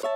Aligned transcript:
Hi 0.00 0.06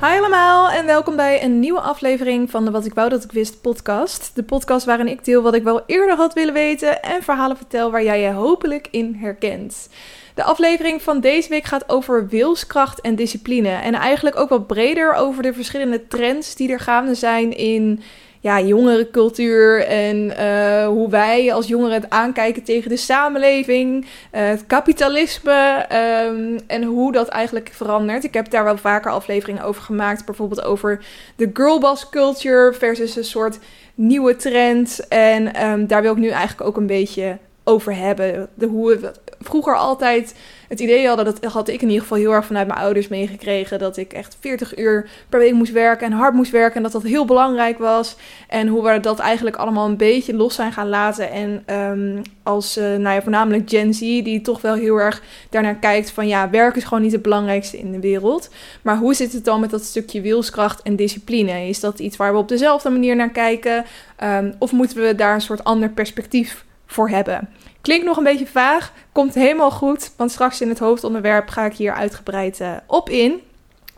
allemaal 0.00 0.70
en 0.70 0.86
welkom 0.86 1.16
bij 1.16 1.42
een 1.44 1.60
nieuwe 1.60 1.80
aflevering 1.80 2.50
van 2.50 2.64
de 2.64 2.70
Wat 2.70 2.84
ik 2.84 2.94
wou 2.94 3.08
dat 3.08 3.24
ik 3.24 3.32
wist 3.32 3.60
podcast. 3.60 4.30
De 4.34 4.42
podcast 4.42 4.86
waarin 4.86 5.08
ik 5.08 5.24
deel 5.24 5.42
wat 5.42 5.54
ik 5.54 5.62
wel 5.62 5.82
eerder 5.86 6.16
had 6.16 6.34
willen 6.34 6.54
weten 6.54 7.02
en 7.02 7.22
verhalen 7.22 7.56
vertel 7.56 7.90
waar 7.90 8.04
jij 8.04 8.20
je 8.20 8.30
hopelijk 8.30 8.88
in 8.90 9.14
herkent. 9.14 9.88
De 10.34 10.42
aflevering 10.42 11.02
van 11.02 11.20
deze 11.20 11.48
week 11.48 11.64
gaat 11.64 11.88
over 11.88 12.28
wilskracht 12.28 13.00
en 13.00 13.14
discipline 13.14 13.68
en 13.68 13.94
eigenlijk 13.94 14.36
ook 14.36 14.48
wat 14.48 14.66
breder 14.66 15.14
over 15.14 15.42
de 15.42 15.52
verschillende 15.52 16.06
trends 16.06 16.54
die 16.54 16.72
er 16.72 16.80
gaande 16.80 17.14
zijn 17.14 17.56
in 17.56 18.02
ja, 18.44 18.60
jongerencultuur 18.60 19.86
en 19.86 20.36
eh, 20.36 20.86
hoe 20.86 21.10
wij 21.10 21.52
als 21.52 21.66
jongeren 21.66 21.94
het 21.94 22.10
aankijken 22.10 22.62
tegen 22.62 22.88
de 22.88 22.96
samenleving, 22.96 24.04
uh, 24.04 24.08
het 24.30 24.66
kapitalisme 24.66 25.86
um, 26.26 26.58
en 26.66 26.82
hoe 26.82 27.12
dat 27.12 27.28
eigenlijk 27.28 27.70
verandert. 27.72 28.24
Ik 28.24 28.34
heb 28.34 28.50
daar 28.50 28.64
wel 28.64 28.76
vaker 28.76 29.10
afleveringen 29.10 29.62
over 29.62 29.82
gemaakt, 29.82 30.24
bijvoorbeeld 30.24 30.62
over 30.62 31.04
de 31.36 31.50
girlboss 31.52 32.08
culture 32.08 32.72
versus 32.72 33.16
een 33.16 33.24
soort 33.24 33.58
nieuwe 33.94 34.36
trend. 34.36 35.08
En 35.08 35.66
um, 35.66 35.86
daar 35.86 36.02
wil 36.02 36.12
ik 36.12 36.18
nu 36.18 36.28
eigenlijk 36.28 36.68
ook 36.68 36.76
een 36.76 36.86
beetje 36.86 37.38
over 37.64 37.96
hebben. 37.96 38.48
De, 38.54 38.66
hoe 38.66 38.96
we 38.96 39.12
vroeger 39.40 39.76
altijd 39.76 40.34
het 40.68 40.80
idee 40.80 41.06
hadden, 41.06 41.24
dat 41.24 41.52
had 41.52 41.68
ik 41.68 41.82
in 41.82 41.88
ieder 41.88 42.02
geval 42.02 42.18
heel 42.18 42.32
erg 42.32 42.46
vanuit 42.46 42.66
mijn 42.66 42.78
ouders 42.78 43.08
meegekregen, 43.08 43.78
dat 43.78 43.96
ik 43.96 44.12
echt 44.12 44.36
40 44.40 44.78
uur 44.78 45.10
per 45.28 45.38
week 45.38 45.52
moest 45.52 45.72
werken 45.72 46.06
en 46.06 46.12
hard 46.12 46.34
moest 46.34 46.50
werken 46.50 46.76
en 46.76 46.82
dat 46.82 46.92
dat 46.92 47.02
heel 47.02 47.24
belangrijk 47.24 47.78
was. 47.78 48.16
En 48.48 48.68
hoe 48.68 48.82
we 48.82 49.00
dat 49.00 49.18
eigenlijk 49.18 49.56
allemaal 49.56 49.88
een 49.88 49.96
beetje 49.96 50.34
los 50.34 50.54
zijn 50.54 50.72
gaan 50.72 50.88
laten. 50.88 51.30
En 51.30 51.76
um, 51.76 52.22
als, 52.42 52.78
uh, 52.78 52.84
nou 52.84 53.14
ja, 53.14 53.22
voornamelijk 53.22 53.70
Gen 53.70 53.94
Z, 53.94 54.00
die 54.00 54.40
toch 54.40 54.60
wel 54.60 54.74
heel 54.74 54.96
erg 54.96 55.22
daarnaar 55.50 55.76
kijkt 55.76 56.10
van 56.10 56.26
ja, 56.26 56.50
werk 56.50 56.76
is 56.76 56.84
gewoon 56.84 57.02
niet 57.02 57.12
het 57.12 57.22
belangrijkste 57.22 57.78
in 57.78 57.92
de 57.92 58.00
wereld. 58.00 58.50
Maar 58.82 58.96
hoe 58.96 59.14
zit 59.14 59.32
het 59.32 59.44
dan 59.44 59.60
met 59.60 59.70
dat 59.70 59.84
stukje 59.84 60.20
wilskracht 60.20 60.82
en 60.82 60.96
discipline? 60.96 61.68
Is 61.68 61.80
dat 61.80 61.98
iets 61.98 62.16
waar 62.16 62.32
we 62.32 62.38
op 62.38 62.48
dezelfde 62.48 62.90
manier 62.90 63.16
naar 63.16 63.30
kijken? 63.30 63.84
Um, 64.22 64.54
of 64.58 64.72
moeten 64.72 65.02
we 65.02 65.14
daar 65.14 65.34
een 65.34 65.40
soort 65.40 65.64
ander 65.64 65.88
perspectief 65.88 66.64
voor 66.94 67.08
hebben? 67.08 67.48
Klinkt 67.80 68.06
nog 68.06 68.16
een 68.16 68.24
beetje 68.24 68.46
vaag, 68.46 68.92
komt 69.12 69.34
helemaal 69.34 69.70
goed, 69.70 70.12
want 70.16 70.30
straks 70.30 70.60
in 70.60 70.68
het 70.68 70.78
hoofdonderwerp 70.78 71.48
ga 71.48 71.64
ik 71.64 71.74
hier 71.74 71.92
uitgebreid 71.92 72.60
uh, 72.60 72.70
op 72.86 73.10
in. 73.10 73.42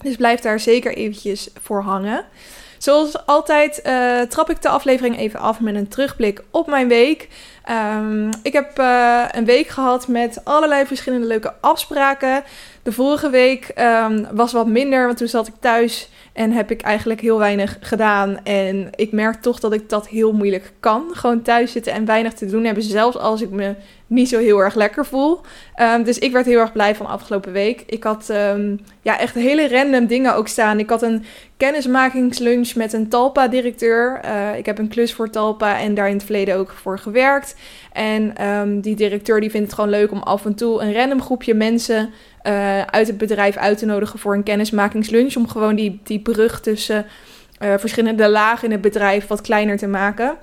Dus 0.02 0.16
blijf 0.16 0.41
daar 0.41 0.61
zeker 0.61 0.94
eventjes 0.94 1.50
voor 1.62 1.83
hangen. 1.83 2.24
Zoals 2.78 3.27
altijd 3.27 3.83
uh, 3.86 4.20
trap 4.20 4.50
ik 4.50 4.62
de 4.62 4.69
aflevering 4.69 5.19
even 5.19 5.41
af 5.41 5.61
met 5.61 5.74
een 5.74 5.89
terugblik 5.89 6.42
op 6.50 6.67
mijn 6.67 6.89
week. 6.89 7.28
Um, 7.70 8.30
ik 8.42 8.52
heb 8.52 8.78
uh, 8.78 9.24
een 9.30 9.44
week 9.44 9.69
gehad 9.69 10.08
met 10.08 10.41
allerlei 10.44 10.86
verschillende 10.86 11.27
leuke 11.27 11.55
afspraken. 11.61 12.44
De 12.87 12.92
vorige 12.92 13.31
week 13.31 13.73
um, 13.79 14.27
was 14.33 14.53
wat 14.53 14.67
minder, 14.67 15.06
want 15.06 15.19
toen 15.19 15.29
zat 15.29 15.47
ik 15.47 15.55
thuis 15.61 16.09
en 16.33 16.53
heb 16.53 16.70
ik 16.70 16.81
eigenlijk 16.81 17.20
heel 17.20 17.39
weinig 17.39 17.79
gedaan. 17.81 18.45
En 18.45 18.91
ik 18.95 19.12
merk 19.12 19.42
toch 19.42 19.61
dat 19.61 19.73
ik 19.73 19.89
dat 19.89 20.09
heel 20.09 20.33
moeilijk 20.33 20.73
kan. 20.81 21.05
Gewoon 21.12 21.42
thuis 21.42 21.73
zitten 21.73 21.92
en 21.92 22.05
weinig 22.05 22.33
te 22.33 22.47
doen 22.47 22.64
hebben, 22.64 22.83
zelfs 22.83 23.17
als 23.17 23.42
ik 23.42 23.51
me 23.51 23.75
niet 24.06 24.28
zo 24.28 24.38
heel 24.38 24.58
erg 24.58 24.74
lekker 24.74 25.06
voel. 25.06 25.40
Um, 25.80 26.02
dus 26.02 26.18
ik 26.18 26.32
werd 26.32 26.46
heel 26.46 26.60
erg 26.60 26.72
blij 26.72 26.94
van 26.94 27.06
afgelopen 27.06 27.52
week. 27.52 27.82
Ik 27.86 28.04
had 28.04 28.28
um, 28.30 28.80
ja, 29.02 29.18
echt 29.18 29.34
hele 29.34 29.68
random 29.68 30.06
dingen 30.06 30.34
ook 30.34 30.48
staan. 30.48 30.78
Ik 30.78 30.90
had 30.90 31.02
een 31.02 31.24
kennismakingslunch 31.56 32.74
met 32.74 32.92
een 32.92 33.08
Talpa-directeur. 33.08 34.20
Uh, 34.24 34.58
ik 34.58 34.66
heb 34.66 34.78
een 34.78 34.89
klus 34.89 35.14
voor 35.14 35.30
Talpa 35.30 35.78
en 35.78 35.95
daar 35.95 36.08
in 36.08 36.14
het 36.14 36.24
verleden 36.24 36.56
ook 36.56 36.70
voor 36.70 36.98
gewerkt. 36.98 37.56
En 37.92 38.46
um, 38.48 38.80
die 38.80 38.96
directeur 38.96 39.40
die 39.40 39.50
vindt 39.50 39.66
het 39.66 39.74
gewoon 39.74 39.90
leuk 39.90 40.11
om 40.11 40.22
af 40.22 40.45
en 40.45 40.55
toe 40.55 40.80
een 40.80 40.95
random 40.95 41.22
groepje 41.22 41.55
mensen 41.55 42.11
uh, 42.42 42.83
uit 42.83 43.06
het 43.06 43.18
bedrijf 43.18 43.56
uit 43.56 43.78
te 43.78 43.86
nodigen 43.86 44.18
voor 44.18 44.34
een 44.34 44.42
kennismakingslunch. 44.42 45.36
Om 45.36 45.48
gewoon 45.48 45.74
die, 45.74 46.00
die 46.05 46.20
brug 46.20 46.61
tussen 46.61 47.06
uh, 47.62 47.74
verschillende 47.77 48.28
lagen 48.28 48.64
in 48.64 48.72
het 48.72 48.80
bedrijf 48.80 49.27
wat 49.27 49.40
kleiner 49.40 49.77
te 49.77 49.86
maken. 49.86 50.36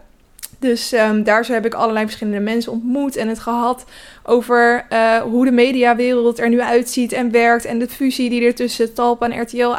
Dus 0.63 0.93
um, 0.93 1.23
daar 1.23 1.45
heb 1.45 1.65
ik 1.65 1.73
allerlei 1.73 2.05
verschillende 2.05 2.39
mensen 2.39 2.71
ontmoet 2.71 3.15
en 3.15 3.27
het 3.27 3.39
gehad 3.39 3.85
over 4.23 4.85
uh, 4.89 5.17
hoe 5.17 5.45
de 5.45 5.51
mediawereld 5.51 6.39
er 6.39 6.49
nu 6.49 6.61
uitziet 6.61 7.11
en 7.11 7.31
werkt. 7.31 7.65
En 7.65 7.79
de 7.79 7.87
fusie 7.87 8.29
die 8.29 8.45
er 8.45 8.55
tussen 8.55 8.93
Talpa 8.93 9.29
en 9.29 9.41
RTL 9.41 9.57
uh, 9.57 9.75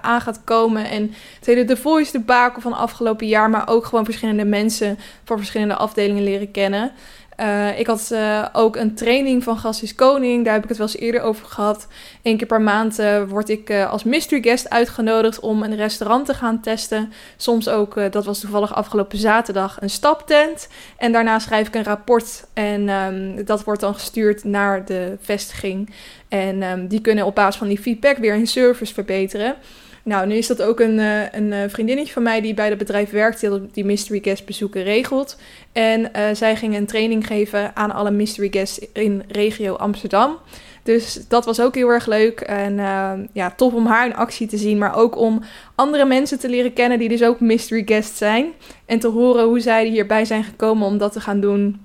aan 0.00 0.20
gaat 0.20 0.44
komen. 0.44 0.90
En 0.90 1.14
het 1.36 1.46
hele 1.46 1.64
The 1.64 1.76
Voice 1.76 2.12
debakel 2.12 2.60
van 2.60 2.72
afgelopen 2.72 3.26
jaar, 3.26 3.50
maar 3.50 3.68
ook 3.68 3.84
gewoon 3.84 4.04
verschillende 4.04 4.44
mensen 4.44 4.98
van 5.24 5.36
verschillende 5.36 5.74
afdelingen 5.74 6.24
leren 6.24 6.50
kennen. 6.50 6.92
Uh, 7.40 7.78
ik 7.78 7.86
had 7.86 8.08
uh, 8.12 8.46
ook 8.52 8.76
een 8.76 8.94
training 8.94 9.44
van 9.44 9.58
Gast 9.58 9.82
is 9.82 9.94
Koning. 9.94 10.44
Daar 10.44 10.54
heb 10.54 10.62
ik 10.62 10.68
het 10.68 10.78
wel 10.78 10.86
eens 10.86 10.96
eerder 10.96 11.20
over 11.20 11.46
gehad. 11.46 11.86
Eén 12.22 12.36
keer 12.36 12.46
per 12.46 12.60
maand 12.60 12.98
uh, 13.00 13.22
word 13.28 13.48
ik 13.48 13.70
als 13.70 14.04
mystery 14.04 14.42
guest 14.42 14.70
uitgenodigd 14.70 15.40
om 15.40 15.62
een 15.62 15.76
restaurant 15.76 16.26
te 16.26 16.34
gaan 16.34 16.60
testen. 16.60 17.12
Soms 17.36 17.68
ook, 17.68 18.12
dat 18.12 18.24
was 18.24 18.40
toevallig 18.40 18.74
afgelopen 18.74 19.18
zaterdag, 19.18 19.76
een 19.80 19.90
staptent. 19.90 20.68
En 20.96 21.12
daarna 21.12 21.38
schrijf 21.38 21.66
ik 21.66 21.74
een 21.74 21.84
rapport. 21.84 22.44
En 22.52 22.88
um, 22.88 23.44
dat 23.44 23.64
wordt 23.64 23.80
dan 23.80 23.94
gestuurd 23.94 24.44
naar 24.44 24.84
de 24.84 25.16
vestiging. 25.20 25.94
En 26.28 26.62
um, 26.62 26.86
die 26.86 27.00
kunnen 27.00 27.26
op 27.26 27.34
basis 27.34 27.56
van 27.56 27.68
die 27.68 27.80
feedback 27.80 28.16
weer 28.16 28.34
hun 28.34 28.46
service 28.46 28.94
verbeteren. 28.94 29.54
Nou, 30.02 30.26
nu 30.26 30.34
is 30.34 30.46
dat 30.46 30.62
ook 30.62 30.80
een, 30.80 30.98
een 31.32 31.70
vriendinnetje 31.70 32.12
van 32.12 32.22
mij 32.22 32.40
die 32.40 32.54
bij 32.54 32.68
het 32.68 32.78
bedrijf 32.78 33.10
werkt, 33.10 33.40
die 33.40 33.70
die 33.72 33.84
mystery 33.84 34.20
guest 34.22 34.46
bezoeken 34.46 34.82
regelt. 34.82 35.36
En 35.72 36.00
uh, 36.00 36.22
zij 36.32 36.56
ging 36.56 36.76
een 36.76 36.86
training 36.86 37.26
geven 37.26 37.76
aan 37.76 37.90
alle 37.90 38.10
mystery 38.10 38.48
guests 38.50 38.86
in 38.92 39.22
regio 39.28 39.74
Amsterdam. 39.74 40.38
Dus 40.82 41.24
dat 41.28 41.44
was 41.44 41.60
ook 41.60 41.74
heel 41.74 41.88
erg 41.88 42.06
leuk. 42.06 42.40
En 42.40 42.78
uh, 42.78 43.12
ja, 43.32 43.50
tof 43.50 43.72
om 43.72 43.86
haar 43.86 44.06
in 44.06 44.14
actie 44.14 44.46
te 44.46 44.56
zien. 44.56 44.78
Maar 44.78 44.96
ook 44.96 45.16
om 45.16 45.42
andere 45.74 46.04
mensen 46.04 46.38
te 46.38 46.48
leren 46.48 46.72
kennen 46.72 46.98
die 46.98 47.08
dus 47.08 47.22
ook 47.22 47.40
mystery 47.40 47.82
guests 47.86 48.18
zijn. 48.18 48.52
En 48.86 48.98
te 48.98 49.08
horen 49.08 49.44
hoe 49.44 49.60
zij 49.60 49.86
hierbij 49.86 50.24
zijn 50.24 50.44
gekomen 50.44 50.86
om 50.86 50.98
dat 50.98 51.12
te 51.12 51.20
gaan 51.20 51.40
doen. 51.40 51.80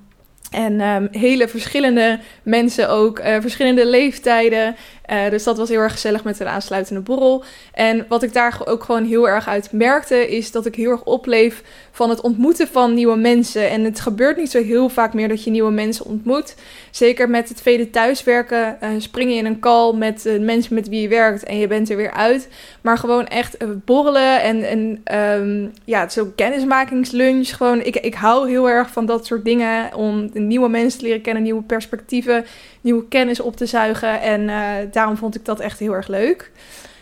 En 0.51 0.81
um, 0.81 1.07
hele 1.11 1.47
verschillende 1.47 2.19
mensen 2.43 2.89
ook, 2.89 3.21
verschillende 3.23 3.85
leeftijden. 3.85 4.75
Uh, 5.11 5.29
dus 5.29 5.43
dat 5.43 5.57
was 5.57 5.69
heel 5.69 5.79
erg 5.79 5.91
gezellig 5.91 6.23
met 6.23 6.39
een 6.39 6.47
aansluitende 6.47 7.01
borrel. 7.01 7.43
En 7.73 8.05
wat 8.09 8.23
ik 8.23 8.33
daar 8.33 8.61
ook 8.65 8.83
gewoon 8.83 9.05
heel 9.05 9.29
erg 9.29 9.47
uit 9.47 9.71
merkte, 9.71 10.27
is 10.35 10.51
dat 10.51 10.65
ik 10.65 10.75
heel 10.75 10.91
erg 10.91 11.03
opleef 11.03 11.63
van 11.91 12.09
het 12.09 12.21
ontmoeten 12.21 12.67
van 12.67 12.93
nieuwe 12.93 13.17
mensen. 13.17 13.69
En 13.69 13.83
het 13.83 13.99
gebeurt 13.99 14.37
niet 14.37 14.51
zo 14.51 14.63
heel 14.63 14.89
vaak 14.89 15.13
meer 15.13 15.27
dat 15.27 15.43
je 15.43 15.51
nieuwe 15.51 15.71
mensen 15.71 16.05
ontmoet. 16.05 16.55
Zeker 16.91 17.29
met 17.29 17.49
het 17.49 17.61
vele 17.61 17.89
thuiswerken 17.89 18.77
uh, 18.83 18.89
spring 18.97 19.31
je 19.31 19.37
in 19.37 19.45
een 19.45 19.59
call 19.59 19.93
met 19.93 20.25
uh, 20.25 20.39
mensen 20.39 20.75
met 20.75 20.89
wie 20.89 21.01
je 21.01 21.07
werkt 21.07 21.43
en 21.43 21.57
je 21.57 21.67
bent 21.67 21.89
er 21.89 21.97
weer 21.97 22.11
uit. 22.11 22.47
Maar 22.81 22.97
gewoon 22.97 23.27
echt 23.27 23.57
borrelen 23.85 24.41
en, 24.41 24.63
en 24.63 25.01
um, 25.41 25.71
ja, 25.85 26.09
zo'n 26.09 26.35
kennismakingslunch. 26.35 27.55
Gewoon, 27.55 27.81
ik, 27.81 27.95
ik 27.95 28.13
hou 28.13 28.49
heel 28.49 28.69
erg 28.69 28.91
van 28.91 29.05
dat 29.05 29.25
soort 29.25 29.45
dingen 29.45 29.93
om 29.93 30.29
nieuwe 30.33 30.69
mensen 30.69 30.99
te 30.99 31.05
leren 31.05 31.21
kennen, 31.21 31.43
nieuwe 31.43 31.61
perspectieven, 31.63 32.45
nieuwe 32.87 33.07
kennis 33.07 33.39
op 33.39 33.55
te 33.55 33.65
zuigen. 33.65 34.21
En 34.21 34.41
uh, 34.41 34.71
daarom 34.91 35.17
vond 35.17 35.35
ik 35.35 35.45
dat 35.45 35.59
echt 35.59 35.79
heel 35.79 35.93
erg 35.93 36.07
leuk. 36.07 36.51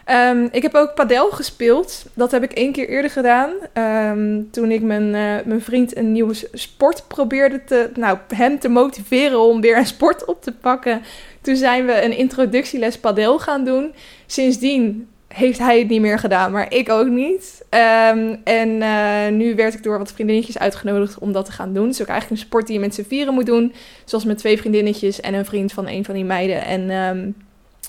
Um, 0.09 0.47
ik 0.51 0.61
heb 0.61 0.75
ook 0.75 0.93
padel 0.95 1.29
gespeeld. 1.29 2.05
Dat 2.13 2.31
heb 2.31 2.43
ik 2.43 2.51
één 2.51 2.71
keer 2.71 2.89
eerder 2.89 3.11
gedaan. 3.11 3.51
Um, 3.73 4.51
toen 4.51 4.71
ik 4.71 4.81
mijn, 4.81 5.03
uh, 5.03 5.45
mijn 5.45 5.61
vriend 5.61 5.97
een 5.97 6.11
nieuwe 6.11 6.35
sport 6.53 7.07
probeerde 7.07 7.63
te... 7.63 7.89
Nou, 7.95 8.17
hem 8.35 8.59
te 8.59 8.69
motiveren 8.69 9.39
om 9.39 9.61
weer 9.61 9.77
een 9.77 9.85
sport 9.85 10.25
op 10.25 10.41
te 10.41 10.51
pakken. 10.51 11.01
Toen 11.41 11.55
zijn 11.55 11.85
we 11.85 12.03
een 12.03 12.17
introductieles 12.17 12.97
padel 12.97 13.39
gaan 13.39 13.63
doen. 13.63 13.93
Sindsdien 14.25 15.07
heeft 15.27 15.59
hij 15.59 15.79
het 15.79 15.89
niet 15.89 16.01
meer 16.01 16.19
gedaan, 16.19 16.51
maar 16.51 16.73
ik 16.73 16.89
ook 16.89 17.07
niet. 17.07 17.65
Um, 17.69 18.41
en 18.43 18.69
uh, 18.69 19.27
nu 19.31 19.55
werd 19.55 19.73
ik 19.73 19.83
door 19.83 19.97
wat 19.97 20.11
vriendinnetjes 20.11 20.57
uitgenodigd 20.57 21.19
om 21.19 21.31
dat 21.31 21.45
te 21.45 21.51
gaan 21.51 21.73
doen. 21.73 21.85
Het 21.85 21.93
is 21.93 22.01
ook 22.01 22.07
eigenlijk 22.07 22.41
een 22.41 22.47
sport 22.47 22.67
die 22.67 22.75
je 22.75 22.81
met 22.81 22.95
z'n 22.95 23.05
vieren 23.07 23.33
moet 23.33 23.45
doen. 23.45 23.73
Zoals 24.05 24.25
met 24.25 24.37
twee 24.37 24.57
vriendinnetjes 24.57 25.19
en 25.19 25.33
een 25.33 25.45
vriend 25.45 25.73
van 25.73 25.87
een 25.87 26.05
van 26.05 26.13
die 26.13 26.25
meiden. 26.25 26.65
En 26.65 26.89
um, 26.89 27.35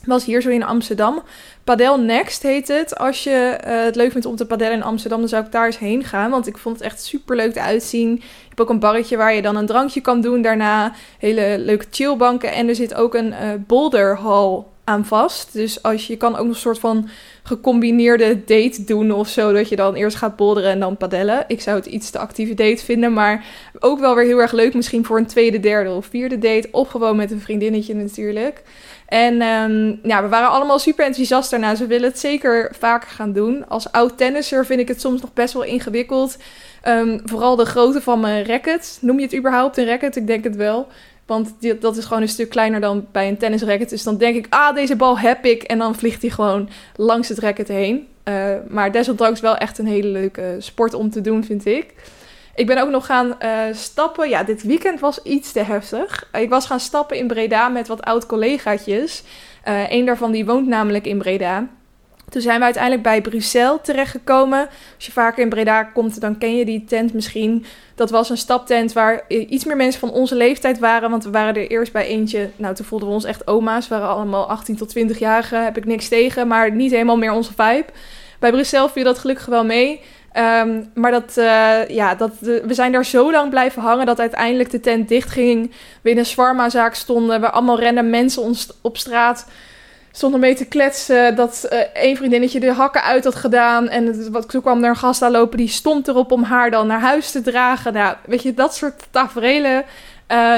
was 0.05 0.25
hier 0.25 0.41
zo 0.41 0.49
in 0.49 0.65
Amsterdam. 0.65 1.23
Padel 1.65 2.01
Next 2.01 2.43
heet 2.43 2.69
het. 2.69 2.99
Als 2.99 3.25
je 3.25 3.59
uh, 3.67 3.85
het 3.85 3.97
leuk 3.97 4.13
vindt 4.13 4.27
om 4.27 4.37
te 4.37 4.47
padellen 4.47 4.77
in 4.77 4.83
Amsterdam, 4.83 5.19
dan 5.19 5.29
zou 5.29 5.45
ik 5.45 5.53
daar 5.53 5.67
eens 5.67 5.79
heen 5.79 6.05
gaan. 6.05 6.31
Want 6.31 6.47
ik 6.47 6.59
vond 6.59 6.77
het 6.77 6.85
echt 6.85 7.03
super 7.03 7.37
leuk 7.37 7.53
te 7.53 7.61
uitzien. 7.61 8.11
Je 8.11 8.49
hebt 8.49 8.61
ook 8.61 8.71
een 8.71 8.79
barretje 8.79 9.17
waar 9.17 9.35
je 9.35 9.43
dan 9.43 9.57
een 9.57 9.67
drankje 9.67 10.01
kan 10.01 10.21
doen. 10.21 10.43
Daarna 10.43 10.93
hele 11.19 11.57
leuke 11.59 11.87
chillbanken. 11.91 12.53
En 12.53 12.69
er 12.69 12.75
zit 12.75 12.95
ook 12.95 13.15
een 13.15 13.29
uh, 13.29 13.37
boulderhal 13.67 14.75
aan 14.87 15.05
vast. 15.05 15.53
Dus 15.53 15.83
als 15.83 16.07
je, 16.07 16.17
kan 16.17 16.37
ook 16.37 16.47
nog 16.47 16.55
een 16.55 16.61
soort 16.61 16.79
van 16.79 17.09
gecombineerde 17.43 18.45
date 18.45 18.85
doen 18.85 19.13
of 19.13 19.29
zo. 19.29 19.53
Dat 19.53 19.69
je 19.69 19.77
dan 19.77 19.95
eerst 19.95 20.17
gaat 20.17 20.37
bolderen 20.37 20.71
en 20.71 20.81
dan 20.81 20.97
padellen. 20.97 21.45
Ik 21.49 21.61
zou 21.61 21.77
het 21.77 21.87
iets 21.87 22.11
te 22.11 22.19
actieve 22.19 22.55
date 22.55 22.85
vinden. 22.85 23.13
Maar 23.13 23.45
ook 23.79 24.01
wel 24.01 24.15
weer 24.15 24.25
heel 24.25 24.39
erg 24.39 24.53
leuk. 24.53 24.75
Misschien 24.75 25.05
voor 25.05 25.19
een 25.19 25.27
tweede, 25.27 25.61
derde 25.61 25.91
of 25.91 26.07
vierde 26.07 26.39
date. 26.39 26.69
Of 26.71 26.89
gewoon 26.89 27.17
met 27.17 27.31
een 27.31 27.41
vriendinnetje 27.41 27.95
natuurlijk. 27.95 28.63
En 29.07 29.41
ehm, 29.41 29.95
ja, 30.03 30.23
we 30.23 30.29
waren 30.29 30.51
allemaal 30.51 30.79
super 30.79 31.05
enthousiast 31.05 31.51
daarna. 31.51 31.75
Ze 31.75 31.87
willen 31.87 32.09
het 32.09 32.19
zeker 32.19 32.73
vaker 32.79 33.09
gaan 33.09 33.33
doen. 33.33 33.69
Als 33.69 33.93
oud 33.93 34.17
tennisser 34.19 34.67
vind 34.67 34.81
ik 34.81 34.89
het 34.89 35.01
soms 35.01 35.21
nog 35.21 35.33
best 35.33 35.55
wel 35.55 35.65
ingewikkeld. 35.65 36.37
Ehm, 36.83 37.19
vooral 37.25 37.57
de 37.57 37.65
grootte 37.65 38.01
van 38.01 38.21
mijn 38.21 38.47
racket. 38.47 38.99
Noem 39.01 39.19
je 39.19 39.25
het 39.25 39.37
überhaupt 39.37 39.77
een 39.77 39.87
racket? 39.87 40.17
Ik 40.17 40.27
denk 40.27 40.45
het 40.45 40.57
wel. 40.57 40.87
Want 41.27 41.55
dat 41.81 41.97
is 41.97 42.05
gewoon 42.05 42.23
een 42.23 42.29
stuk 42.29 42.51
kleiner 42.51 42.81
dan 42.81 43.07
bij 43.13 43.29
een 43.29 43.37
tennisracket. 43.37 43.89
Dus 43.89 44.03
dan 44.03 44.19
denk 44.19 44.37
ik, 44.37 44.47
ah, 44.51 44.75
deze 44.75 44.97
bal 44.97 45.19
heb 45.19 45.45
ik. 45.45 45.63
En 45.63 45.79
dan 45.79 45.95
vliegt 45.95 46.23
hij 46.23 46.31
gewoon 46.31 46.69
langs 46.97 47.29
het 47.29 47.39
racket 47.39 47.69
heen. 47.69 48.07
Uh, 48.25 48.55
maar 48.69 48.93
desondanks 48.93 49.41
wel 49.41 49.57
echt 49.57 49.79
een 49.79 49.87
hele 49.87 50.09
leuke 50.09 50.57
sport 50.59 50.95
om 50.95 51.11
te 51.11 51.21
doen, 51.21 51.45
vind 51.45 51.67
ik. 51.67 51.95
Ik 52.55 52.67
ben 52.67 52.83
ook 52.83 52.91
nog 52.91 53.07
gaan 53.07 53.37
uh, 53.43 53.63
stappen. 53.73 54.29
Ja, 54.29 54.43
dit 54.43 54.63
weekend 54.63 55.01
was 55.01 55.23
iets 55.23 55.53
te 55.53 55.61
heftig. 55.61 56.29
Ik 56.33 56.49
was 56.49 56.67
gaan 56.67 56.81
stappen 56.81 57.17
in 57.17 57.27
Breda 57.27 57.69
met 57.69 57.89
wat 57.89 58.03
oud-collegaatjes. 58.03 59.23
Uh, 59.69 59.91
een 59.91 60.05
daarvan 60.05 60.33
die 60.33 60.47
woont 60.47 60.67
namelijk 60.67 61.07
in 61.07 61.19
Breda. 61.19 61.69
Toen 62.29 62.41
zijn 62.43 62.59
we 62.59 62.65
uiteindelijk 62.65 63.03
bij 63.03 63.21
Bruxelles 63.21 63.79
terechtgekomen. 63.83 64.69
Als 64.95 65.07
je 65.07 65.13
vaker 65.13 65.43
in 65.43 65.49
Breda 65.49 65.83
komt, 65.83 66.21
dan 66.21 66.39
ken 66.39 66.57
je 66.57 66.65
die 66.65 66.85
tent 66.85 67.13
misschien. 67.13 67.65
Dat 67.95 68.11
was 68.11 68.31
een 68.31 68.37
staptent 68.37 68.93
waar 68.93 69.25
iets 69.29 69.65
meer 69.65 69.77
mensen 69.77 70.01
van 70.01 70.11
onze 70.11 70.35
leeftijd 70.35 70.79
waren. 70.79 71.11
Want 71.11 71.25
we 71.25 71.31
waren 71.31 71.55
er 71.55 71.71
eerst 71.71 71.93
bij 71.93 72.07
eentje. 72.07 72.51
Nou, 72.57 72.75
toen 72.75 72.87
voelden 72.87 73.09
we 73.09 73.15
ons 73.15 73.25
echt 73.25 73.47
oma's. 73.47 73.89
We 73.89 73.95
waren 73.95 74.15
allemaal 74.15 74.49
18 74.49 74.77
tot 74.77 74.99
20-jarigen. 74.99 75.65
Heb 75.65 75.77
ik 75.77 75.85
niks 75.85 76.09
tegen, 76.09 76.47
maar 76.47 76.73
niet 76.73 76.91
helemaal 76.91 77.17
meer 77.17 77.33
onze 77.33 77.53
vibe. 77.57 77.87
Bij 78.39 78.51
Bruxelles 78.51 78.93
viel 78.93 79.05
dat 79.05 79.19
gelukkig 79.19 79.47
wel 79.47 79.65
mee. 79.65 80.01
Um, 80.37 80.91
maar 80.95 81.11
dat, 81.11 81.35
uh, 81.39 81.89
ja, 81.89 82.15
dat, 82.15 82.33
we 82.41 82.75
zijn 82.75 82.93
daar 82.93 83.05
zo 83.05 83.31
lang 83.31 83.51
blijven 83.51 83.83
hangen 83.83 84.07
dat 84.07 84.21
uiteindelijk 84.21 84.71
de 84.71 84.81
tent 84.81 85.09
dichtging. 85.09 85.73
We 86.03 86.11
in 86.11 86.19
een 86.19 86.27
zwarma-zaak 86.27 86.95
stonden, 86.95 87.41
waar 87.41 87.51
allemaal 87.51 87.81
random 87.81 88.11
mensen 88.11 88.55
op 88.81 88.97
straat 88.97 89.47
stonden 90.17 90.41
mee 90.41 90.55
te 90.55 90.65
kletsen. 90.65 91.35
Dat 91.35 91.69
uh, 91.73 91.79
een 91.95 92.17
vriendinnetje 92.17 92.61
de 92.61 92.73
hakken 92.73 93.03
uit 93.03 93.25
had 93.25 93.35
gedaan. 93.35 93.89
En 93.89 94.33
wat, 94.33 94.51
toen 94.51 94.61
kwam 94.61 94.83
er 94.83 94.89
een 94.89 94.97
gast 94.97 95.23
aanlopen 95.23 95.59
die 95.59 95.69
stond 95.69 96.09
erop 96.09 96.33
om 96.33 96.43
haar 96.43 96.71
dan 96.71 96.87
naar 96.87 97.01
huis 97.01 97.31
te 97.31 97.41
dragen. 97.41 97.93
Nou, 97.93 98.17
weet 98.27 98.43
je, 98.43 98.55
dat 98.55 98.75
soort 98.75 99.07
tafereelen. 99.11 99.85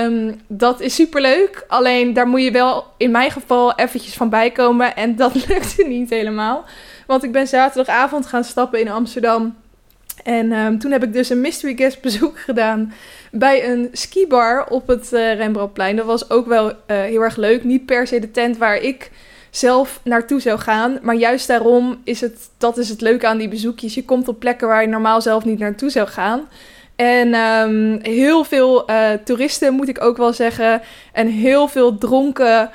Um, 0.03 0.41
dat 0.47 0.81
is 0.81 0.95
superleuk. 0.95 1.65
Alleen 1.69 2.13
daar 2.13 2.27
moet 2.27 2.43
je 2.43 2.51
wel 2.51 2.85
in 2.97 3.11
mijn 3.11 3.31
geval 3.31 3.75
eventjes 3.75 4.15
van 4.15 4.29
bijkomen. 4.29 4.97
En 4.97 5.17
dat 5.17 5.35
lukte 5.49 5.85
niet 5.87 6.11
helemaal. 6.11 6.65
Want 7.07 7.25
ik 7.25 7.33
ben 7.33 7.49
zaterdagavond 7.49 8.27
gaan 8.27 8.45
stappen 8.45 8.81
in 8.81 8.91
Amsterdam. 8.91 9.57
En 10.25 10.53
um, 10.53 10.79
toen 10.79 10.91
heb 10.91 11.05
ik 11.05 11.13
dus 11.13 11.31
een 11.31 11.41
mystery 11.41 11.77
guest 11.77 12.01
bezoek 12.01 12.39
gedaan 12.49 12.93
bij 13.31 13.71
een 13.71 13.89
skibar 13.93 14.67
op 14.69 14.87
het 14.87 15.13
uh, 15.13 15.35
Rembrandtplein. 15.35 15.97
Dat 15.97 16.07
was 16.07 16.31
ook 16.31 16.47
wel 16.47 16.67
uh, 16.67 16.75
heel 16.87 17.23
erg 17.23 17.37
leuk. 17.37 17.65
Niet 17.65 17.87
per 17.87 18.07
se 18.07 18.19
de 18.19 18.31
tent 18.31 18.59
waar 18.59 18.77
ik 18.77 19.11
zelf 19.59 20.01
naartoe 20.05 20.41
zou 20.41 20.59
gaan. 20.59 20.99
Maar 21.03 21.15
juist 21.15 21.47
daarom 21.47 22.01
is 22.05 22.21
het, 22.21 22.51
dat 22.59 22.79
is 22.79 22.89
het 22.89 23.01
leuke 23.01 23.27
aan 23.27 23.39
die 23.39 23.49
bezoekjes. 23.49 23.95
Je 23.95 24.05
komt 24.05 24.29
op 24.29 24.39
plekken 24.39 24.69
waar 24.69 24.83
je 24.83 24.89
normaal 24.89 25.23
zelf 25.23 25.45
niet 25.45 25.59
naartoe 25.59 25.91
zou 25.91 26.09
gaan. 26.09 26.49
En 26.97 27.35
um, 27.35 27.99
heel 28.03 28.45
veel 28.45 28.91
uh, 28.91 29.11
toeristen, 29.25 29.75
moet 29.75 29.89
ik 29.89 30.03
ook 30.03 30.17
wel 30.17 30.33
zeggen. 30.33 30.83
En 31.13 31.27
heel 31.27 31.69
veel 31.69 31.99
dronken, 31.99 32.71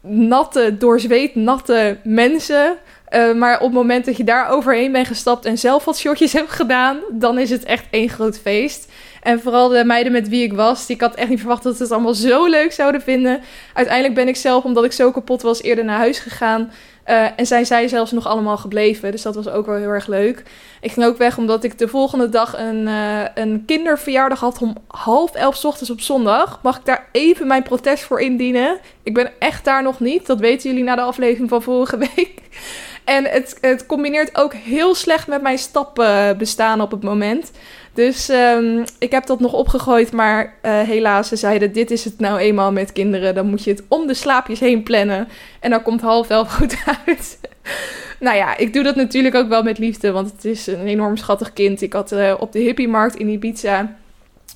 natte, 0.00 0.76
door 0.78 1.00
zweet 1.00 1.34
natte 1.34 1.98
mensen. 2.04 2.76
Uh, 3.14 3.34
maar 3.34 3.54
op 3.54 3.64
het 3.64 3.72
moment 3.72 4.04
dat 4.04 4.16
je 4.16 4.24
daar 4.24 4.48
overheen 4.48 4.92
bent 4.92 5.06
gestapt 5.06 5.44
en 5.44 5.58
zelf 5.58 5.84
wat 5.84 5.98
shotjes 5.98 6.32
hebt 6.32 6.50
gedaan, 6.50 6.98
dan 7.10 7.38
is 7.38 7.50
het 7.50 7.64
echt 7.64 7.84
één 7.90 8.08
groot 8.08 8.38
feest. 8.38 8.92
En 9.24 9.40
vooral 9.40 9.68
de 9.68 9.84
meiden 9.84 10.12
met 10.12 10.28
wie 10.28 10.42
ik 10.42 10.52
was, 10.52 10.86
die 10.86 10.94
ik 10.94 11.00
had 11.00 11.14
echt 11.14 11.28
niet 11.28 11.38
verwacht 11.38 11.62
dat 11.62 11.76
ze 11.76 11.82
het 11.82 11.92
allemaal 11.92 12.14
zo 12.14 12.46
leuk 12.46 12.72
zouden 12.72 13.00
vinden. 13.00 13.40
Uiteindelijk 13.74 14.14
ben 14.14 14.28
ik 14.28 14.36
zelf, 14.36 14.64
omdat 14.64 14.84
ik 14.84 14.92
zo 14.92 15.10
kapot 15.10 15.42
was, 15.42 15.62
eerder 15.62 15.84
naar 15.84 15.98
huis 15.98 16.18
gegaan. 16.18 16.70
Uh, 17.06 17.26
en 17.36 17.46
zijn 17.46 17.66
zij 17.66 17.88
zelfs 17.88 18.12
nog 18.12 18.26
allemaal 18.26 18.56
gebleven. 18.56 19.10
Dus 19.10 19.22
dat 19.22 19.34
was 19.34 19.48
ook 19.48 19.66
wel 19.66 19.76
heel 19.76 19.88
erg 19.88 20.06
leuk. 20.06 20.42
Ik 20.80 20.92
ging 20.92 21.06
ook 21.06 21.16
weg 21.16 21.38
omdat 21.38 21.64
ik 21.64 21.78
de 21.78 21.88
volgende 21.88 22.28
dag 22.28 22.58
een, 22.58 22.86
uh, 22.86 23.20
een 23.34 23.62
kinderverjaardag 23.66 24.40
had 24.40 24.62
om 24.62 24.76
half 24.86 25.34
elf 25.34 25.64
ochtends 25.64 25.90
op 25.90 26.00
zondag. 26.00 26.58
Mag 26.62 26.76
ik 26.78 26.84
daar 26.84 27.08
even 27.12 27.46
mijn 27.46 27.62
protest 27.62 28.04
voor 28.04 28.20
indienen? 28.20 28.78
Ik 29.02 29.14
ben 29.14 29.32
echt 29.38 29.64
daar 29.64 29.82
nog 29.82 30.00
niet. 30.00 30.26
Dat 30.26 30.40
weten 30.40 30.70
jullie 30.70 30.84
na 30.84 30.94
de 30.94 31.00
aflevering 31.02 31.48
van 31.48 31.62
vorige 31.62 31.98
week. 31.98 32.32
En 33.04 33.24
het, 33.24 33.58
het 33.60 33.86
combineert 33.86 34.38
ook 34.38 34.54
heel 34.54 34.94
slecht 34.94 35.26
met 35.26 35.42
mijn 35.42 35.58
stappen 35.58 36.38
bestaan 36.38 36.80
op 36.80 36.90
het 36.90 37.02
moment. 37.02 37.50
Dus 37.94 38.28
um, 38.28 38.84
ik 38.98 39.10
heb 39.10 39.26
dat 39.26 39.40
nog 39.40 39.52
opgegooid, 39.52 40.12
maar 40.12 40.44
uh, 40.44 40.80
helaas, 40.80 41.28
ze 41.28 41.36
zeiden: 41.36 41.72
Dit 41.72 41.90
is 41.90 42.04
het 42.04 42.18
nou 42.18 42.38
eenmaal 42.38 42.72
met 42.72 42.92
kinderen. 42.92 43.34
Dan 43.34 43.46
moet 43.46 43.64
je 43.64 43.70
het 43.70 43.82
om 43.88 44.06
de 44.06 44.14
slaapjes 44.14 44.60
heen 44.60 44.82
plannen. 44.82 45.28
En 45.60 45.70
dan 45.70 45.82
komt 45.82 46.00
half 46.00 46.30
elf 46.30 46.52
goed 46.52 46.76
uit. 47.06 47.38
nou 48.20 48.36
ja, 48.36 48.56
ik 48.56 48.72
doe 48.72 48.82
dat 48.82 48.96
natuurlijk 48.96 49.34
ook 49.34 49.48
wel 49.48 49.62
met 49.62 49.78
liefde, 49.78 50.10
want 50.10 50.32
het 50.32 50.44
is 50.44 50.66
een 50.66 50.86
enorm 50.86 51.16
schattig 51.16 51.52
kind. 51.52 51.82
Ik 51.82 51.92
had 51.92 52.12
uh, 52.12 52.34
op 52.38 52.52
de 52.52 52.58
hippiemarkt 52.58 53.16
in 53.16 53.28
Ibiza 53.28 53.96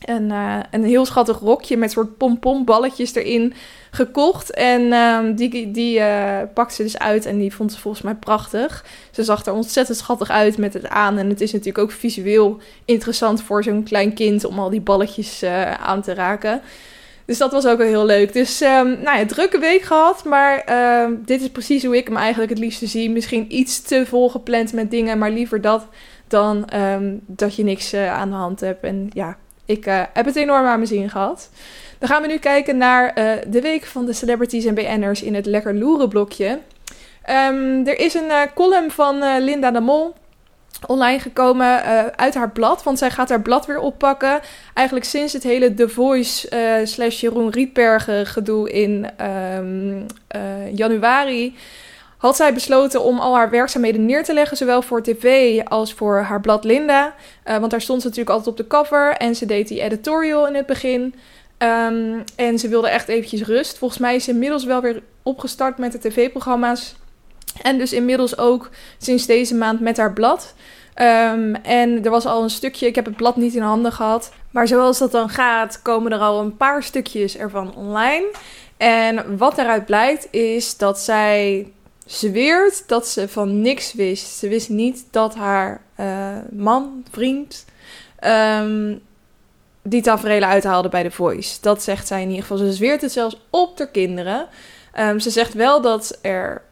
een, 0.04 0.30
uh, 0.30 0.58
een 0.70 0.84
heel 0.84 1.06
schattig 1.06 1.38
rokje 1.38 1.76
met 1.76 1.90
soort 1.90 2.16
pompomballetjes 2.16 3.14
erin 3.14 3.54
gekocht. 3.90 4.50
En 4.50 4.92
um, 4.92 5.34
die, 5.34 5.70
die 5.70 5.98
uh, 5.98 6.38
pakte 6.54 6.74
ze 6.74 6.82
dus 6.82 6.98
uit 6.98 7.26
en 7.26 7.38
die 7.38 7.54
vond 7.54 7.72
ze 7.72 7.80
volgens 7.80 8.02
mij 8.02 8.14
prachtig. 8.14 8.84
Ze 9.10 9.24
zag 9.24 9.46
er 9.46 9.52
ontzettend 9.52 9.98
schattig 9.98 10.30
uit 10.30 10.58
met 10.58 10.74
het 10.74 10.88
aan. 10.88 11.18
En 11.18 11.28
het 11.28 11.40
is 11.40 11.52
natuurlijk 11.52 11.78
ook 11.78 11.90
visueel 11.90 12.58
interessant 12.84 13.42
voor 13.42 13.62
zo'n 13.62 13.82
klein 13.82 14.14
kind 14.14 14.44
om 14.44 14.58
al 14.58 14.70
die 14.70 14.80
balletjes 14.80 15.42
uh, 15.42 15.72
aan 15.72 16.02
te 16.02 16.14
raken. 16.14 16.60
Dus 17.24 17.38
dat 17.38 17.52
was 17.52 17.66
ook 17.66 17.78
wel 17.78 17.86
heel 17.86 18.06
leuk. 18.06 18.32
Dus 18.32 18.60
um, 18.60 19.00
nou 19.02 19.18
ja, 19.18 19.26
drukke 19.26 19.58
week 19.58 19.82
gehad. 19.82 20.24
Maar 20.24 20.64
uh, 20.70 21.16
dit 21.24 21.40
is 21.40 21.50
precies 21.50 21.84
hoe 21.84 21.96
ik 21.96 22.06
hem 22.06 22.16
eigenlijk 22.16 22.50
het 22.50 22.58
liefste 22.58 22.86
zie. 22.86 23.10
Misschien 23.10 23.56
iets 23.56 23.82
te 23.82 24.06
vol 24.06 24.28
gepland 24.28 24.72
met 24.72 24.90
dingen. 24.90 25.18
Maar 25.18 25.30
liever 25.30 25.60
dat 25.60 25.86
dan 26.28 26.68
dat 27.26 27.54
je 27.54 27.64
niks 27.64 27.94
aan 27.94 28.30
de 28.30 28.34
hand 28.36 28.60
hebt. 28.60 28.84
En 28.84 29.10
ja, 29.12 29.36
ik 29.68 29.86
uh, 29.86 30.02
heb 30.12 30.26
het 30.26 30.36
enorm 30.36 30.66
aan 30.66 30.76
mijn 30.76 30.86
zin 30.86 31.10
gehad. 31.10 31.50
Dan 31.98 32.08
gaan 32.08 32.22
we 32.22 32.28
nu 32.28 32.38
kijken 32.38 32.76
naar 32.76 33.18
uh, 33.18 33.32
de 33.46 33.60
week 33.60 33.84
van 33.84 34.06
de 34.06 34.12
celebrities 34.12 34.64
en 34.64 34.74
BN'ers 34.74 35.22
in 35.22 35.34
het 35.34 35.46
Lekker 35.46 35.74
Loeren 35.74 36.08
blokje. 36.08 36.48
Um, 37.30 37.86
er 37.86 37.98
is 37.98 38.14
een 38.14 38.28
uh, 38.28 38.40
column 38.54 38.90
van 38.90 39.42
Linda 39.42 39.70
de 39.70 39.80
Mol 39.80 40.14
online 40.86 41.18
gekomen 41.20 41.82
uit 42.16 42.34
haar 42.34 42.50
blad. 42.50 42.82
Want 42.82 42.98
zij 42.98 43.10
gaat 43.10 43.28
haar 43.28 43.42
blad 43.42 43.66
weer 43.66 43.78
oppakken. 43.78 44.40
Eigenlijk 44.74 45.06
sinds 45.06 45.32
het 45.32 45.42
hele 45.42 45.74
The 45.74 45.88
Voice 45.88 46.48
slash 46.84 47.20
Jeroen 47.20 47.50
Rietbergen 47.50 48.26
gedoe 48.26 48.70
in 48.70 49.06
um, 49.56 50.06
januari 50.72 51.56
had 52.18 52.36
zij 52.36 52.54
besloten 52.54 53.02
om 53.02 53.18
al 53.18 53.34
haar 53.34 53.50
werkzaamheden 53.50 54.06
neer 54.06 54.24
te 54.24 54.32
leggen, 54.32 54.56
zowel 54.56 54.82
voor 54.82 55.02
tv 55.02 55.60
als 55.64 55.94
voor 55.94 56.18
haar 56.18 56.40
blad 56.40 56.64
Linda. 56.64 57.14
Uh, 57.44 57.58
want 57.58 57.70
daar 57.70 57.80
stond 57.80 58.00
ze 58.00 58.06
natuurlijk 58.08 58.36
altijd 58.36 58.58
op 58.58 58.64
de 58.64 58.66
cover 58.66 59.12
en 59.12 59.34
ze 59.34 59.46
deed 59.46 59.68
die 59.68 59.80
editorial 59.80 60.46
in 60.46 60.54
het 60.54 60.66
begin. 60.66 61.14
Um, 61.58 62.24
en 62.36 62.58
ze 62.58 62.68
wilde 62.68 62.88
echt 62.88 63.08
eventjes 63.08 63.42
rust. 63.42 63.78
Volgens 63.78 64.00
mij 64.00 64.14
is 64.14 64.24
ze 64.24 64.30
inmiddels 64.30 64.64
wel 64.64 64.80
weer 64.80 65.02
opgestart 65.22 65.78
met 65.78 65.92
de 65.92 65.98
tv-programma's. 65.98 66.94
En 67.62 67.78
dus 67.78 67.92
inmiddels 67.92 68.38
ook 68.38 68.70
sinds 68.98 69.26
deze 69.26 69.54
maand 69.54 69.80
met 69.80 69.96
haar 69.96 70.12
blad. 70.12 70.54
Um, 70.94 71.54
en 71.54 72.04
er 72.04 72.10
was 72.10 72.26
al 72.26 72.42
een 72.42 72.50
stukje, 72.50 72.86
ik 72.86 72.94
heb 72.94 73.04
het 73.04 73.16
blad 73.16 73.36
niet 73.36 73.54
in 73.54 73.62
handen 73.62 73.92
gehad. 73.92 74.32
Maar 74.50 74.66
zoals 74.66 74.98
dat 74.98 75.12
dan 75.12 75.28
gaat, 75.28 75.82
komen 75.82 76.12
er 76.12 76.18
al 76.18 76.40
een 76.40 76.56
paar 76.56 76.82
stukjes 76.82 77.36
ervan 77.36 77.74
online. 77.74 78.26
En 78.76 79.36
wat 79.36 79.58
eruit 79.58 79.86
blijkt 79.86 80.28
is 80.30 80.76
dat 80.76 80.98
zij 80.98 81.66
zweert 82.08 82.84
dat 82.86 83.06
ze 83.08 83.28
van 83.28 83.60
niks 83.60 83.92
wist. 83.92 84.36
Ze 84.38 84.48
wist 84.48 84.68
niet 84.68 85.04
dat 85.10 85.34
haar 85.34 85.80
uh, 86.00 86.36
man, 86.50 87.04
vriend, 87.10 87.64
um, 88.60 89.00
die 89.82 90.02
tafereelen 90.02 90.48
uithaalde 90.48 90.88
bij 90.88 91.02
The 91.02 91.10
Voice. 91.10 91.58
Dat 91.60 91.82
zegt 91.82 92.06
zij 92.06 92.22
in 92.22 92.28
ieder 92.28 92.42
geval. 92.42 92.56
Ze 92.56 92.72
zweert 92.72 93.00
het 93.00 93.12
zelfs 93.12 93.40
op 93.50 93.78
haar 93.78 93.88
kinderen. 93.88 94.46
Um, 94.98 95.20
ze 95.20 95.30
zegt 95.30 95.54
wel 95.54 95.80
dat 95.80 96.18
er 96.22 96.62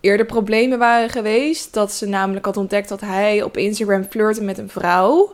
eerder 0.00 0.26
problemen 0.26 0.78
waren 0.78 1.10
geweest. 1.10 1.72
Dat 1.72 1.92
ze 1.92 2.06
namelijk 2.06 2.44
had 2.44 2.56
ontdekt 2.56 2.88
dat 2.88 3.00
hij 3.00 3.42
op 3.42 3.56
Instagram 3.56 4.04
flirte 4.10 4.42
met 4.42 4.58
een 4.58 4.68
vrouw. 4.68 5.32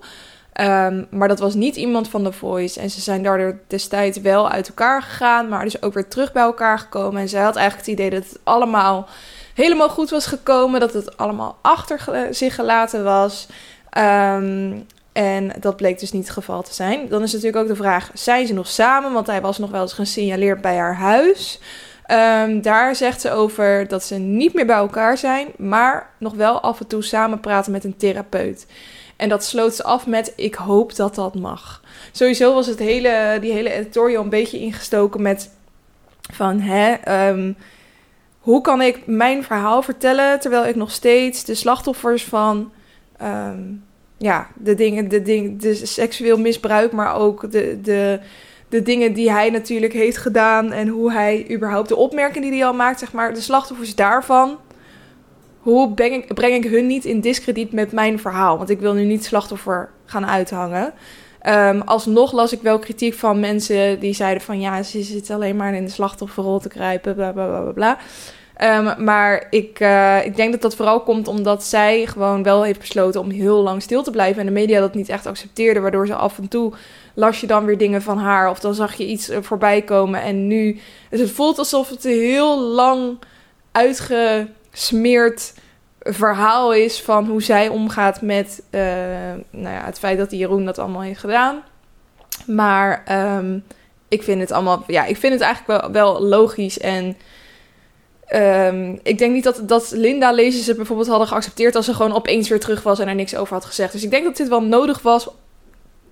Um, 0.61 1.07
maar 1.11 1.29
dat 1.29 1.39
was 1.39 1.55
niet 1.55 1.77
iemand 1.77 2.09
van 2.09 2.25
The 2.25 2.33
Voice. 2.33 2.81
En 2.81 2.91
ze 2.91 3.01
zijn 3.01 3.23
daardoor 3.23 3.59
destijds 3.67 4.21
wel 4.21 4.51
uit 4.51 4.69
elkaar 4.69 5.03
gegaan. 5.03 5.49
Maar 5.49 5.65
dus 5.65 5.83
ook 5.83 5.95
weer 5.95 6.09
terug 6.09 6.33
bij 6.33 6.43
elkaar 6.43 6.79
gekomen. 6.79 7.21
En 7.21 7.29
zij 7.29 7.43
had 7.43 7.57
eigenlijk 7.57 7.87
het 7.87 7.99
idee 7.99 8.11
dat 8.11 8.29
het 8.29 8.39
allemaal 8.45 9.09
helemaal 9.57 9.89
goed 9.89 10.11
was 10.11 10.27
gekomen. 10.27 10.81
Dat 10.81 10.93
het 10.93 11.17
allemaal 11.17 11.59
achter 11.63 12.29
zich 12.31 12.55
gelaten 12.55 13.05
was. 13.05 13.47
Um, 13.99 14.87
en 15.13 15.53
dat 15.61 15.77
bleek 15.77 15.99
dus 15.99 16.13
niet 16.13 16.23
het 16.23 16.33
geval 16.33 16.63
te 16.63 16.75
zijn. 16.75 17.09
Dan 17.09 17.23
is 17.23 17.33
natuurlijk 17.33 17.63
ook 17.63 17.69
de 17.69 17.77
vraag: 17.77 18.11
zijn 18.15 18.47
ze 18.47 18.53
nog 18.53 18.69
samen? 18.69 19.13
Want 19.13 19.27
hij 19.27 19.41
was 19.41 19.59
nog 19.59 19.71
wel 19.71 19.81
eens 19.81 19.93
gesignaleerd 19.93 20.61
bij 20.61 20.77
haar 20.77 20.97
huis. 20.97 21.59
Ehm, 22.07 22.61
daar 22.61 22.97
zegt 22.97 23.21
ze 23.21 23.31
over 23.31 23.89
dat 23.89 24.05
ze 24.05 24.15
niet 24.15 24.55
meer 24.55 24.67
bij 24.67 24.77
elkaar 24.77 25.19
zijn, 25.19 25.49
maar 25.57 26.11
nog 26.19 26.35
wel 26.35 26.61
af 26.61 26.81
en 26.81 26.87
toe 26.87 27.03
samen 27.03 27.41
praten 27.41 27.73
met 27.73 27.85
een 27.85 27.97
therapeut. 27.97 28.67
En 29.17 29.29
dat 29.29 29.45
sloot 29.45 29.75
ze 29.75 29.85
af 29.85 30.07
met: 30.07 30.33
Ik 30.37 30.55
hoop 30.55 30.97
dat 30.97 31.15
dat 31.15 31.35
mag. 31.35 31.83
Sowieso 32.13 32.55
was 32.55 32.67
het 32.67 32.79
hele, 32.79 33.39
die 33.41 33.53
hele 33.53 33.73
editorial 33.73 34.23
een 34.23 34.29
beetje 34.29 34.59
ingestoken 34.59 35.23
met: 35.23 35.51
van 36.33 36.61
hè. 36.61 36.93
Ehm, 36.93 37.53
hoe 38.47 38.61
kan 38.61 38.83
ik 38.83 39.07
mijn 39.07 39.45
verhaal 39.45 39.83
vertellen 39.83 40.41
terwijl 40.41 40.67
ik 40.67 40.76
nog 40.76 40.91
steeds 40.91 41.45
de 41.45 41.55
slachtoffers 41.55 42.25
van 42.25 42.73
ehm, 43.17 43.62
ja, 44.17 44.49
de 44.55 44.75
dingen, 44.75 45.09
de 45.09 45.23
dingen, 45.23 45.59
de 45.59 45.75
seksueel 45.75 46.38
misbruik, 46.38 46.93
maar 46.93 47.15
ook 47.15 47.50
de, 47.50 47.79
de, 47.83 48.21
de 48.69 48.83
dingen 48.83 49.12
die 49.12 49.31
hij 49.31 49.50
natuurlijk 49.50 49.93
heeft 49.93 50.17
gedaan 50.17 50.73
en 50.73 50.88
hoe 50.88 51.12
hij 51.12 51.47
überhaupt 51.50 51.88
de 51.88 51.97
opmerkingen 51.97 52.50
die 52.50 52.59
hij 52.59 52.69
al 52.69 52.75
maakt, 52.75 52.99
zeg 52.99 53.12
maar, 53.12 53.35
de 53.35 53.41
slachtoffers 53.41 53.95
daarvan. 53.95 54.59
Hoe 55.59 55.95
breng 55.95 56.15
ik, 56.15 56.35
breng 56.35 56.65
ik 56.65 56.71
hun 56.71 56.87
niet 56.87 57.05
in 57.05 57.21
discrediet 57.21 57.73
met 57.73 57.93
mijn 57.93 58.19
verhaal? 58.19 58.57
Want 58.57 58.71
ik 58.71 58.81
wil 58.81 58.95
nu 58.95 59.05
niet 59.05 59.25
slachtoffer 59.25 59.91
gaan 60.05 60.26
uithangen. 60.26 60.93
Um, 61.49 61.81
alsnog 61.81 62.33
las 62.33 62.53
ik 62.53 62.62
wel 62.62 62.79
kritiek 62.79 63.15
van 63.15 63.41
mensen 63.41 64.00
die 64.00 64.15
zeiden 64.15 64.43
van 64.43 64.61
ja, 64.61 64.83
ze 64.83 65.03
zit 65.03 65.31
alleen 65.31 65.57
maar 65.57 65.75
in 65.75 65.85
de 65.85 65.91
slachtofferrol 65.91 66.59
te 66.59 66.69
kruipen, 66.69 67.15
bla 67.15 67.33
bla 67.33 67.47
bla 67.47 67.73
bla. 67.73 67.99
Um, 68.63 69.05
maar 69.05 69.47
ik, 69.51 69.81
uh, 69.81 70.25
ik 70.25 70.37
denk 70.37 70.53
dat 70.53 70.63
dat 70.63 70.77
vooral 70.77 71.01
komt 71.01 71.29
omdat 71.29 71.65
zij 71.65 72.07
gewoon 72.07 72.43
wel 72.43 72.63
heeft 72.63 72.79
besloten 72.79 73.21
om 73.21 73.31
heel 73.31 73.63
lang 73.63 73.83
stil 73.83 74.03
te 74.03 74.11
blijven. 74.11 74.41
En 74.41 74.47
de 74.47 74.53
media 74.53 74.81
dat 74.81 74.95
niet 74.95 75.09
echt 75.09 75.27
accepteerde, 75.27 75.81
waardoor 75.81 76.07
ze 76.07 76.15
af 76.15 76.39
en 76.39 76.49
toe 76.49 76.73
las 77.15 77.41
je 77.41 77.47
dan 77.47 77.65
weer 77.65 77.79
dingen 77.79 78.03
van 78.03 78.19
haar. 78.19 78.51
Of 78.51 78.61
dan 78.61 78.75
zag 78.75 78.95
je 78.95 79.07
iets 79.07 79.31
voorbij 79.41 79.83
komen. 79.83 80.23
En 80.23 80.47
nu, 80.47 80.81
dus 81.11 81.21
het 81.21 81.31
voelt 81.31 81.59
alsof 81.59 81.89
het 81.89 82.05
een 82.05 82.21
heel 82.21 82.61
lang 82.61 83.19
uitgesmeerd 83.73 85.55
verhaal 85.99 86.75
is 86.75 87.03
van 87.03 87.27
hoe 87.27 87.43
zij 87.43 87.69
omgaat 87.69 88.23
met 88.23 88.63
uh, 88.71 88.81
nou 89.51 89.75
ja, 89.75 89.85
het 89.85 89.99
feit 89.99 90.19
dat 90.19 90.31
Jeroen 90.31 90.65
dat 90.65 90.79
allemaal 90.79 91.03
heeft 91.03 91.21
gedaan. 91.21 91.63
Maar 92.47 93.05
um, 93.37 93.65
ik 94.09 94.23
vind 94.23 94.41
het 94.41 94.53
allemaal, 94.53 94.85
ja, 94.87 95.05
ik 95.05 95.17
vind 95.17 95.33
het 95.33 95.43
eigenlijk 95.43 95.83
wel, 95.83 95.93
wel 95.93 96.23
logisch 96.23 96.79
en 96.79 97.17
Um, 98.35 99.00
ik 99.02 99.18
denk 99.18 99.33
niet 99.33 99.45
dat, 99.45 99.61
dat 99.64 99.90
Linda 99.90 100.33
lezers 100.33 100.66
het 100.66 100.76
bijvoorbeeld 100.76 101.09
hadden 101.09 101.28
geaccepteerd 101.28 101.75
als 101.75 101.85
ze 101.85 101.95
gewoon 101.95 102.14
opeens 102.14 102.49
weer 102.49 102.61
terug 102.61 102.83
was 102.83 102.99
en 102.99 103.09
er 103.09 103.14
niks 103.14 103.37
over 103.37 103.54
had 103.54 103.64
gezegd. 103.64 103.92
Dus 103.92 104.04
ik 104.04 104.11
denk 104.11 104.25
dat 104.25 104.37
dit 104.37 104.49
wel 104.49 104.62
nodig 104.62 105.02
was 105.02 105.28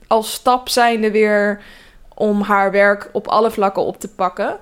als 0.06 0.33
stap 0.33 0.68
zijnde 0.68 1.11
weer 1.11 1.62
om 2.14 2.40
haar 2.40 2.71
werk 2.71 3.11
op 3.12 3.28
alle 3.28 3.50
vlakken 3.50 3.85
op 3.85 4.00
te 4.00 4.09
pakken. 4.09 4.59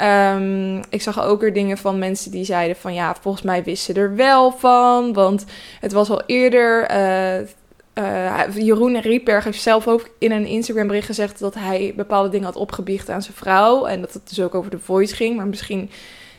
Um, 0.00 0.80
ik 0.90 1.02
zag 1.02 1.22
ook 1.22 1.40
weer 1.40 1.52
dingen 1.52 1.78
van 1.78 1.98
mensen 1.98 2.30
die 2.30 2.44
zeiden 2.44 2.76
van 2.76 2.94
ja, 2.94 3.14
volgens 3.20 3.44
mij 3.44 3.62
wisten 3.62 3.94
ze 3.94 4.00
er 4.00 4.16
wel 4.16 4.50
van. 4.50 5.12
Want 5.12 5.44
het 5.80 5.92
was 5.92 6.10
al 6.10 6.22
eerder. 6.26 6.90
Uh, 6.90 7.46
uh, 7.94 8.40
Jeroen 8.54 9.00
Rietberg 9.00 9.44
heeft 9.44 9.62
zelf 9.62 9.88
ook 9.88 10.10
in 10.18 10.32
een 10.32 10.46
Instagram 10.46 10.86
bericht 10.86 11.06
gezegd 11.06 11.38
dat 11.38 11.54
hij 11.54 11.92
bepaalde 11.96 12.28
dingen 12.28 12.46
had 12.46 12.56
opgebiecht 12.56 13.10
aan 13.10 13.22
zijn 13.22 13.36
vrouw. 13.36 13.86
En 13.86 14.00
dat 14.00 14.12
het 14.12 14.28
dus 14.28 14.40
ook 14.40 14.54
over 14.54 14.70
de 14.70 14.78
voice 14.78 15.14
ging. 15.14 15.36
Maar 15.36 15.46
misschien 15.46 15.90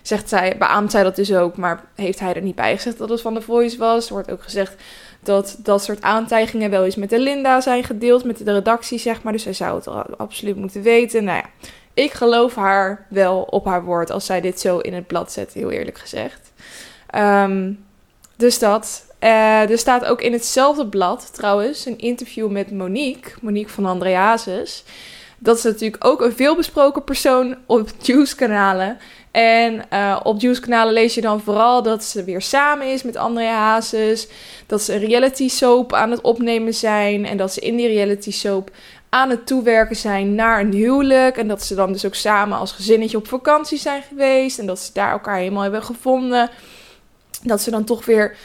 zegt 0.10 0.30
zij, 0.30 0.56
beaamt 0.58 0.92
zij 0.92 1.04
dat 1.04 1.16
dus 1.16 1.34
ook, 1.34 1.58
maar 1.58 1.84
heeft 1.96 2.20
hij 2.20 2.34
er 2.34 2.42
niet 2.42 2.56
bij 2.56 2.76
gezegd 2.76 2.98
dat 2.98 3.10
het 3.10 3.22
van 3.22 3.34
de 3.34 3.42
Voice 3.42 3.78
was. 3.78 4.08
Er 4.08 4.14
wordt 4.14 4.32
ook 4.32 4.44
gezegd 4.44 4.76
dat 5.20 5.58
dat 5.60 5.84
soort 5.84 6.02
aantijgingen 6.02 6.70
wel 6.70 6.86
eens 6.86 6.96
met 6.96 7.10
de 7.10 7.20
Linda 7.20 7.62
zijn 7.62 7.84
gedeeld, 7.84 8.24
met 8.24 8.46
de 8.46 8.54
redactie, 8.54 9.00
zeg 9.00 9.24
maar. 9.24 9.34
Dus 9.34 9.44
zij 9.44 9.54
zou 9.54 9.76
het 9.76 10.18
absoluut 10.18 10.56
moeten 10.56 10.82
weten. 10.82 11.24
Nou 11.24 11.38
ja, 11.38 11.70
ik 11.94 12.12
geloof 12.12 12.56
haar 12.56 13.06
wel 13.10 13.42
op 13.42 13.66
haar 13.66 13.84
woord 13.84 14.12
als 14.12 14.26
zij 14.26 14.42
dit 14.42 14.60
zo 14.60 14.78
in 14.78 14.94
het 14.94 15.08
blad 15.08 15.32
zet, 15.32 15.54
heel 15.54 15.72
eerlijk 15.72 15.98
gezegd. 15.98 16.52
Um, 17.16 17.86
dus 18.36 18.60
dat. 18.60 19.08
Uh, 19.24 19.70
er 19.70 19.78
staat 19.78 20.06
ook 20.06 20.22
in 20.22 20.34
hetzelfde 20.34 20.88
blad 20.88 21.34
trouwens 21.34 21.86
een 21.86 21.98
interview 21.98 22.50
met 22.50 22.72
Monique, 22.72 23.32
Monique 23.42 23.72
van 23.72 23.86
Andreases. 23.86 24.84
Dat 25.38 25.58
is 25.58 25.64
natuurlijk 25.64 26.06
ook 26.06 26.22
een 26.22 26.36
veelbesproken 26.36 27.04
persoon 27.04 27.56
op 27.66 27.90
Juice-kanalen. 28.02 28.98
En 29.32 29.82
uh, 29.94 30.20
op 30.24 30.42
Juice-kanalen 30.42 30.94
lees 30.94 31.16
je 31.16 31.22
dan 31.22 31.42
vooral 31.42 31.84
dat 31.84 32.04
ze 32.04 32.24
weer 32.24 32.42
samen 32.42 32.92
is 32.92 33.04
met 33.04 33.16
Andrea 33.16 33.58
Hazes. 33.58 34.28
Dat 34.68 34.82
ze 34.82 34.94
een 34.94 35.00
reality 35.00 35.50
soap 35.50 35.94
aan 35.94 36.12
het 36.12 36.22
opnemen 36.22 36.74
zijn. 36.74 37.26
En 37.26 37.38
dat 37.38 37.54
ze 37.54 37.60
in 37.60 37.76
die 37.76 37.88
reality 37.88 38.32
soap 38.32 38.72
aan 39.10 39.30
het 39.30 39.48
toewerken 39.48 39.96
zijn 39.96 40.36
naar 40.36 40.60
een 40.60 40.74
huwelijk. 40.74 41.38
En 41.38 41.48
dat 41.48 41.64
ze 41.64 41.76
dan 41.76 41.92
dus 41.92 42.06
ook 42.06 42.16
samen 42.16 42.58
als 42.58 42.72
gezinnetje 42.72 43.18
op 43.18 43.28
vakantie 43.28 43.78
zijn 43.78 44.02
geweest. 44.02 44.60
En 44.60 44.66
dat 44.66 44.80
ze 44.80 44.94
daar 44.94 45.12
elkaar 45.12 45.38
helemaal 45.38 45.64
hebben 45.64 45.84
gevonden. 45.84 46.50
Dat 47.44 47.62
ze 47.62 47.72
dan 47.72 47.84
toch 47.84 48.06
weer 48.06 48.36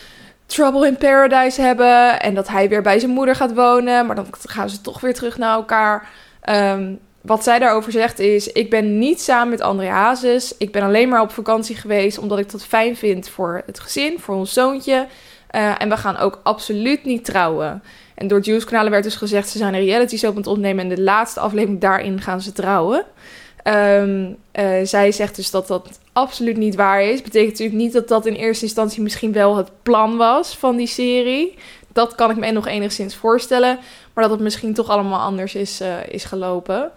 Trouble 0.46 0.86
in 0.86 0.96
Paradise 0.96 1.62
hebben. 1.62 2.20
En 2.20 2.34
dat 2.34 2.48
hij 2.48 2.68
weer 2.68 2.82
bij 2.82 2.98
zijn 2.98 3.12
moeder 3.12 3.36
gaat 3.36 3.54
wonen. 3.54 4.06
Maar 4.06 4.16
dan 4.16 4.26
gaan 4.42 4.70
ze 4.70 4.80
toch 4.80 5.00
weer 5.00 5.14
terug 5.14 5.38
naar 5.38 5.54
elkaar. 5.54 6.08
Um, 6.48 7.00
wat 7.24 7.44
zij 7.44 7.58
daarover 7.58 7.92
zegt 7.92 8.18
is: 8.18 8.52
Ik 8.52 8.70
ben 8.70 8.98
niet 8.98 9.20
samen 9.20 9.48
met 9.48 9.60
André 9.60 9.88
Hazes. 9.88 10.56
Ik 10.58 10.72
ben 10.72 10.82
alleen 10.82 11.08
maar 11.08 11.20
op 11.20 11.30
vakantie 11.30 11.76
geweest 11.76 12.18
omdat 12.18 12.38
ik 12.38 12.50
dat 12.50 12.64
fijn 12.64 12.96
vind 12.96 13.28
voor 13.28 13.62
het 13.66 13.80
gezin, 13.80 14.18
voor 14.18 14.34
ons 14.34 14.52
zoontje. 14.52 15.06
Uh, 15.54 15.82
en 15.82 15.88
we 15.88 15.96
gaan 15.96 16.16
ook 16.16 16.40
absoluut 16.42 17.04
niet 17.04 17.24
trouwen. 17.24 17.82
En 18.14 18.28
door 18.28 18.40
Juice 18.40 18.66
kanalen 18.66 18.90
werd 18.90 19.04
dus 19.04 19.16
gezegd: 19.16 19.48
ze 19.48 19.58
zijn 19.58 19.74
een 19.74 19.84
reality 19.84 20.16
show 20.16 20.30
aan 20.30 20.36
het 20.36 20.46
opnemen. 20.46 20.90
En 20.90 20.94
de 20.94 21.02
laatste 21.02 21.40
aflevering 21.40 21.80
daarin 21.80 22.20
gaan 22.20 22.40
ze 22.40 22.52
trouwen. 22.52 23.04
Um, 23.68 24.36
uh, 24.52 24.66
zij 24.82 25.12
zegt 25.12 25.36
dus 25.36 25.50
dat 25.50 25.66
dat 25.66 26.00
absoluut 26.12 26.56
niet 26.56 26.74
waar 26.74 27.02
is. 27.02 27.22
Betekent 27.22 27.50
natuurlijk 27.50 27.78
niet 27.78 27.92
dat 27.92 28.08
dat 28.08 28.26
in 28.26 28.34
eerste 28.34 28.64
instantie 28.64 29.02
misschien 29.02 29.32
wel 29.32 29.56
het 29.56 29.70
plan 29.82 30.16
was 30.16 30.56
van 30.56 30.76
die 30.76 30.86
serie. 30.86 31.54
Dat 31.92 32.14
kan 32.14 32.30
ik 32.30 32.36
me 32.36 32.50
nog 32.50 32.66
enigszins 32.66 33.16
voorstellen. 33.16 33.78
Maar 34.14 34.24
dat 34.24 34.32
het 34.32 34.40
misschien 34.40 34.74
toch 34.74 34.88
allemaal 34.88 35.20
anders 35.20 35.54
is, 35.54 35.80
uh, 35.80 36.06
is 36.08 36.24
gelopen. 36.24 36.90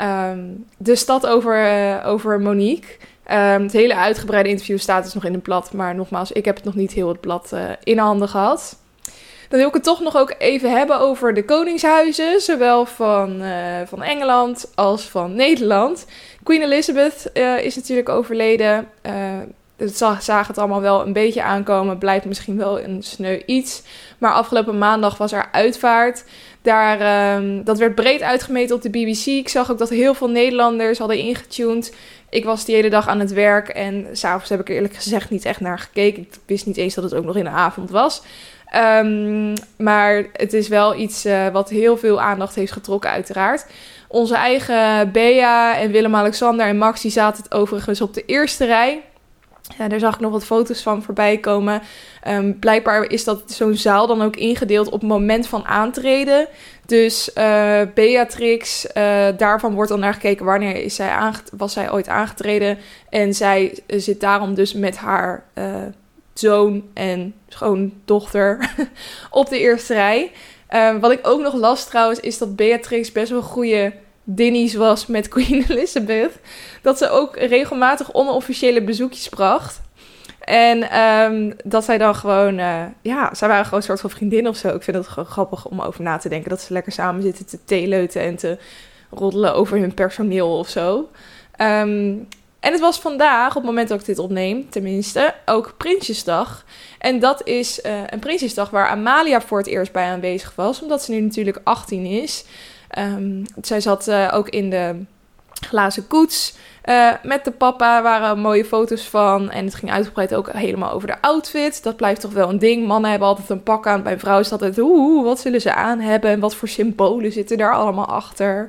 Um, 0.00 0.66
dus 0.78 1.06
dat 1.06 1.26
over, 1.26 1.72
uh, 1.72 2.06
over 2.06 2.40
Monique. 2.40 2.88
Um, 3.30 3.62
het 3.62 3.72
hele 3.72 3.96
uitgebreide 3.96 4.48
interview 4.48 4.78
staat 4.78 5.04
dus 5.04 5.14
nog 5.14 5.24
in 5.24 5.34
een 5.34 5.42
blad. 5.42 5.72
Maar 5.72 5.94
nogmaals, 5.94 6.32
ik 6.32 6.44
heb 6.44 6.56
het 6.56 6.64
nog 6.64 6.74
niet 6.74 6.92
heel 6.92 7.08
het 7.08 7.20
blad 7.20 7.50
uh, 7.54 7.60
in 7.82 7.98
handen 7.98 8.28
gehad. 8.28 8.76
Dan 9.48 9.58
wil 9.58 9.68
ik 9.68 9.74
het 9.74 9.84
toch 9.84 10.00
nog 10.00 10.16
ook 10.16 10.34
even 10.38 10.70
hebben 10.70 10.98
over 11.00 11.34
de 11.34 11.44
koningshuizen. 11.44 12.40
Zowel 12.40 12.86
van, 12.86 13.42
van 13.86 14.02
Engeland 14.02 14.72
als 14.74 15.02
van 15.02 15.34
Nederland. 15.34 16.06
Queen 16.42 16.62
Elizabeth 16.62 17.30
is 17.62 17.76
natuurlijk 17.76 18.08
overleden 18.08 18.88
het 19.78 19.96
zagen 19.96 20.46
het 20.46 20.58
allemaal 20.58 20.80
wel 20.80 21.06
een 21.06 21.12
beetje 21.12 21.42
aankomen. 21.42 21.98
Blijft 21.98 22.24
misschien 22.24 22.56
wel 22.56 22.80
een 22.80 23.02
sneu 23.02 23.42
iets. 23.46 23.82
Maar 24.18 24.32
afgelopen 24.32 24.78
maandag 24.78 25.18
was 25.18 25.32
er 25.32 25.48
uitvaart. 25.52 26.24
Daar, 26.68 27.36
um, 27.36 27.64
dat 27.64 27.78
werd 27.78 27.94
breed 27.94 28.22
uitgemeten 28.22 28.76
op 28.76 28.82
de 28.82 28.90
BBC. 28.90 29.26
Ik 29.26 29.48
zag 29.48 29.70
ook 29.70 29.78
dat 29.78 29.88
heel 29.88 30.14
veel 30.14 30.30
Nederlanders 30.30 30.98
hadden 30.98 31.18
ingetuned. 31.18 31.94
Ik 32.28 32.44
was 32.44 32.64
die 32.64 32.74
hele 32.74 32.90
dag 32.90 33.08
aan 33.08 33.20
het 33.20 33.32
werk. 33.32 33.68
En 33.68 34.06
s'avonds 34.12 34.48
heb 34.48 34.60
ik 34.60 34.68
er 34.68 34.74
eerlijk 34.74 34.94
gezegd 34.94 35.30
niet 35.30 35.44
echt 35.44 35.60
naar 35.60 35.78
gekeken. 35.78 36.22
Ik 36.22 36.38
wist 36.46 36.66
niet 36.66 36.76
eens 36.76 36.94
dat 36.94 37.04
het 37.04 37.14
ook 37.14 37.24
nog 37.24 37.36
in 37.36 37.44
de 37.44 37.50
avond 37.50 37.90
was. 37.90 38.22
Um, 38.76 39.52
maar 39.76 40.24
het 40.32 40.52
is 40.52 40.68
wel 40.68 40.94
iets 40.94 41.26
uh, 41.26 41.48
wat 41.48 41.68
heel 41.68 41.96
veel 41.96 42.20
aandacht 42.20 42.54
heeft 42.54 42.72
getrokken, 42.72 43.10
uiteraard. 43.10 43.66
Onze 44.08 44.34
eigen 44.34 45.12
Bea 45.12 45.78
en 45.78 45.90
Willem-Alexander 45.90 46.66
en 46.66 46.78
Max 46.78 47.00
die 47.00 47.10
zaten 47.10 47.42
het 47.42 47.54
overigens 47.54 48.00
op 48.00 48.14
de 48.14 48.24
eerste 48.24 48.64
rij. 48.64 49.02
Ja, 49.76 49.88
daar 49.88 49.98
zag 49.98 50.14
ik 50.14 50.20
nog 50.20 50.32
wat 50.32 50.44
foto's 50.44 50.82
van 50.82 51.02
voorbij 51.02 51.38
komen. 51.38 51.82
Um, 52.28 52.58
blijkbaar 52.58 53.10
is 53.10 53.24
dat 53.24 53.42
zo'n 53.52 53.74
zaal 53.74 54.06
dan 54.06 54.22
ook 54.22 54.36
ingedeeld 54.36 54.86
op 54.86 55.00
het 55.00 55.10
moment 55.10 55.46
van 55.46 55.64
aantreden. 55.64 56.48
Dus 56.86 57.30
uh, 57.34 57.80
Beatrix, 57.94 58.86
uh, 58.86 59.26
daarvan 59.36 59.74
wordt 59.74 59.90
dan 59.90 60.00
naar 60.00 60.14
gekeken 60.14 60.44
wanneer 60.44 60.76
is 60.76 60.94
zij 60.94 61.32
was 61.56 61.72
zij 61.72 61.92
ooit 61.92 62.08
aangetreden. 62.08 62.78
En 63.08 63.34
zij 63.34 63.78
uh, 63.86 64.00
zit 64.00 64.20
daarom 64.20 64.54
dus 64.54 64.72
met 64.72 64.96
haar 64.96 65.44
zoon 66.32 66.82
en 66.94 67.34
schoondochter 67.48 68.74
op 69.30 69.48
de 69.48 69.58
eerste 69.58 69.94
rij. 69.94 70.32
Um, 70.74 71.00
wat 71.00 71.10
ik 71.10 71.20
ook 71.22 71.40
nog 71.40 71.54
las 71.54 71.86
trouwens, 71.86 72.20
is 72.20 72.38
dat 72.38 72.56
Beatrix 72.56 73.12
best 73.12 73.30
wel 73.30 73.42
goede 73.42 73.92
dinnies 74.30 74.74
was 74.74 75.06
met 75.06 75.28
Queen 75.28 75.64
Elizabeth. 75.68 76.32
Dat 76.82 76.98
ze 76.98 77.10
ook 77.10 77.36
regelmatig 77.36 78.12
onofficiële 78.12 78.82
bezoekjes 78.82 79.28
bracht. 79.28 79.80
En 80.40 81.00
um, 81.00 81.54
dat 81.64 81.84
zij 81.84 81.98
dan 81.98 82.14
gewoon, 82.14 82.58
uh, 82.58 82.82
ja, 83.02 83.34
zij 83.34 83.48
waren 83.48 83.64
gewoon 83.64 83.78
een 83.80 83.86
soort 83.86 84.00
van 84.00 84.10
vriendin 84.10 84.48
of 84.48 84.56
zo. 84.56 84.68
Ik 84.68 84.82
vind 84.82 84.96
het 84.96 85.08
gewoon 85.08 85.28
grappig 85.28 85.66
om 85.66 85.80
over 85.80 86.02
na 86.02 86.16
te 86.16 86.28
denken. 86.28 86.50
Dat 86.50 86.60
ze 86.60 86.72
lekker 86.72 86.92
samen 86.92 87.22
zitten 87.22 87.46
te 87.46 87.58
theeleuten 87.64 88.22
en 88.22 88.36
te 88.36 88.58
roddelen 89.10 89.54
over 89.54 89.78
hun 89.78 89.94
personeel 89.94 90.58
of 90.58 90.68
zo. 90.68 91.08
Um, 91.60 92.28
en 92.60 92.72
het 92.72 92.80
was 92.80 92.98
vandaag, 92.98 93.48
op 93.48 93.54
het 93.54 93.64
moment 93.64 93.88
dat 93.88 94.00
ik 94.00 94.06
dit 94.06 94.18
opneem, 94.18 94.70
tenminste, 94.70 95.34
ook 95.46 95.74
Prinsjesdag. 95.76 96.64
En 96.98 97.18
dat 97.18 97.46
is 97.46 97.80
uh, 97.86 98.00
een 98.06 98.18
Prinsjesdag 98.18 98.70
waar 98.70 98.88
Amalia 98.88 99.40
voor 99.40 99.58
het 99.58 99.66
eerst 99.66 99.92
bij 99.92 100.04
aanwezig 100.04 100.52
was, 100.54 100.82
omdat 100.82 101.02
ze 101.02 101.12
nu 101.12 101.20
natuurlijk 101.20 101.60
18 101.64 102.04
is. 102.04 102.44
Um, 102.98 103.42
zij 103.62 103.80
zat 103.80 104.08
uh, 104.08 104.30
ook 104.34 104.48
in 104.48 104.70
de 104.70 105.04
glazen 105.66 106.06
koets. 106.06 106.56
Uh, 106.84 107.12
met 107.22 107.44
de 107.44 107.50
papa 107.50 108.02
waren 108.02 108.38
mooie 108.38 108.64
foto's 108.64 109.02
van. 109.02 109.50
En 109.50 109.64
het 109.64 109.74
ging 109.74 109.92
uitgebreid 109.92 110.34
ook 110.34 110.52
helemaal 110.52 110.92
over 110.92 111.08
de 111.08 111.20
outfit. 111.20 111.82
Dat 111.82 111.96
blijft 111.96 112.20
toch 112.20 112.32
wel 112.32 112.48
een 112.48 112.58
ding. 112.58 112.86
Mannen 112.86 113.10
hebben 113.10 113.28
altijd 113.28 113.50
een 113.50 113.62
pak 113.62 113.86
aan. 113.86 114.02
Bij 114.02 114.18
vrouwen 114.18 114.44
is 114.44 114.50
dat 114.50 114.62
altijd, 114.62 114.86
oeh, 114.86 115.24
wat 115.24 115.40
zullen 115.40 115.60
ze 115.60 115.74
aan 115.74 116.00
hebben? 116.00 116.30
En 116.30 116.40
wat 116.40 116.54
voor 116.54 116.68
symbolen 116.68 117.32
zitten 117.32 117.58
daar 117.58 117.74
allemaal 117.74 118.06
achter? 118.06 118.68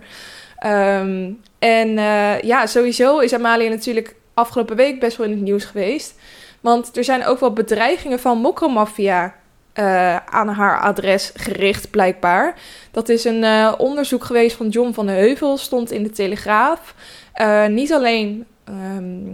Um, 0.66 1.42
en 1.60 1.90
uh, 1.90 2.42
ja, 2.42 2.66
sowieso 2.66 3.20
is 3.20 3.34
Amalia 3.34 3.70
natuurlijk 3.70 4.16
afgelopen 4.34 4.76
week 4.76 5.00
best 5.00 5.18
wel 5.18 5.28
in 5.28 5.34
het 5.34 5.42
nieuws 5.42 5.66
geweest. 5.66 6.16
Want 6.62 6.98
er 6.98 7.04
zijn 7.04 7.26
ook 7.26 7.40
wel 7.40 7.54
bedreigingen 7.54 8.20
van 8.20 8.38
mokromafia 8.38 9.36
uh, 9.80 10.16
aan 10.16 10.48
haar 10.48 10.80
adres 10.80 11.32
gericht, 11.36 11.90
blijkbaar. 11.90 12.56
Dat 12.92 13.10
is 13.10 13.24
een 13.24 13.44
uh, 13.44 13.74
onderzoek 13.78 14.24
geweest 14.24 14.56
van 14.56 14.70
John 14.70 14.94
van 14.94 15.08
Heuvel, 15.08 15.58
stond 15.58 15.92
in 15.92 16.04
de 16.04 16.10
Telegraaf. 16.10 16.96
Uh, 17.42 17.66
niet 17.66 17.94
alleen 17.94 18.46
um, 18.70 19.34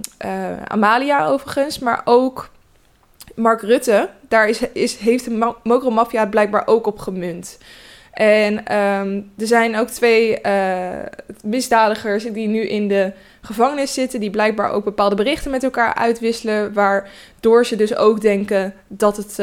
Amalia 0.68 1.26
overigens, 1.26 1.80
maar 1.80 2.02
ook 2.04 2.50
Mark 3.36 3.62
Rutte. 3.62 4.10
Daar 4.28 4.50
is, 4.50 4.60
is, 4.74 4.96
heeft 4.96 5.26
de 5.26 5.54
mokromafia 5.64 6.26
blijkbaar 6.26 6.68
ook 6.68 6.88
op 6.88 7.00
gemunt. 7.00 7.58
En 8.12 8.78
um, 8.78 9.32
er 9.38 9.48
zijn 9.48 9.78
ook 9.78 9.88
twee 9.88 10.42
misdadigers 11.44 12.24
die 12.24 12.48
nu 12.48 12.68
in 12.68 12.88
de 12.88 13.12
gevangenis 13.42 13.94
zitten, 13.94 14.20
die 14.20 14.30
blijkbaar 14.30 14.72
ook 14.72 14.84
bepaalde 14.84 15.16
berichten 15.16 15.52
met 15.52 15.64
elkaar 15.64 15.94
uitwisselen, 15.94 16.74
waardoor 16.74 17.66
ze 17.66 17.76
dus 17.76 17.96
ook 17.96 18.22
denken 18.22 18.74
dat 18.88 19.18
het 19.18 19.40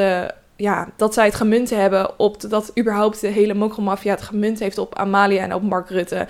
ja, 0.63 0.89
dat 0.97 1.15
zij 1.15 1.25
het 1.25 1.35
gemunt 1.35 1.71
hebben 1.71 2.19
op 2.19 2.51
dat 2.51 2.71
überhaupt 2.79 3.21
de 3.21 3.27
hele 3.27 3.55
mokromafia 3.55 4.11
het 4.15 4.23
gemunt 4.23 4.59
heeft 4.59 4.79
op 4.79 4.95
Amalia 4.95 5.43
en 5.43 5.55
op 5.55 5.63
Mark 5.63 5.89
Rutte. 5.89 6.27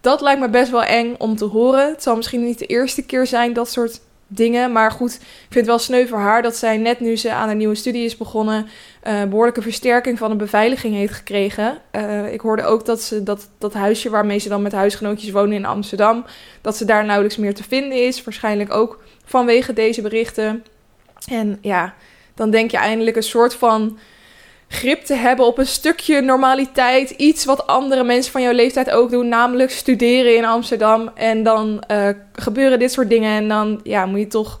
Dat 0.00 0.20
lijkt 0.20 0.40
me 0.40 0.48
best 0.50 0.70
wel 0.70 0.82
eng 0.82 1.14
om 1.18 1.36
te 1.36 1.44
horen. 1.44 1.88
Het 1.90 2.02
zal 2.02 2.16
misschien 2.16 2.44
niet 2.44 2.58
de 2.58 2.66
eerste 2.66 3.02
keer 3.02 3.26
zijn, 3.26 3.52
dat 3.52 3.70
soort 3.70 4.00
dingen. 4.26 4.72
Maar 4.72 4.90
goed, 4.90 5.14
ik 5.14 5.20
vind 5.40 5.54
het 5.54 5.66
wel 5.66 5.78
sneu 5.78 6.06
voor 6.06 6.18
haar 6.18 6.42
dat 6.42 6.56
zij 6.56 6.76
net 6.76 7.00
nu 7.00 7.16
ze 7.16 7.32
aan 7.32 7.48
een 7.48 7.56
nieuwe 7.56 7.74
studie 7.74 8.04
is 8.04 8.16
begonnen, 8.16 8.66
uh, 9.06 9.22
behoorlijke 9.24 9.62
versterking 9.62 10.18
van 10.18 10.30
de 10.30 10.36
beveiliging 10.36 10.94
heeft 10.94 11.14
gekregen. 11.14 11.78
Uh, 11.92 12.32
ik 12.32 12.40
hoorde 12.40 12.64
ook 12.64 12.84
dat 12.84 13.02
ze 13.02 13.22
dat, 13.22 13.48
dat 13.58 13.74
huisje 13.74 14.10
waarmee 14.10 14.38
ze 14.38 14.48
dan 14.48 14.62
met 14.62 14.72
huisgenootjes 14.72 15.30
wonen 15.30 15.56
in 15.56 15.64
Amsterdam, 15.64 16.24
dat 16.60 16.76
ze 16.76 16.84
daar 16.84 17.04
nauwelijks 17.04 17.36
meer 17.38 17.54
te 17.54 17.64
vinden 17.64 18.06
is. 18.06 18.24
Waarschijnlijk 18.24 18.72
ook 18.72 19.02
vanwege 19.24 19.72
deze 19.72 20.02
berichten. 20.02 20.64
En 21.28 21.58
ja, 21.60 21.94
dan 22.36 22.50
denk 22.50 22.70
je 22.70 22.76
eindelijk 22.76 23.16
een 23.16 23.22
soort 23.22 23.54
van 23.54 23.98
grip 24.68 25.04
te 25.04 25.14
hebben 25.14 25.46
op 25.46 25.58
een 25.58 25.66
stukje 25.66 26.20
normaliteit. 26.20 27.10
Iets 27.10 27.44
wat 27.44 27.66
andere 27.66 28.04
mensen 28.04 28.32
van 28.32 28.42
jouw 28.42 28.52
leeftijd 28.52 28.90
ook 28.90 29.10
doen, 29.10 29.28
namelijk 29.28 29.70
studeren 29.70 30.36
in 30.36 30.44
Amsterdam. 30.44 31.10
En 31.14 31.42
dan 31.42 31.84
uh, 31.90 32.08
gebeuren 32.32 32.78
dit 32.78 32.92
soort 32.92 33.08
dingen 33.08 33.36
en 33.36 33.48
dan 33.48 33.80
ja, 33.82 34.06
moet 34.06 34.18
je 34.18 34.26
toch 34.26 34.60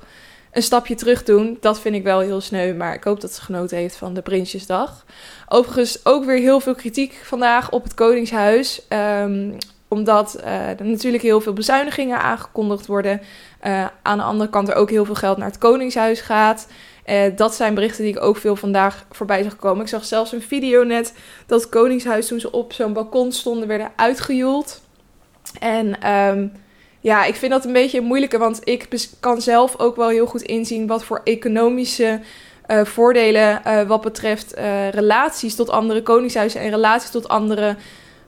een 0.52 0.62
stapje 0.62 0.94
terug 0.94 1.24
doen. 1.24 1.56
Dat 1.60 1.80
vind 1.80 1.94
ik 1.94 2.02
wel 2.02 2.20
heel 2.20 2.40
sneu, 2.40 2.74
maar 2.74 2.94
ik 2.94 3.04
hoop 3.04 3.20
dat 3.20 3.32
ze 3.32 3.40
genoten 3.40 3.76
heeft 3.76 3.96
van 3.96 4.14
de 4.14 4.22
Prinsjesdag. 4.22 5.04
Overigens 5.48 6.06
ook 6.06 6.24
weer 6.24 6.38
heel 6.38 6.60
veel 6.60 6.74
kritiek 6.74 7.20
vandaag 7.22 7.70
op 7.70 7.82
het 7.82 7.94
Koningshuis. 7.94 8.82
Um, 9.22 9.56
omdat 9.88 10.36
uh, 10.40 10.68
er 10.68 10.84
natuurlijk 10.84 11.22
heel 11.22 11.40
veel 11.40 11.52
bezuinigingen 11.52 12.20
aangekondigd 12.20 12.86
worden. 12.86 13.20
Uh, 13.66 13.86
aan 14.02 14.18
de 14.18 14.24
andere 14.24 14.50
kant 14.50 14.68
er 14.68 14.74
ook 14.74 14.90
heel 14.90 15.04
veel 15.04 15.14
geld 15.14 15.36
naar 15.36 15.48
het 15.48 15.58
Koningshuis 15.58 16.20
gaat. 16.20 16.68
Uh, 17.06 17.36
dat 17.36 17.54
zijn 17.54 17.74
berichten 17.74 18.04
die 18.04 18.12
ik 18.12 18.22
ook 18.22 18.36
veel 18.36 18.56
vandaag 18.56 19.06
voorbij 19.10 19.42
zag 19.42 19.56
komen. 19.56 19.82
Ik 19.82 19.88
zag 19.88 20.04
zelfs 20.04 20.32
een 20.32 20.42
video 20.42 20.82
net 20.82 21.14
dat 21.46 21.68
Koningshuis 21.68 22.26
toen 22.26 22.40
ze 22.40 22.52
op 22.52 22.72
zo'n 22.72 22.92
balkon 22.92 23.32
stonden 23.32 23.68
werden 23.68 23.92
uitgejoeld. 23.96 24.80
En 25.60 26.12
um, 26.12 26.52
ja, 27.00 27.24
ik 27.24 27.34
vind 27.34 27.52
dat 27.52 27.64
een 27.64 27.72
beetje 27.72 28.00
moeilijker, 28.00 28.38
want 28.38 28.60
ik 28.64 28.88
kan 29.20 29.40
zelf 29.40 29.78
ook 29.78 29.96
wel 29.96 30.08
heel 30.08 30.26
goed 30.26 30.42
inzien 30.42 30.86
wat 30.86 31.04
voor 31.04 31.20
economische 31.24 32.20
uh, 32.68 32.84
voordelen 32.84 33.62
uh, 33.66 33.82
wat 33.82 34.00
betreft 34.00 34.54
relaties 34.90 35.54
tot 35.54 35.70
andere 35.70 36.02
koningshuizen 36.02 36.60
en 36.60 36.70
relaties 36.70 37.10
tot 37.10 37.28
andere 37.28 37.76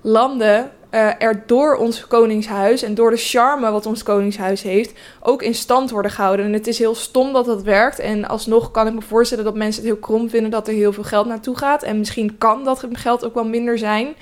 landen 0.01 0.71
uh, 0.90 1.23
er 1.23 1.42
door 1.47 1.76
ons 1.76 2.07
koningshuis 2.07 2.83
en 2.83 2.95
door 2.95 3.11
de 3.11 3.16
charme 3.16 3.71
wat 3.71 3.87
ons 3.87 4.02
koningshuis 4.02 4.62
heeft, 4.62 4.99
ook 5.21 5.42
in 5.42 5.54
stand 5.54 5.90
worden 5.90 6.11
gehouden. 6.11 6.47
En 6.47 6.52
het 6.52 6.66
is 6.66 6.78
heel 6.78 6.95
stom 6.95 7.33
dat 7.33 7.45
dat 7.45 7.62
werkt. 7.62 7.99
En 7.99 8.28
alsnog 8.28 8.71
kan 8.71 8.87
ik 8.87 8.95
me 8.95 9.02
voorstellen 9.02 9.45
dat 9.45 9.57
mensen 9.57 9.83
het 9.83 9.92
heel 9.92 10.00
krom 10.00 10.31
vinden 10.31 10.51
dat 10.51 10.68
er 10.68 10.74
heel 10.74 10.92
veel 10.92 11.05
geld 11.05 11.27
naartoe 11.27 11.57
gaat. 11.57 11.83
En 11.83 11.98
misschien 11.98 12.38
kan 12.38 12.64
dat 12.64 12.85
geld 12.92 13.24
ook 13.24 13.35
wel 13.35 13.44
minder 13.44 13.79
zijn. 13.79 14.14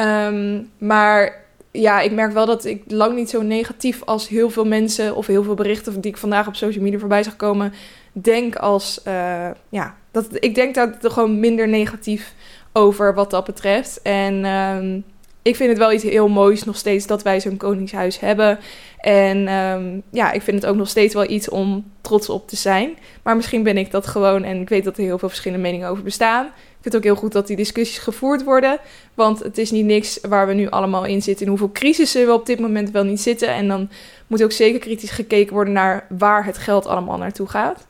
Um, 0.00 0.70
maar 0.78 1.46
ja, 1.70 2.00
ik 2.00 2.12
merk 2.12 2.32
wel 2.32 2.46
dat 2.46 2.64
ik 2.64 2.82
lang 2.86 3.14
niet 3.14 3.30
zo 3.30 3.42
negatief 3.42 4.02
als 4.04 4.28
heel 4.28 4.50
veel 4.50 4.64
mensen 4.64 5.16
of 5.16 5.26
heel 5.26 5.42
veel 5.42 5.54
berichten 5.54 6.00
die 6.00 6.10
ik 6.10 6.16
vandaag 6.16 6.46
op 6.46 6.56
social 6.56 6.84
media 6.84 6.98
voorbij 6.98 7.22
zag 7.22 7.36
komen, 7.36 7.72
denk 8.12 8.56
als, 8.56 9.00
uh, 9.08 9.50
ja, 9.68 9.96
dat, 10.10 10.26
ik 10.30 10.54
denk 10.54 10.74
daar 10.74 10.96
gewoon 11.00 11.40
minder 11.40 11.68
negatief 11.68 12.34
over 12.72 13.14
wat 13.14 13.30
dat 13.30 13.44
betreft. 13.44 14.02
En 14.02 14.44
um, 14.44 15.04
ik 15.48 15.56
vind 15.56 15.68
het 15.68 15.78
wel 15.78 15.92
iets 15.92 16.02
heel 16.02 16.28
moois 16.28 16.64
nog 16.64 16.76
steeds 16.76 17.06
dat 17.06 17.22
wij 17.22 17.40
zo'n 17.40 17.56
koningshuis 17.56 18.20
hebben. 18.20 18.58
En 18.98 19.48
um, 19.48 20.02
ja, 20.10 20.32
ik 20.32 20.42
vind 20.42 20.62
het 20.62 20.70
ook 20.70 20.76
nog 20.76 20.88
steeds 20.88 21.14
wel 21.14 21.30
iets 21.30 21.48
om 21.48 21.92
trots 22.00 22.28
op 22.28 22.48
te 22.48 22.56
zijn. 22.56 22.96
Maar 23.22 23.36
misschien 23.36 23.62
ben 23.62 23.76
ik 23.76 23.90
dat 23.90 24.06
gewoon 24.06 24.44
en 24.44 24.60
ik 24.60 24.68
weet 24.68 24.84
dat 24.84 24.96
er 24.96 25.02
heel 25.02 25.18
veel 25.18 25.28
verschillende 25.28 25.62
meningen 25.62 25.88
over 25.88 26.02
bestaan. 26.02 26.46
Ik 26.46 26.84
vind 26.84 26.94
het 26.94 26.96
ook 26.96 27.02
heel 27.02 27.22
goed 27.22 27.32
dat 27.32 27.46
die 27.46 27.56
discussies 27.56 27.98
gevoerd 27.98 28.44
worden. 28.44 28.78
Want 29.14 29.38
het 29.38 29.58
is 29.58 29.70
niet 29.70 29.84
niks 29.84 30.18
waar 30.28 30.46
we 30.46 30.54
nu 30.54 30.68
allemaal 30.68 31.04
in 31.04 31.22
zitten. 31.22 31.44
In 31.44 31.50
hoeveel 31.50 31.72
crisissen 31.72 32.26
we 32.26 32.32
op 32.32 32.46
dit 32.46 32.60
moment 32.60 32.90
wel 32.90 33.04
niet 33.04 33.20
zitten. 33.20 33.48
En 33.48 33.68
dan 33.68 33.90
moet 34.26 34.42
ook 34.42 34.52
zeker 34.52 34.80
kritisch 34.80 35.10
gekeken 35.10 35.54
worden 35.54 35.72
naar 35.72 36.06
waar 36.08 36.44
het 36.44 36.58
geld 36.58 36.86
allemaal 36.86 37.18
naartoe 37.18 37.48
gaat. 37.48 37.86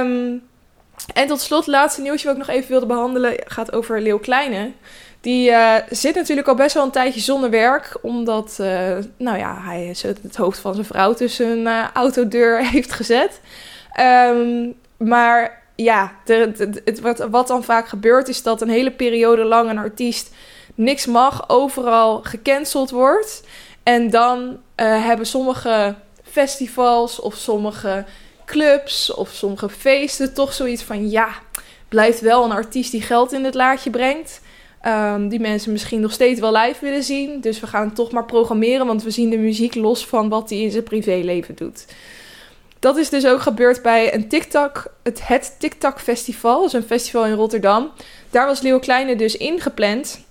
Um, 0.00 0.42
en 1.14 1.26
tot 1.26 1.40
slot, 1.40 1.66
laatste 1.66 2.00
nieuwtje 2.00 2.26
wat 2.26 2.36
ik 2.36 2.46
nog 2.46 2.56
even 2.56 2.70
wilde 2.70 2.86
behandelen 2.86 3.34
gaat 3.44 3.72
over 3.72 4.00
Leeuw 4.00 4.18
Kleine. 4.18 4.72
Die 5.24 5.50
uh, 5.50 5.74
zit 5.90 6.14
natuurlijk 6.14 6.48
al 6.48 6.54
best 6.54 6.74
wel 6.74 6.84
een 6.84 6.90
tijdje 6.90 7.20
zonder 7.20 7.50
werk, 7.50 7.96
omdat 8.02 8.56
uh, 8.60 8.96
nou 9.16 9.38
ja, 9.38 9.58
hij 9.60 9.96
het 10.02 10.36
hoofd 10.36 10.58
van 10.58 10.74
zijn 10.74 10.86
vrouw 10.86 11.14
tussen 11.14 11.50
een 11.50 11.66
uh, 11.66 11.84
autodeur 11.92 12.66
heeft 12.70 12.92
gezet. 12.92 13.40
Um, 14.00 14.74
maar 14.96 15.62
ja, 15.74 16.12
het, 16.24 17.00
wat, 17.00 17.18
wat 17.18 17.48
dan 17.48 17.64
vaak 17.64 17.88
gebeurt 17.88 18.28
is 18.28 18.42
dat 18.42 18.60
een 18.60 18.68
hele 18.68 18.90
periode 18.90 19.44
lang 19.44 19.70
een 19.70 19.78
artiest 19.78 20.30
niks 20.74 21.06
mag, 21.06 21.48
overal 21.48 22.22
gecanceld 22.22 22.90
wordt. 22.90 23.42
En 23.82 24.10
dan 24.10 24.60
hebben 24.76 25.26
sommige 25.26 25.94
festivals 26.22 27.20
of 27.20 27.34
sommige 27.34 28.04
clubs 28.44 29.14
of 29.14 29.28
sommige 29.28 29.68
feesten 29.68 30.34
toch 30.34 30.52
zoiets 30.52 30.82
van 30.82 31.10
ja, 31.10 31.28
blijft 31.88 32.20
wel 32.20 32.44
een 32.44 32.52
artiest 32.52 32.90
die 32.90 33.02
geld 33.02 33.32
in 33.32 33.44
het 33.44 33.54
laadje 33.54 33.90
brengt. 33.90 34.40
Um, 34.86 35.28
die 35.28 35.40
mensen 35.40 35.72
misschien 35.72 36.00
nog 36.00 36.12
steeds 36.12 36.40
wel 36.40 36.52
live 36.56 36.84
willen 36.84 37.02
zien. 37.02 37.40
Dus 37.40 37.60
we 37.60 37.66
gaan 37.66 37.92
toch 37.92 38.10
maar 38.10 38.24
programmeren, 38.24 38.86
want 38.86 39.02
we 39.02 39.10
zien 39.10 39.30
de 39.30 39.36
muziek 39.36 39.74
los 39.74 40.06
van 40.06 40.28
wat 40.28 40.50
hij 40.50 40.58
in 40.58 40.70
zijn 40.70 40.82
privéleven 40.82 41.54
doet. 41.54 41.86
Dat 42.78 42.96
is 42.96 43.08
dus 43.08 43.26
ook 43.26 43.40
gebeurd 43.40 43.82
bij 43.82 44.14
een 44.14 44.28
TikTok, 44.28 44.86
het, 45.02 45.26
het 45.26 45.54
TikTok 45.58 46.00
Festival. 46.00 46.58
Dat 46.58 46.66
is 46.66 46.72
een 46.72 46.82
festival 46.82 47.26
in 47.26 47.32
Rotterdam. 47.32 47.90
Daar 48.30 48.46
was 48.46 48.60
Leo 48.60 48.78
Kleine 48.78 49.16
dus 49.16 49.36
ingepland. 49.36 50.24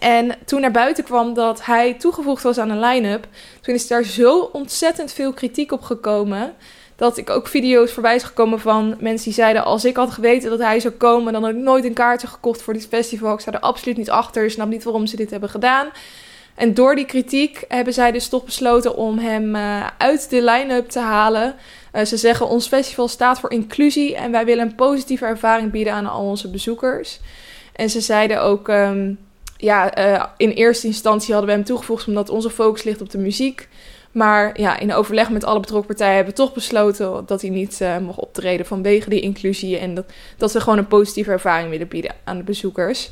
En 0.00 0.34
toen 0.44 0.60
naar 0.60 0.70
buiten 0.70 1.04
kwam 1.04 1.34
dat 1.34 1.64
hij 1.64 1.94
toegevoegd 1.94 2.42
was 2.42 2.58
aan 2.58 2.70
een 2.70 2.80
line-up, 2.80 3.26
toen 3.60 3.74
is 3.74 3.86
daar 3.86 4.04
zo 4.04 4.38
ontzettend 4.38 5.12
veel 5.12 5.32
kritiek 5.32 5.72
op 5.72 5.82
gekomen 5.82 6.54
dat 6.96 7.16
ik 7.16 7.30
ook 7.30 7.46
video's 7.46 7.92
voorbij 7.92 8.14
is 8.14 8.22
gekomen 8.22 8.60
van 8.60 8.96
mensen 9.00 9.24
die 9.24 9.34
zeiden: 9.34 9.64
Als 9.64 9.84
ik 9.84 9.96
had 9.96 10.10
geweten 10.10 10.50
dat 10.50 10.58
hij 10.58 10.80
zou 10.80 10.94
komen, 10.94 11.32
dan 11.32 11.42
had 11.42 11.52
ik 11.52 11.58
nooit 11.58 11.84
een 11.84 11.92
kaartje 11.92 12.26
gekocht 12.26 12.62
voor 12.62 12.72
dit 12.72 12.86
festival. 12.86 13.34
Ik 13.34 13.40
sta 13.40 13.52
er 13.52 13.60
absoluut 13.60 13.96
niet 13.96 14.10
achter. 14.10 14.44
Ik 14.44 14.50
snap 14.50 14.68
niet 14.68 14.84
waarom 14.84 15.06
ze 15.06 15.16
dit 15.16 15.30
hebben 15.30 15.48
gedaan. 15.48 15.88
En 16.54 16.74
door 16.74 16.94
die 16.94 17.04
kritiek 17.04 17.64
hebben 17.68 17.92
zij 17.92 18.12
dus 18.12 18.28
toch 18.28 18.44
besloten 18.44 18.96
om 18.96 19.18
hem 19.18 19.54
uh, 19.54 19.86
uit 19.98 20.30
de 20.30 20.42
line-up 20.42 20.88
te 20.88 21.00
halen. 21.00 21.54
Uh, 21.94 22.04
ze 22.04 22.16
zeggen: 22.16 22.48
Ons 22.48 22.68
festival 22.68 23.08
staat 23.08 23.40
voor 23.40 23.50
inclusie 23.50 24.16
en 24.16 24.30
wij 24.30 24.44
willen 24.44 24.66
een 24.66 24.74
positieve 24.74 25.24
ervaring 25.24 25.70
bieden 25.70 25.92
aan 25.92 26.06
al 26.06 26.24
onze 26.24 26.50
bezoekers. 26.50 27.20
En 27.72 27.90
ze 27.90 28.00
zeiden 28.00 28.42
ook. 28.42 28.68
Um, 28.68 29.18
ja, 29.58 29.98
uh, 29.98 30.24
in 30.36 30.50
eerste 30.50 30.86
instantie 30.86 31.32
hadden 31.32 31.50
we 31.50 31.56
hem 31.56 31.66
toegevoegd 31.66 32.06
omdat 32.06 32.28
onze 32.28 32.50
focus 32.50 32.82
ligt 32.82 33.00
op 33.00 33.10
de 33.10 33.18
muziek. 33.18 33.68
Maar 34.16 34.60
ja, 34.60 34.78
in 34.78 34.92
overleg 34.92 35.30
met 35.30 35.44
alle 35.44 35.60
betrokken 35.60 35.88
partijen 35.88 36.14
hebben 36.14 36.34
we 36.34 36.40
toch 36.40 36.52
besloten 36.52 37.26
dat 37.26 37.40
hij 37.40 37.50
niet 37.50 37.78
uh, 37.82 37.98
mocht 37.98 38.18
optreden 38.18 38.66
vanwege 38.66 39.08
die 39.08 39.20
inclusie. 39.20 39.78
En 39.78 39.94
dat, 39.94 40.04
dat 40.36 40.52
we 40.52 40.60
gewoon 40.60 40.78
een 40.78 40.86
positieve 40.86 41.30
ervaring 41.30 41.70
willen 41.70 41.88
bieden 41.88 42.14
aan 42.24 42.36
de 42.36 42.42
bezoekers. 42.42 43.10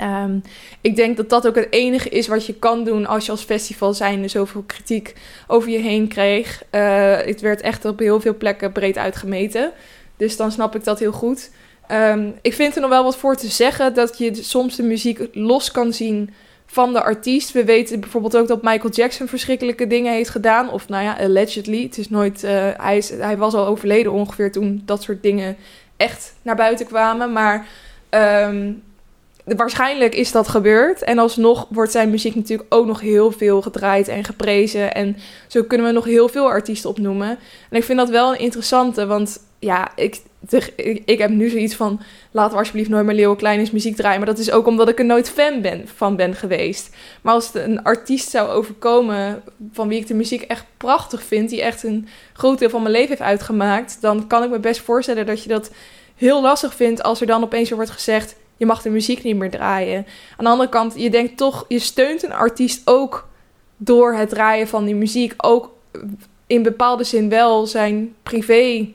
Um, 0.00 0.42
ik 0.80 0.96
denk 0.96 1.16
dat 1.16 1.28
dat 1.30 1.46
ook 1.46 1.54
het 1.54 1.66
enige 1.70 2.08
is 2.08 2.26
wat 2.26 2.46
je 2.46 2.54
kan 2.54 2.84
doen 2.84 3.06
als 3.06 3.24
je 3.24 3.30
als 3.30 3.42
festival 3.42 3.94
zijnde 3.94 4.28
zoveel 4.28 4.62
kritiek 4.66 5.14
over 5.46 5.70
je 5.70 5.78
heen 5.78 6.08
kreeg. 6.08 6.62
Uh, 6.70 7.16
het 7.16 7.40
werd 7.40 7.60
echt 7.60 7.84
op 7.84 7.98
heel 7.98 8.20
veel 8.20 8.36
plekken 8.36 8.72
breed 8.72 8.98
uitgemeten. 8.98 9.72
Dus 10.16 10.36
dan 10.36 10.52
snap 10.52 10.74
ik 10.74 10.84
dat 10.84 10.98
heel 10.98 11.12
goed. 11.12 11.50
Um, 11.92 12.34
ik 12.42 12.54
vind 12.54 12.74
er 12.74 12.80
nog 12.80 12.90
wel 12.90 13.04
wat 13.04 13.16
voor 13.16 13.36
te 13.36 13.48
zeggen 13.48 13.94
dat 13.94 14.18
je 14.18 14.34
soms 14.34 14.76
de 14.76 14.82
muziek 14.82 15.28
los 15.32 15.70
kan 15.70 15.92
zien 15.92 16.30
van 16.70 16.92
de 16.92 17.02
artiest. 17.02 17.52
We 17.52 17.64
weten 17.64 18.00
bijvoorbeeld 18.00 18.36
ook 18.36 18.48
dat 18.48 18.62
Michael 18.62 18.92
Jackson 18.92 19.28
verschrikkelijke 19.28 19.86
dingen 19.86 20.12
heeft 20.12 20.30
gedaan. 20.30 20.70
Of 20.70 20.88
nou 20.88 21.04
ja, 21.04 21.16
allegedly. 21.20 21.82
Het 21.82 21.98
is 21.98 22.08
nooit, 22.08 22.44
uh, 22.44 22.50
hij, 22.76 22.96
is, 22.96 23.10
hij 23.10 23.36
was 23.36 23.54
al 23.54 23.66
overleden 23.66 24.12
ongeveer 24.12 24.52
toen 24.52 24.82
dat 24.84 25.02
soort 25.02 25.22
dingen 25.22 25.56
echt 25.96 26.34
naar 26.42 26.56
buiten 26.56 26.86
kwamen. 26.86 27.32
Maar 27.32 27.66
um, 28.10 28.82
waarschijnlijk 29.44 30.14
is 30.14 30.32
dat 30.32 30.48
gebeurd. 30.48 31.02
En 31.02 31.18
alsnog 31.18 31.66
wordt 31.70 31.92
zijn 31.92 32.10
muziek 32.10 32.34
natuurlijk 32.34 32.74
ook 32.74 32.86
nog 32.86 33.00
heel 33.00 33.30
veel 33.30 33.62
gedraaid 33.62 34.08
en 34.08 34.24
geprezen. 34.24 34.94
En 34.94 35.16
zo 35.46 35.62
kunnen 35.62 35.86
we 35.86 35.92
nog 35.92 36.04
heel 36.04 36.28
veel 36.28 36.48
artiesten 36.48 36.90
opnoemen. 36.90 37.28
En 37.70 37.76
ik 37.76 37.84
vind 37.84 37.98
dat 37.98 38.08
wel 38.08 38.32
een 38.32 38.40
interessante, 38.40 39.06
want 39.06 39.40
ja, 39.60 39.92
ik, 39.96 40.22
ik, 41.04 41.18
heb 41.18 41.30
nu 41.30 41.48
zoiets 41.48 41.74
van... 41.74 42.00
laten 42.30 42.52
we 42.52 42.58
alsjeblieft 42.58 42.88
nooit 42.88 43.06
meer 43.06 43.14
Leeuwen 43.14 43.36
Klein 43.36 43.68
muziek 43.72 43.96
draaien. 43.96 44.18
Maar 44.18 44.28
dat 44.28 44.38
is 44.38 44.50
ook 44.50 44.66
omdat 44.66 44.88
ik 44.88 44.98
er 44.98 45.04
nooit 45.04 45.30
fan 45.30 45.60
ben, 45.60 45.88
van 45.94 46.16
ben 46.16 46.34
geweest. 46.34 46.96
Maar 47.22 47.34
als 47.34 47.50
een 47.54 47.82
artiest 47.82 48.30
zou 48.30 48.48
overkomen 48.48 49.42
van 49.72 49.88
wie 49.88 50.00
ik 50.00 50.06
de 50.06 50.14
muziek 50.14 50.42
echt 50.42 50.64
prachtig 50.76 51.22
vind... 51.22 51.48
die 51.48 51.62
echt 51.62 51.82
een 51.82 52.08
groot 52.32 52.58
deel 52.58 52.70
van 52.70 52.82
mijn 52.82 52.94
leven 52.94 53.08
heeft 53.08 53.20
uitgemaakt... 53.20 53.98
dan 54.00 54.26
kan 54.26 54.42
ik 54.42 54.50
me 54.50 54.58
best 54.58 54.80
voorstellen 54.80 55.26
dat 55.26 55.42
je 55.42 55.48
dat 55.48 55.70
heel 56.16 56.42
lastig 56.42 56.74
vindt... 56.74 57.02
als 57.02 57.20
er 57.20 57.26
dan 57.26 57.42
opeens 57.42 57.70
wordt 57.70 57.90
gezegd 57.90 58.36
je 58.56 58.66
mag 58.66 58.82
de 58.82 58.90
muziek 58.90 59.22
niet 59.22 59.36
meer 59.36 59.50
draaien. 59.50 60.06
Aan 60.36 60.44
de 60.44 60.50
andere 60.50 60.68
kant, 60.68 60.94
je 60.96 61.10
denkt 61.10 61.36
toch, 61.36 61.64
je 61.68 61.78
steunt 61.78 62.22
een 62.22 62.32
artiest 62.32 62.82
ook 62.84 63.28
door 63.76 64.14
het 64.14 64.28
draaien 64.28 64.68
van 64.68 64.84
die 64.84 64.94
muziek. 64.94 65.34
Ook 65.36 65.70
in 66.46 66.62
bepaalde 66.62 67.04
zin 67.04 67.28
wel 67.28 67.66
zijn 67.66 68.14
privé 68.22 68.88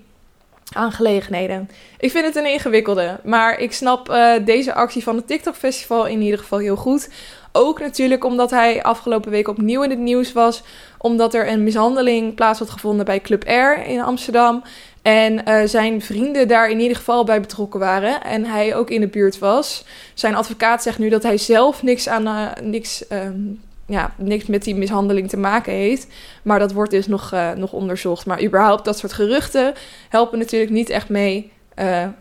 aangelegenheden. 0.75 1.69
Ik 1.99 2.11
vind 2.11 2.25
het 2.25 2.35
een 2.35 2.51
ingewikkelde, 2.51 3.19
maar 3.23 3.59
ik 3.59 3.73
snap 3.73 4.09
uh, 4.09 4.33
deze 4.45 4.73
actie 4.73 5.03
van 5.03 5.15
het 5.15 5.27
TikTok 5.27 5.55
Festival 5.55 6.05
in 6.05 6.21
ieder 6.21 6.39
geval 6.39 6.59
heel 6.59 6.75
goed. 6.75 7.09
Ook 7.51 7.79
natuurlijk 7.79 8.23
omdat 8.23 8.51
hij 8.51 8.83
afgelopen 8.83 9.31
week 9.31 9.47
opnieuw 9.47 9.83
in 9.83 9.89
het 9.89 9.99
nieuws 9.99 10.33
was, 10.33 10.63
omdat 10.97 11.33
er 11.33 11.49
een 11.49 11.63
mishandeling 11.63 12.35
plaats 12.35 12.59
had 12.59 12.69
gevonden 12.69 13.05
bij 13.05 13.21
Club 13.21 13.43
R 13.43 13.87
in 13.87 14.01
Amsterdam. 14.01 14.63
En 15.01 15.41
uh, 15.47 15.61
zijn 15.65 16.01
vrienden 16.01 16.47
daar 16.47 16.69
in 16.69 16.79
ieder 16.79 16.97
geval 16.97 17.23
bij 17.23 17.41
betrokken 17.41 17.79
waren. 17.79 18.23
En 18.23 18.45
hij 18.45 18.75
ook 18.75 18.89
in 18.89 19.01
de 19.01 19.07
buurt 19.07 19.39
was. 19.39 19.85
Zijn 20.13 20.35
advocaat 20.35 20.83
zegt 20.83 20.99
nu 20.99 21.09
dat 21.09 21.23
hij 21.23 21.37
zelf 21.37 21.83
niks, 21.83 22.09
aan, 22.09 22.27
uh, 22.27 22.47
niks, 22.61 23.03
um, 23.11 23.61
ja, 23.87 24.13
niks 24.17 24.45
met 24.45 24.63
die 24.63 24.75
mishandeling 24.75 25.29
te 25.29 25.37
maken 25.37 25.73
heeft. 25.73 26.07
Maar 26.43 26.59
dat 26.59 26.71
wordt 26.71 26.91
dus 26.91 27.07
nog, 27.07 27.33
uh, 27.33 27.51
nog 27.51 27.73
onderzocht. 27.73 28.25
Maar 28.25 28.43
überhaupt 28.43 28.85
dat 28.85 28.97
soort 28.97 29.13
geruchten 29.13 29.73
helpen 30.09 30.39
natuurlijk 30.39 30.71
niet 30.71 30.89
echt 30.89 31.09
mee 31.09 31.51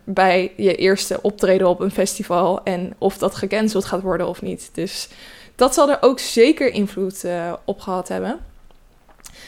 bij 0.05 0.53
je 0.57 0.75
eerste 0.75 1.19
optreden 1.23 1.69
op 1.69 1.81
een 1.81 1.91
festival. 1.91 2.63
En 2.63 2.95
of 2.99 3.19
dat 3.19 3.35
gecanceld 3.35 3.85
gaat 3.85 4.03
worden 4.03 4.29
of 4.29 4.43
niet. 4.43 4.71
Dus 4.73 5.09
dat 5.55 5.75
zal 5.75 5.91
er 5.91 5.99
ook 6.01 6.19
zeker 6.19 6.73
invloed 6.73 7.25
op 7.65 7.81
gehad 7.81 8.09
hebben. 8.09 8.41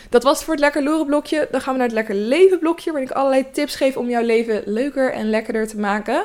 Dat 0.09 0.22
was 0.22 0.35
het 0.35 0.44
voor 0.44 0.55
het 0.55 0.62
Lekker 0.62 0.83
Loeren 0.83 1.07
blokje. 1.07 1.48
Dan 1.50 1.61
gaan 1.61 1.72
we 1.72 1.79
naar 1.79 1.88
het 1.88 1.96
Lekker 1.96 2.14
Leven 2.14 2.59
blokje, 2.59 2.90
waarin 2.92 3.11
ik 3.11 3.16
allerlei 3.16 3.50
tips 3.52 3.76
geef 3.76 3.96
om 3.96 4.09
jouw 4.09 4.22
leven 4.22 4.62
leuker 4.64 5.12
en 5.12 5.31
lekkerder 5.31 5.68
te 5.68 5.79
maken. 5.79 6.24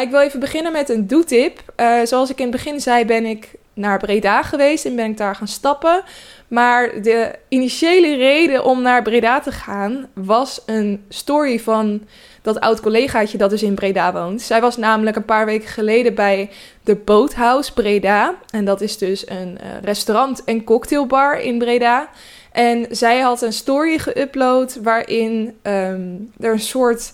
Ik 0.00 0.10
wil 0.10 0.20
even 0.20 0.40
beginnen 0.40 0.72
met 0.72 0.88
een 0.88 1.06
doetip. 1.06 1.72
Uh, 1.76 2.00
zoals 2.04 2.30
ik 2.30 2.38
in 2.38 2.46
het 2.46 2.54
begin 2.54 2.80
zei, 2.80 3.04
ben 3.04 3.24
ik 3.24 3.50
naar 3.78 3.98
Breda 3.98 4.42
geweest 4.42 4.84
en 4.84 4.96
ben 4.96 5.10
ik 5.10 5.16
daar 5.16 5.34
gaan 5.34 5.48
stappen. 5.48 6.02
Maar 6.48 7.02
de 7.02 7.34
initiële 7.48 8.16
reden 8.16 8.64
om 8.64 8.82
naar 8.82 9.02
Breda 9.02 9.40
te 9.40 9.52
gaan 9.52 10.08
was 10.14 10.62
een 10.66 11.04
story 11.08 11.60
van 11.60 12.02
dat 12.42 12.60
oud 12.60 12.80
collegaatje 12.80 13.38
dat 13.38 13.50
dus 13.50 13.62
in 13.62 13.74
Breda 13.74 14.12
woont. 14.12 14.42
Zij 14.42 14.60
was 14.60 14.76
namelijk 14.76 15.16
een 15.16 15.24
paar 15.24 15.46
weken 15.46 15.68
geleden 15.68 16.14
bij 16.14 16.50
de 16.82 16.96
Boathouse 16.96 17.72
Breda. 17.72 18.34
En 18.50 18.64
dat 18.64 18.80
is 18.80 18.98
dus 18.98 19.28
een 19.28 19.58
uh, 19.60 19.82
restaurant 19.82 20.44
en 20.44 20.64
cocktailbar 20.64 21.40
in 21.40 21.58
Breda. 21.58 22.08
En 22.52 22.86
zij 22.90 23.20
had 23.20 23.42
een 23.42 23.52
story 23.52 23.98
geüpload 23.98 24.82
waarin 24.82 25.58
um, 25.62 26.32
er 26.40 26.52
een 26.52 26.60
soort 26.60 27.12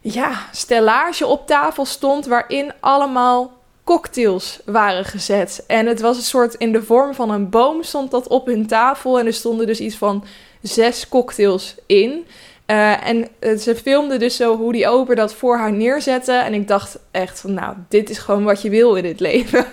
ja, 0.00 0.32
stellage 0.52 1.26
op 1.26 1.46
tafel 1.46 1.84
stond 1.84 2.26
waarin 2.26 2.72
allemaal 2.80 3.57
cocktails 3.88 4.60
waren 4.64 5.04
gezet. 5.04 5.64
En 5.66 5.86
het 5.86 6.00
was 6.00 6.16
een 6.16 6.22
soort 6.22 6.54
in 6.54 6.72
de 6.72 6.82
vorm 6.82 7.14
van 7.14 7.30
een 7.30 7.48
boom 7.48 7.82
stond 7.82 8.10
dat 8.10 8.28
op 8.28 8.46
hun 8.46 8.66
tafel 8.66 9.18
en 9.18 9.26
er 9.26 9.32
stonden 9.32 9.66
dus 9.66 9.80
iets 9.80 9.96
van 9.96 10.24
zes 10.62 11.08
cocktails 11.08 11.74
in. 11.86 12.26
Uh, 12.66 13.08
en 13.08 13.28
uh, 13.40 13.58
ze 13.58 13.76
filmde 13.76 14.16
dus 14.16 14.36
zo 14.36 14.56
hoe 14.56 14.72
die 14.72 14.88
ober 14.88 15.16
dat 15.16 15.34
voor 15.34 15.56
haar 15.56 15.72
neerzette. 15.72 16.32
En 16.32 16.54
ik 16.54 16.68
dacht 16.68 16.98
echt 17.10 17.40
van, 17.40 17.54
nou, 17.54 17.76
dit 17.88 18.10
is 18.10 18.18
gewoon 18.18 18.44
wat 18.44 18.62
je 18.62 18.70
wil 18.70 18.94
in 18.94 19.04
het 19.04 19.20
leven. 19.30 19.66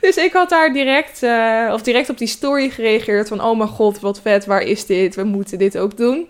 dus 0.00 0.16
ik 0.16 0.32
had 0.32 0.48
daar 0.48 0.72
direct, 0.72 1.22
uh, 1.22 1.70
of 1.72 1.82
direct 1.82 2.10
op 2.10 2.18
die 2.18 2.28
story 2.28 2.70
gereageerd 2.70 3.28
van, 3.28 3.44
oh 3.44 3.58
mijn 3.58 3.68
god, 3.68 4.00
wat 4.00 4.20
vet, 4.20 4.46
waar 4.46 4.62
is 4.62 4.86
dit? 4.86 5.14
We 5.14 5.24
moeten 5.24 5.58
dit 5.58 5.78
ook 5.78 5.96
doen. 5.96 6.26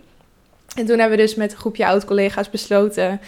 En 0.77 0.87
toen 0.87 0.99
hebben 0.99 1.19
we 1.19 1.25
dus 1.25 1.35
met 1.35 1.53
een 1.53 1.59
groepje 1.59 1.87
oud-collega's 1.87 2.51
besloten 2.51 3.21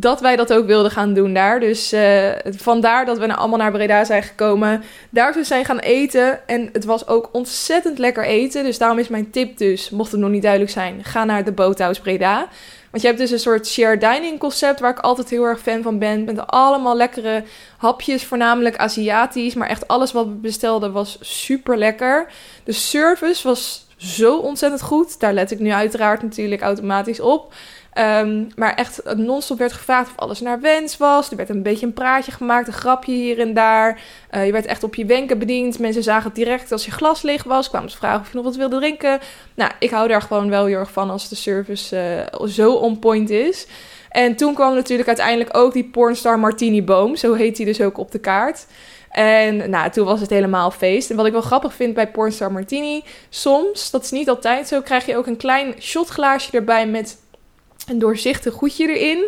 dat 0.00 0.20
wij 0.20 0.36
dat 0.36 0.52
ook 0.52 0.66
wilden 0.66 0.90
gaan 0.90 1.14
doen 1.14 1.34
daar. 1.34 1.60
Dus 1.60 1.92
uh, 1.92 2.28
vandaar 2.44 3.06
dat 3.06 3.18
we 3.18 3.26
nou 3.26 3.38
allemaal 3.38 3.58
naar 3.58 3.70
Breda 3.70 4.04
zijn 4.04 4.22
gekomen. 4.22 4.82
Daar 5.10 5.32
dus 5.32 5.48
zijn 5.48 5.64
gaan 5.64 5.78
eten. 5.78 6.48
En 6.48 6.68
het 6.72 6.84
was 6.84 7.06
ook 7.06 7.28
ontzettend 7.32 7.98
lekker 7.98 8.24
eten. 8.24 8.64
Dus 8.64 8.78
daarom 8.78 8.98
is 8.98 9.08
mijn 9.08 9.30
tip 9.30 9.58
dus, 9.58 9.90
mocht 9.90 10.12
het 10.12 10.20
nog 10.20 10.30
niet 10.30 10.42
duidelijk 10.42 10.72
zijn, 10.72 11.04
ga 11.04 11.24
naar 11.24 11.44
de 11.44 11.52
Boothouse 11.52 12.00
Breda. 12.00 12.48
Want 12.90 13.02
je 13.02 13.08
hebt 13.08 13.20
dus 13.20 13.30
een 13.30 13.38
soort 13.38 13.66
share 13.66 13.98
dining 13.98 14.38
concept 14.38 14.80
waar 14.80 14.90
ik 14.90 14.98
altijd 14.98 15.30
heel 15.30 15.44
erg 15.44 15.60
fan 15.60 15.82
van 15.82 15.98
ben. 15.98 16.24
Met 16.24 16.46
allemaal 16.46 16.96
lekkere 16.96 17.44
hapjes, 17.76 18.24
voornamelijk 18.24 18.76
Aziatisch. 18.76 19.54
Maar 19.54 19.68
echt 19.68 19.88
alles 19.88 20.12
wat 20.12 20.26
we 20.26 20.32
bestelden 20.32 20.92
was 20.92 21.18
super 21.20 21.78
lekker. 21.78 22.26
De 22.64 22.72
service 22.72 23.48
was 23.48 23.86
zo 23.96 24.36
ontzettend 24.36 24.82
goed. 24.82 25.20
Daar 25.20 25.32
let 25.32 25.50
ik 25.50 25.58
nu 25.58 25.70
uiteraard 25.70 26.22
natuurlijk 26.22 26.62
automatisch 26.62 27.20
op. 27.20 27.52
Um, 27.94 28.48
maar 28.56 28.74
echt 28.74 29.02
non-stop 29.16 29.58
werd 29.58 29.72
gevraagd 29.72 30.10
of 30.10 30.16
alles 30.16 30.40
naar 30.40 30.60
wens 30.60 30.96
was. 30.96 31.30
Er 31.30 31.36
werd 31.36 31.48
een 31.48 31.62
beetje 31.62 31.86
een 31.86 31.92
praatje 31.92 32.32
gemaakt, 32.32 32.66
een 32.66 32.72
grapje 32.72 33.12
hier 33.12 33.40
en 33.40 33.54
daar. 33.54 34.00
Uh, 34.30 34.46
je 34.46 34.52
werd 34.52 34.66
echt 34.66 34.82
op 34.82 34.94
je 34.94 35.04
wenken 35.04 35.38
bediend. 35.38 35.78
Mensen 35.78 36.02
zagen 36.02 36.24
het 36.24 36.34
direct 36.34 36.72
als 36.72 36.84
je 36.84 36.90
glas 36.90 37.22
leeg 37.22 37.42
was. 37.42 37.68
Kwamen 37.68 37.90
ze 37.90 37.96
vragen 37.96 38.20
of 38.20 38.28
je 38.28 38.36
nog 38.36 38.44
wat 38.44 38.56
wilde 38.56 38.78
drinken. 38.78 39.18
Nou, 39.54 39.70
ik 39.78 39.90
hou 39.90 40.08
daar 40.08 40.22
gewoon 40.22 40.50
wel 40.50 40.66
heel 40.66 40.78
erg 40.78 40.90
van 40.90 41.10
als 41.10 41.28
de 41.28 41.34
service 41.34 42.28
uh, 42.40 42.46
zo 42.46 42.72
on 42.72 42.98
point 42.98 43.30
is. 43.30 43.66
En 44.10 44.36
toen 44.36 44.54
kwam 44.54 44.74
natuurlijk 44.74 45.08
uiteindelijk 45.08 45.56
ook 45.56 45.72
die 45.72 45.84
Pornstar 45.84 46.38
Martini 46.38 46.82
Boom. 46.82 47.16
Zo 47.16 47.34
heet 47.34 47.56
hij 47.56 47.66
dus 47.66 47.80
ook 47.80 47.98
op 47.98 48.10
de 48.10 48.18
kaart. 48.18 48.66
En 49.10 49.70
nou, 49.70 49.90
toen 49.90 50.04
was 50.04 50.20
het 50.20 50.30
helemaal 50.30 50.70
feest. 50.70 51.10
En 51.10 51.16
wat 51.16 51.26
ik 51.26 51.32
wel 51.32 51.40
grappig 51.40 51.74
vind 51.74 51.94
bij 51.94 52.10
Pornstar 52.10 52.52
Martini, 52.52 53.04
soms, 53.28 53.90
dat 53.90 54.04
is 54.04 54.10
niet 54.10 54.28
altijd 54.28 54.68
zo, 54.68 54.80
krijg 54.80 55.06
je 55.06 55.16
ook 55.16 55.26
een 55.26 55.36
klein 55.36 55.74
shotglaasje 55.78 56.56
erbij 56.56 56.86
met 56.86 57.16
een 57.90 57.98
doorzichtig 57.98 58.54
goedje 58.54 58.96
erin. 58.96 59.24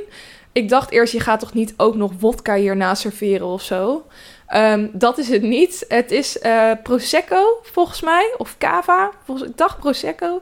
Ik 0.52 0.68
dacht 0.68 0.90
eerst, 0.90 1.12
je 1.12 1.20
gaat 1.20 1.40
toch 1.40 1.54
niet 1.54 1.74
ook 1.76 1.94
nog 1.94 2.12
wodka 2.18 2.54
hierna 2.54 2.94
serveren 2.94 3.46
of 3.46 3.62
zo? 3.62 4.06
Um, 4.54 4.90
dat 4.92 5.18
is 5.18 5.28
het 5.28 5.42
niet. 5.42 5.84
Het 5.88 6.10
is 6.10 6.38
uh, 6.42 6.70
Prosecco, 6.82 7.58
volgens 7.62 8.00
mij. 8.00 8.34
Of 8.36 8.58
Cava. 8.58 9.10
Volgens, 9.24 9.48
ik 9.48 9.56
dacht 9.56 9.78
Prosecco. 9.78 10.40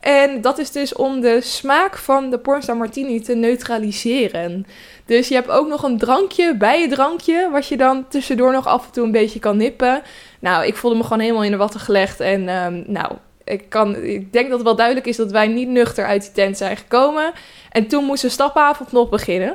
En 0.00 0.40
dat 0.40 0.58
is 0.58 0.70
dus 0.70 0.94
om 0.94 1.20
de 1.20 1.40
smaak 1.40 1.96
van 1.96 2.30
de 2.30 2.38
Pornstar 2.38 2.76
Martini 2.76 3.20
te 3.20 3.34
neutraliseren. 3.34 4.66
Dus 5.04 5.28
je 5.28 5.34
hebt 5.34 5.48
ook 5.48 5.68
nog 5.68 5.82
een 5.82 5.98
drankje 5.98 6.56
bij 6.56 6.80
je 6.80 6.88
drankje, 6.88 7.48
wat 7.50 7.66
je 7.66 7.76
dan 7.76 8.08
tussendoor 8.08 8.52
nog 8.52 8.66
af 8.66 8.86
en 8.86 8.92
toe 8.92 9.04
een 9.04 9.12
beetje 9.12 9.38
kan 9.38 9.56
nippen. 9.56 10.02
Nou, 10.38 10.66
ik 10.66 10.76
voelde 10.76 10.96
me 10.96 11.02
gewoon 11.02 11.20
helemaal 11.20 11.44
in 11.44 11.50
de 11.50 11.56
watten 11.56 11.80
gelegd. 11.80 12.20
En 12.20 12.48
um, 12.48 12.84
nou, 12.86 13.12
ik, 13.50 13.68
kan, 13.68 13.96
ik 13.96 14.32
denk 14.32 14.48
dat 14.48 14.58
het 14.58 14.66
wel 14.66 14.76
duidelijk 14.76 15.06
is 15.06 15.16
dat 15.16 15.30
wij 15.30 15.46
niet 15.46 15.68
nuchter 15.68 16.06
uit 16.06 16.22
die 16.22 16.32
tent 16.32 16.56
zijn 16.56 16.76
gekomen. 16.76 17.32
En 17.70 17.86
toen 17.86 18.04
moest 18.04 18.22
de 18.22 18.28
stapavond 18.28 18.92
nog 18.92 19.08
beginnen. 19.08 19.54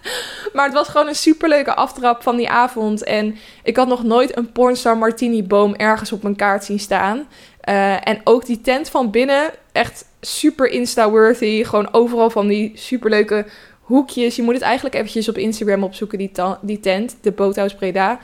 maar 0.54 0.64
het 0.64 0.74
was 0.74 0.88
gewoon 0.88 1.08
een 1.08 1.14
superleuke 1.14 1.74
aftrap 1.74 2.22
van 2.22 2.36
die 2.36 2.48
avond. 2.48 3.02
En 3.02 3.36
ik 3.62 3.76
had 3.76 3.88
nog 3.88 4.04
nooit 4.04 4.36
een 4.36 4.52
Pornstar 4.52 4.98
Martini 4.98 5.44
boom 5.44 5.74
ergens 5.74 6.12
op 6.12 6.22
mijn 6.22 6.36
kaart 6.36 6.64
zien 6.64 6.80
staan. 6.80 7.28
Uh, 7.68 8.08
en 8.08 8.20
ook 8.24 8.46
die 8.46 8.60
tent 8.60 8.88
van 8.88 9.10
binnen, 9.10 9.50
echt 9.72 10.04
super 10.20 10.68
Insta-worthy. 10.68 11.64
Gewoon 11.64 11.92
overal 11.92 12.30
van 12.30 12.46
die 12.46 12.72
superleuke 12.74 13.46
hoekjes. 13.80 14.36
Je 14.36 14.42
moet 14.42 14.54
het 14.54 14.62
eigenlijk 14.62 14.94
eventjes 14.94 15.28
op 15.28 15.38
Instagram 15.38 15.84
opzoeken, 15.84 16.18
die, 16.18 16.32
die 16.60 16.80
tent. 16.80 17.16
De 17.20 17.32
Boothouse 17.32 17.76
Breda. 17.76 18.18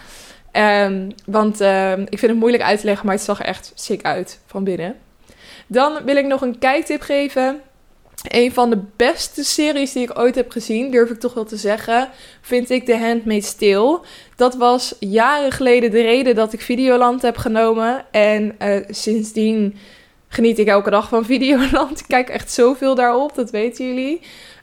Um, 0.53 1.09
want 1.27 1.61
uh, 1.61 1.93
ik 1.93 2.19
vind 2.19 2.31
het 2.31 2.41
moeilijk 2.41 2.63
uit 2.63 2.81
te 2.81 2.87
leggen, 2.87 3.07
maar 3.07 3.15
het 3.15 3.25
zag 3.25 3.41
echt 3.41 3.73
sick 3.75 4.03
uit 4.03 4.41
van 4.47 4.65
binnen. 4.65 4.97
Dan 5.67 6.05
wil 6.05 6.17
ik 6.17 6.27
nog 6.27 6.43
een 6.43 6.59
kijktip 6.59 7.01
geven. 7.01 7.61
Een 8.29 8.53
van 8.53 8.71
de 8.71 8.79
beste 8.97 9.45
series 9.45 9.93
die 9.93 10.03
ik 10.03 10.19
ooit 10.19 10.35
heb 10.35 10.51
gezien, 10.51 10.91
durf 10.91 11.11
ik 11.11 11.21
toch 11.21 11.35
wel 11.35 11.45
te 11.45 11.57
zeggen, 11.57 12.09
vind 12.41 12.71
ik 12.71 12.85
The 12.85 12.97
Handmaid's 12.97 13.55
Tale. 13.55 14.01
Dat 14.37 14.55
was 14.55 14.95
jaren 14.99 15.53
geleden 15.53 15.91
de 15.91 16.03
reden 16.03 16.35
dat 16.35 16.53
ik 16.53 16.61
Videoland 16.61 17.23
heb 17.23 17.37
genomen. 17.37 18.05
En 18.11 18.57
uh, 18.63 18.85
sindsdien 18.89 19.77
geniet 20.29 20.59
ik 20.59 20.67
elke 20.67 20.91
dag 20.91 21.09
van 21.09 21.25
Videoland. 21.35 22.01
Ik 22.01 22.09
kijk 22.09 22.29
echt 22.29 22.53
zoveel 22.53 22.95
daarop, 22.95 23.35
dat 23.35 23.51
weten 23.51 23.87
jullie. 23.87 24.21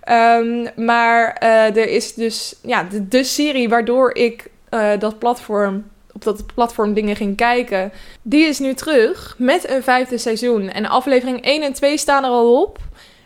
Um, 0.10 0.68
maar 0.86 1.42
uh, 1.44 1.78
er 1.78 1.90
is 1.90 2.14
dus 2.14 2.56
ja, 2.62 2.88
de 3.10 3.24
serie 3.24 3.70
waardoor 3.70 4.16
ik 4.16 4.50
uh, 4.72 4.92
dat 5.00 5.20
platform 5.20 5.84
op 6.14 6.24
dat 6.24 6.54
platform 6.54 6.94
dingen 6.94 7.16
ging 7.16 7.36
kijken. 7.36 7.92
Die 8.22 8.46
is 8.46 8.60
nu 8.60 8.74
terug 8.74 9.36
met 9.38 9.70
een 9.70 9.84
vijfde 9.84 10.18
seizoen. 10.18 10.70
En 10.70 10.86
aflevering 10.86 11.42
1 11.42 11.62
en 11.62 11.74
2 11.74 11.98
staan 11.98 12.24
er 12.24 12.30
al 12.30 12.62
op. 12.62 12.78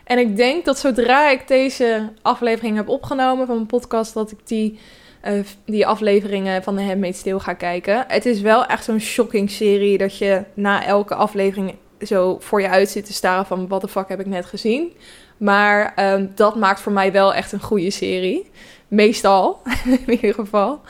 En 0.04 0.18
ik 0.18 0.36
denk 0.36 0.64
dat 0.64 0.78
zodra 0.78 1.30
ik 1.30 1.48
deze 1.48 2.12
aflevering 2.22 2.76
heb 2.76 2.88
opgenomen 2.88 3.46
van 3.46 3.54
mijn 3.54 3.66
podcast, 3.66 4.14
dat 4.14 4.30
ik 4.30 4.38
die, 4.44 4.78
uh, 5.24 5.32
die 5.64 5.86
afleveringen 5.86 6.62
van 6.62 6.76
de 6.76 6.82
Handmaid's 6.82 7.22
Tale 7.22 7.40
ga 7.40 7.52
kijken. 7.52 8.04
Het 8.08 8.26
is 8.26 8.40
wel 8.40 8.66
echt 8.66 8.84
zo'n 8.84 9.00
shocking 9.00 9.50
serie 9.50 9.98
dat 9.98 10.18
je 10.18 10.42
na 10.54 10.84
elke 10.84 11.14
aflevering 11.14 11.74
zo 12.00 12.36
voor 12.40 12.60
je 12.60 12.68
uit 12.68 12.88
zit 12.88 13.06
te 13.06 13.12
staren 13.12 13.46
van 13.46 13.68
wat 13.68 13.80
de 13.80 13.88
fuck 13.88 14.08
heb 14.08 14.20
ik 14.20 14.26
net 14.26 14.46
gezien. 14.46 14.92
Maar 15.36 16.12
um, 16.12 16.32
dat 16.34 16.56
maakt 16.56 16.80
voor 16.80 16.92
mij 16.92 17.12
wel 17.12 17.34
echt 17.34 17.52
een 17.52 17.62
goede 17.62 17.90
serie. 17.90 18.50
Meestal, 18.88 19.60
in 20.06 20.10
ieder 20.10 20.34
geval. 20.34 20.80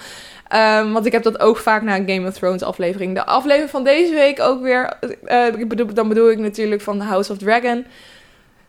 Um, 0.53 0.93
want 0.93 1.07
ik 1.07 1.13
heb 1.13 1.23
dat 1.23 1.41
ook 1.41 1.57
vaak 1.57 1.83
na 1.83 1.97
een 1.97 2.09
Game 2.09 2.29
of 2.29 2.35
Thrones 2.35 2.63
aflevering. 2.63 3.15
De 3.15 3.27
aflevering 3.27 3.71
van 3.71 3.85
deze 3.85 4.15
week 4.15 4.41
ook 4.41 4.63
weer. 4.63 4.93
Uh, 5.25 5.67
bedoel, 5.69 5.95
dan 5.95 6.09
bedoel 6.09 6.31
ik 6.31 6.39
natuurlijk 6.39 6.81
van 6.81 7.01
House 7.01 7.33
of 7.33 7.39
Dragon. 7.39 7.87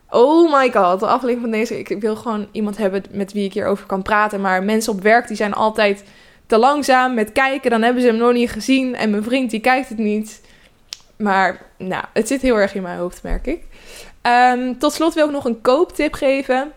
Oh 0.09 0.53
my 0.59 0.71
god, 0.71 0.99
de 0.99 1.05
aflevering 1.05 1.41
van 1.41 1.51
deze. 1.51 1.79
Ik 1.79 2.01
wil 2.01 2.15
gewoon 2.15 2.47
iemand 2.51 2.77
hebben 2.77 3.03
met 3.11 3.33
wie 3.33 3.45
ik 3.45 3.53
hierover 3.53 3.85
kan 3.85 4.01
praten. 4.01 4.41
Maar 4.41 4.63
mensen 4.63 4.93
op 4.93 5.01
werk 5.01 5.27
die 5.27 5.37
zijn 5.37 5.53
altijd 5.53 6.03
te 6.47 6.57
langzaam 6.57 7.13
met 7.13 7.31
kijken. 7.31 7.71
Dan 7.71 7.81
hebben 7.81 8.01
ze 8.01 8.07
hem 8.07 8.17
nog 8.17 8.33
niet 8.33 8.51
gezien. 8.51 8.95
En 8.95 9.09
mijn 9.09 9.23
vriend 9.23 9.51
die 9.51 9.59
kijkt 9.59 9.89
het 9.89 9.97
niet. 9.97 10.41
Maar 11.17 11.61
nou, 11.77 12.03
het 12.13 12.27
zit 12.27 12.41
heel 12.41 12.55
erg 12.55 12.75
in 12.75 12.81
mijn 12.81 12.97
hoofd, 12.97 13.23
merk 13.23 13.47
ik. 13.47 13.63
Um, 14.21 14.77
tot 14.77 14.93
slot 14.93 15.13
wil 15.13 15.25
ik 15.25 15.31
nog 15.31 15.45
een 15.45 15.61
kooptip 15.61 16.13
geven. 16.13 16.71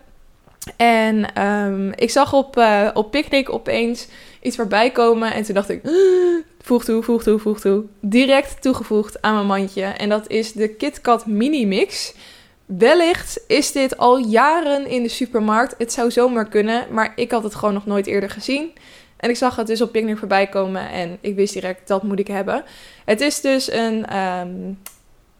En 0.77 1.43
um, 1.47 1.91
ik 1.95 2.09
zag 2.09 2.33
op, 2.33 2.57
uh, 2.57 2.89
op 2.93 3.11
Picnic 3.11 3.53
opeens 3.53 4.07
iets 4.41 4.55
voorbij 4.55 4.91
komen. 4.91 5.33
En 5.33 5.43
toen 5.43 5.55
dacht 5.55 5.69
ik, 5.69 5.81
voeg 6.61 6.83
toe, 6.83 7.03
voeg 7.03 7.23
toe, 7.23 7.39
voeg 7.39 7.59
toe. 7.59 7.83
Direct 7.99 8.61
toegevoegd 8.61 9.21
aan 9.21 9.33
mijn 9.33 9.45
mandje. 9.45 9.83
En 9.83 10.09
dat 10.09 10.29
is 10.29 10.51
de 10.51 10.67
KitKat 10.67 11.25
Mini 11.25 11.65
Mix. 11.65 12.13
Wellicht 12.65 13.43
is 13.47 13.71
dit 13.71 13.97
al 13.97 14.17
jaren 14.17 14.87
in 14.87 15.03
de 15.03 15.09
supermarkt. 15.09 15.75
Het 15.77 15.93
zou 15.93 16.11
zomaar 16.11 16.47
kunnen, 16.47 16.85
maar 16.91 17.13
ik 17.15 17.31
had 17.31 17.43
het 17.43 17.55
gewoon 17.55 17.73
nog 17.73 17.85
nooit 17.85 18.07
eerder 18.07 18.29
gezien. 18.29 18.71
En 19.17 19.29
ik 19.29 19.37
zag 19.37 19.55
het 19.55 19.67
dus 19.67 19.81
op 19.81 19.91
Picnic 19.91 20.17
voorbij 20.17 20.47
komen 20.47 20.89
en 20.89 21.17
ik 21.21 21.35
wist 21.35 21.53
direct, 21.53 21.87
dat 21.87 22.03
moet 22.03 22.19
ik 22.19 22.27
hebben. 22.27 22.63
Het 23.05 23.21
is 23.21 23.41
dus 23.41 23.71
een, 23.71 24.17
um, 24.17 24.79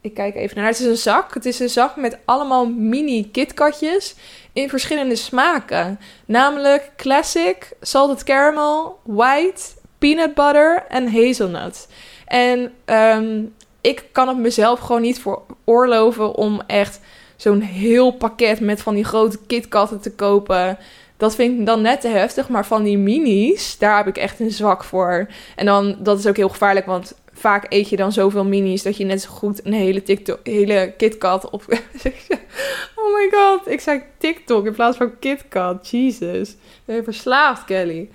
ik 0.01 0.13
kijk 0.13 0.35
even 0.35 0.57
naar, 0.57 0.65
het 0.65 0.79
is 0.79 0.85
een 0.85 0.97
zak. 0.97 1.33
Het 1.33 1.45
is 1.45 1.59
een 1.59 1.69
zak 1.69 1.95
met 1.95 2.17
allemaal 2.25 2.69
mini 2.69 3.31
KitKatjes 3.31 4.15
in 4.61 4.69
verschillende 4.69 5.15
smaken. 5.15 5.99
Namelijk 6.25 6.91
classic, 6.97 7.71
salted 7.81 8.23
caramel, 8.23 8.99
white, 9.03 9.61
peanut 9.97 10.33
butter 10.33 10.85
en 10.89 11.11
hazelnut. 11.11 11.87
En 12.25 12.71
um, 12.85 13.53
ik 13.81 14.03
kan 14.11 14.27
het 14.27 14.37
mezelf 14.37 14.79
gewoon 14.79 15.01
niet 15.01 15.21
veroorloven 15.21 16.35
om 16.35 16.61
echt 16.67 16.99
zo'n 17.35 17.61
heel 17.61 18.11
pakket 18.11 18.59
met 18.59 18.81
van 18.81 18.95
die 18.95 19.03
grote 19.03 19.39
KitKatten 19.47 19.99
te 19.99 20.11
kopen. 20.11 20.77
Dat 21.17 21.35
vind 21.35 21.59
ik 21.59 21.65
dan 21.65 21.81
net 21.81 22.01
te 22.01 22.07
heftig. 22.07 22.49
Maar 22.49 22.65
van 22.65 22.83
die 22.83 22.97
minis, 22.97 23.77
daar 23.77 23.97
heb 23.97 24.07
ik 24.07 24.17
echt 24.17 24.39
een 24.39 24.51
zwak 24.51 24.83
voor. 24.83 25.27
En 25.55 25.65
dan, 25.65 25.95
dat 25.99 26.19
is 26.19 26.27
ook 26.27 26.37
heel 26.37 26.49
gevaarlijk, 26.49 26.85
want 26.85 27.13
vaak 27.39 27.65
eet 27.69 27.89
je 27.89 27.95
dan 27.95 28.11
zoveel 28.11 28.45
minis 28.45 28.83
dat 28.83 28.97
je 28.97 29.05
net 29.05 29.21
zo 29.21 29.29
goed 29.29 29.65
een 29.65 29.73
hele, 29.73 30.03
TikTok, 30.03 30.39
hele 30.43 30.93
KitKat 30.97 31.49
op. 31.49 31.63
oh 32.95 33.13
my 33.13 33.29
god, 33.31 33.67
ik 33.67 33.79
zei 33.79 34.03
TikTok 34.17 34.65
in 34.65 34.73
plaats 34.73 34.97
van 34.97 35.19
KitKat. 35.19 35.89
Jesus. 35.89 36.55
Ben 36.85 36.95
je 36.95 37.03
verslaafd, 37.03 37.65
Kelly? 37.65 38.09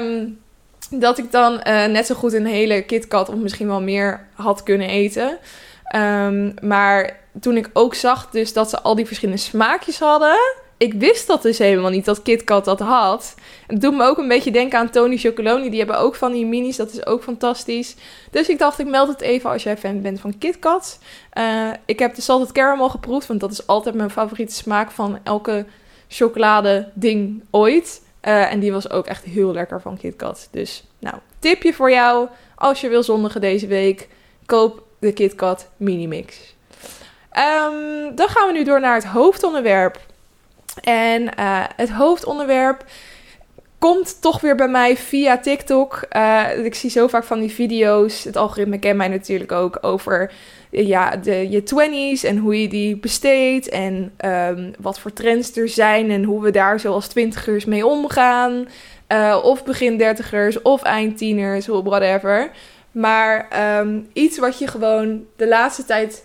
Um, 0.00 0.38
dat 0.90 1.18
ik 1.18 1.30
dan 1.30 1.52
uh, 1.52 1.86
net 1.86 2.06
zo 2.06 2.14
goed 2.14 2.32
een 2.32 2.46
hele 2.46 2.82
KitKat 2.82 3.28
of 3.28 3.34
misschien 3.34 3.66
wel 3.66 3.80
meer 3.80 4.26
had 4.34 4.62
kunnen 4.62 4.88
eten. 4.88 5.38
Um, 5.96 6.54
maar 6.62 7.18
toen 7.40 7.56
ik 7.56 7.70
ook 7.72 7.94
zag 7.94 8.30
dus 8.30 8.52
dat 8.52 8.70
ze 8.70 8.80
al 8.80 8.94
die 8.94 9.06
verschillende 9.06 9.40
smaakjes 9.40 9.98
hadden. 9.98 10.38
Ik 10.78 10.92
wist 10.92 11.26
dat 11.26 11.42
dus 11.42 11.58
helemaal 11.58 11.90
niet 11.90 12.04
dat 12.04 12.22
KitKat 12.22 12.64
dat 12.64 12.80
had. 12.80 13.34
Het 13.66 13.80
doet 13.80 13.96
me 13.96 14.04
ook 14.04 14.18
een 14.18 14.28
beetje 14.28 14.50
denken 14.50 14.78
aan 14.78 14.90
Tony 14.90 15.16
Chocoloni. 15.16 15.70
Die 15.70 15.78
hebben 15.78 15.98
ook 15.98 16.14
van 16.14 16.32
die 16.32 16.46
minis. 16.46 16.76
Dat 16.76 16.92
is 16.92 17.06
ook 17.06 17.22
fantastisch. 17.22 17.96
Dus 18.30 18.48
ik 18.48 18.58
dacht, 18.58 18.78
ik 18.78 18.86
meld 18.86 19.08
het 19.08 19.20
even 19.20 19.50
als 19.50 19.62
jij 19.62 19.76
fan 19.76 20.02
bent 20.02 20.20
van 20.20 20.38
KitKat. 20.38 20.98
Uh, 21.38 21.70
ik 21.84 21.98
heb 21.98 22.14
de 22.14 22.22
salted 22.22 22.52
caramel 22.52 22.88
geproefd. 22.88 23.26
Want 23.26 23.40
dat 23.40 23.50
is 23.50 23.66
altijd 23.66 23.94
mijn 23.94 24.10
favoriete 24.10 24.54
smaak 24.54 24.90
van 24.90 25.18
elke 25.22 25.66
chocolade 26.08 26.90
ding 26.94 27.44
ooit. 27.50 28.02
Uh, 28.22 28.52
en 28.52 28.60
die 28.60 28.72
was 28.72 28.90
ook 28.90 29.06
echt 29.06 29.24
heel 29.24 29.52
lekker 29.52 29.80
van 29.80 29.96
KitKat. 29.96 30.48
Dus 30.50 30.84
nou, 30.98 31.16
tipje 31.38 31.74
voor 31.74 31.90
jou. 31.90 32.28
Als 32.54 32.80
je 32.80 32.88
wil 32.88 33.02
zondigen 33.02 33.40
deze 33.40 33.66
week. 33.66 34.08
Koop 34.46 34.82
de 34.98 35.12
KitKat 35.12 35.68
Mini 35.76 36.06
Mix. 36.06 36.54
Um, 37.32 38.14
dan 38.14 38.28
gaan 38.28 38.46
we 38.46 38.52
nu 38.52 38.64
door 38.64 38.80
naar 38.80 38.94
het 38.94 39.04
hoofdonderwerp. 39.04 39.98
En 40.80 41.22
uh, 41.22 41.64
het 41.76 41.90
hoofdonderwerp 41.90 42.84
komt 43.78 44.20
toch 44.20 44.40
weer 44.40 44.56
bij 44.56 44.68
mij 44.68 44.96
via 44.96 45.38
TikTok. 45.38 46.06
Uh, 46.16 46.64
ik 46.64 46.74
zie 46.74 46.90
zo 46.90 47.06
vaak 47.06 47.24
van 47.24 47.40
die 47.40 47.50
video's. 47.50 48.24
Het 48.24 48.36
algoritme 48.36 48.78
kent 48.78 48.96
mij 48.96 49.08
natuurlijk 49.08 49.52
ook 49.52 49.78
over 49.80 50.32
ja, 50.70 51.16
de, 51.16 51.50
je 51.50 51.62
twenties 51.62 52.24
en 52.24 52.36
hoe 52.36 52.62
je 52.62 52.68
die 52.68 52.96
besteedt. 52.96 53.68
En 53.68 54.12
um, 54.24 54.72
wat 54.78 55.00
voor 55.00 55.12
trends 55.12 55.56
er 55.56 55.68
zijn 55.68 56.10
en 56.10 56.24
hoe 56.24 56.42
we 56.42 56.50
daar 56.50 56.80
zo 56.80 56.92
als 56.92 57.08
twintigers 57.08 57.64
mee 57.64 57.86
omgaan. 57.86 58.68
Uh, 59.12 59.40
of 59.42 59.64
begin 59.64 59.96
dertigers 59.96 60.62
of 60.62 60.82
eindtieners, 60.82 61.66
whatever. 61.66 62.50
Maar 62.92 63.48
um, 63.78 64.08
iets 64.12 64.38
wat 64.38 64.58
je 64.58 64.66
gewoon 64.66 65.24
de 65.36 65.48
laatste 65.48 65.84
tijd 65.84 66.24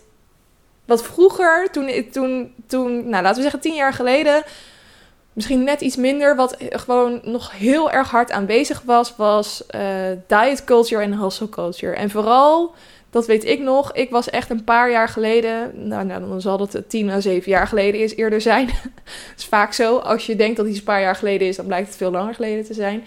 wat 0.84 1.02
vroeger, 1.02 1.70
toen, 1.70 1.90
toen, 2.12 2.54
toen, 2.66 3.08
nou 3.08 3.22
laten 3.22 3.36
we 3.36 3.42
zeggen 3.42 3.60
tien 3.60 3.74
jaar 3.74 3.92
geleden, 3.92 4.42
misschien 5.32 5.64
net 5.64 5.80
iets 5.80 5.96
minder, 5.96 6.36
wat 6.36 6.56
gewoon 6.58 7.20
nog 7.24 7.52
heel 7.52 7.90
erg 7.90 8.10
hard 8.10 8.30
aanwezig 8.30 8.82
was, 8.84 9.16
was 9.16 9.64
uh, 9.74 9.82
diet 10.26 10.64
culture 10.64 11.02
en 11.02 11.18
hustle 11.18 11.48
culture. 11.48 11.94
En 11.94 12.10
vooral, 12.10 12.74
dat 13.10 13.26
weet 13.26 13.44
ik 13.44 13.60
nog, 13.60 13.92
ik 13.92 14.10
was 14.10 14.30
echt 14.30 14.50
een 14.50 14.64
paar 14.64 14.90
jaar 14.90 15.08
geleden, 15.08 15.88
nou, 15.88 16.04
nou 16.04 16.28
dan 16.28 16.40
zal 16.40 16.58
dat 16.58 16.82
tien 16.88 17.10
à 17.10 17.20
zeven 17.20 17.50
jaar 17.50 17.66
geleden 17.66 18.00
is 18.00 18.16
eerder 18.16 18.40
zijn. 18.40 18.66
dat 19.30 19.38
is 19.38 19.44
vaak 19.44 19.72
zo. 19.72 19.96
Als 19.96 20.26
je 20.26 20.36
denkt 20.36 20.56
dat 20.56 20.66
iets 20.66 20.78
een 20.78 20.84
paar 20.84 21.00
jaar 21.00 21.16
geleden 21.16 21.48
is, 21.48 21.56
dan 21.56 21.66
blijkt 21.66 21.88
het 21.88 21.96
veel 21.96 22.10
langer 22.10 22.34
geleden 22.34 22.64
te 22.64 22.74
zijn 22.74 23.04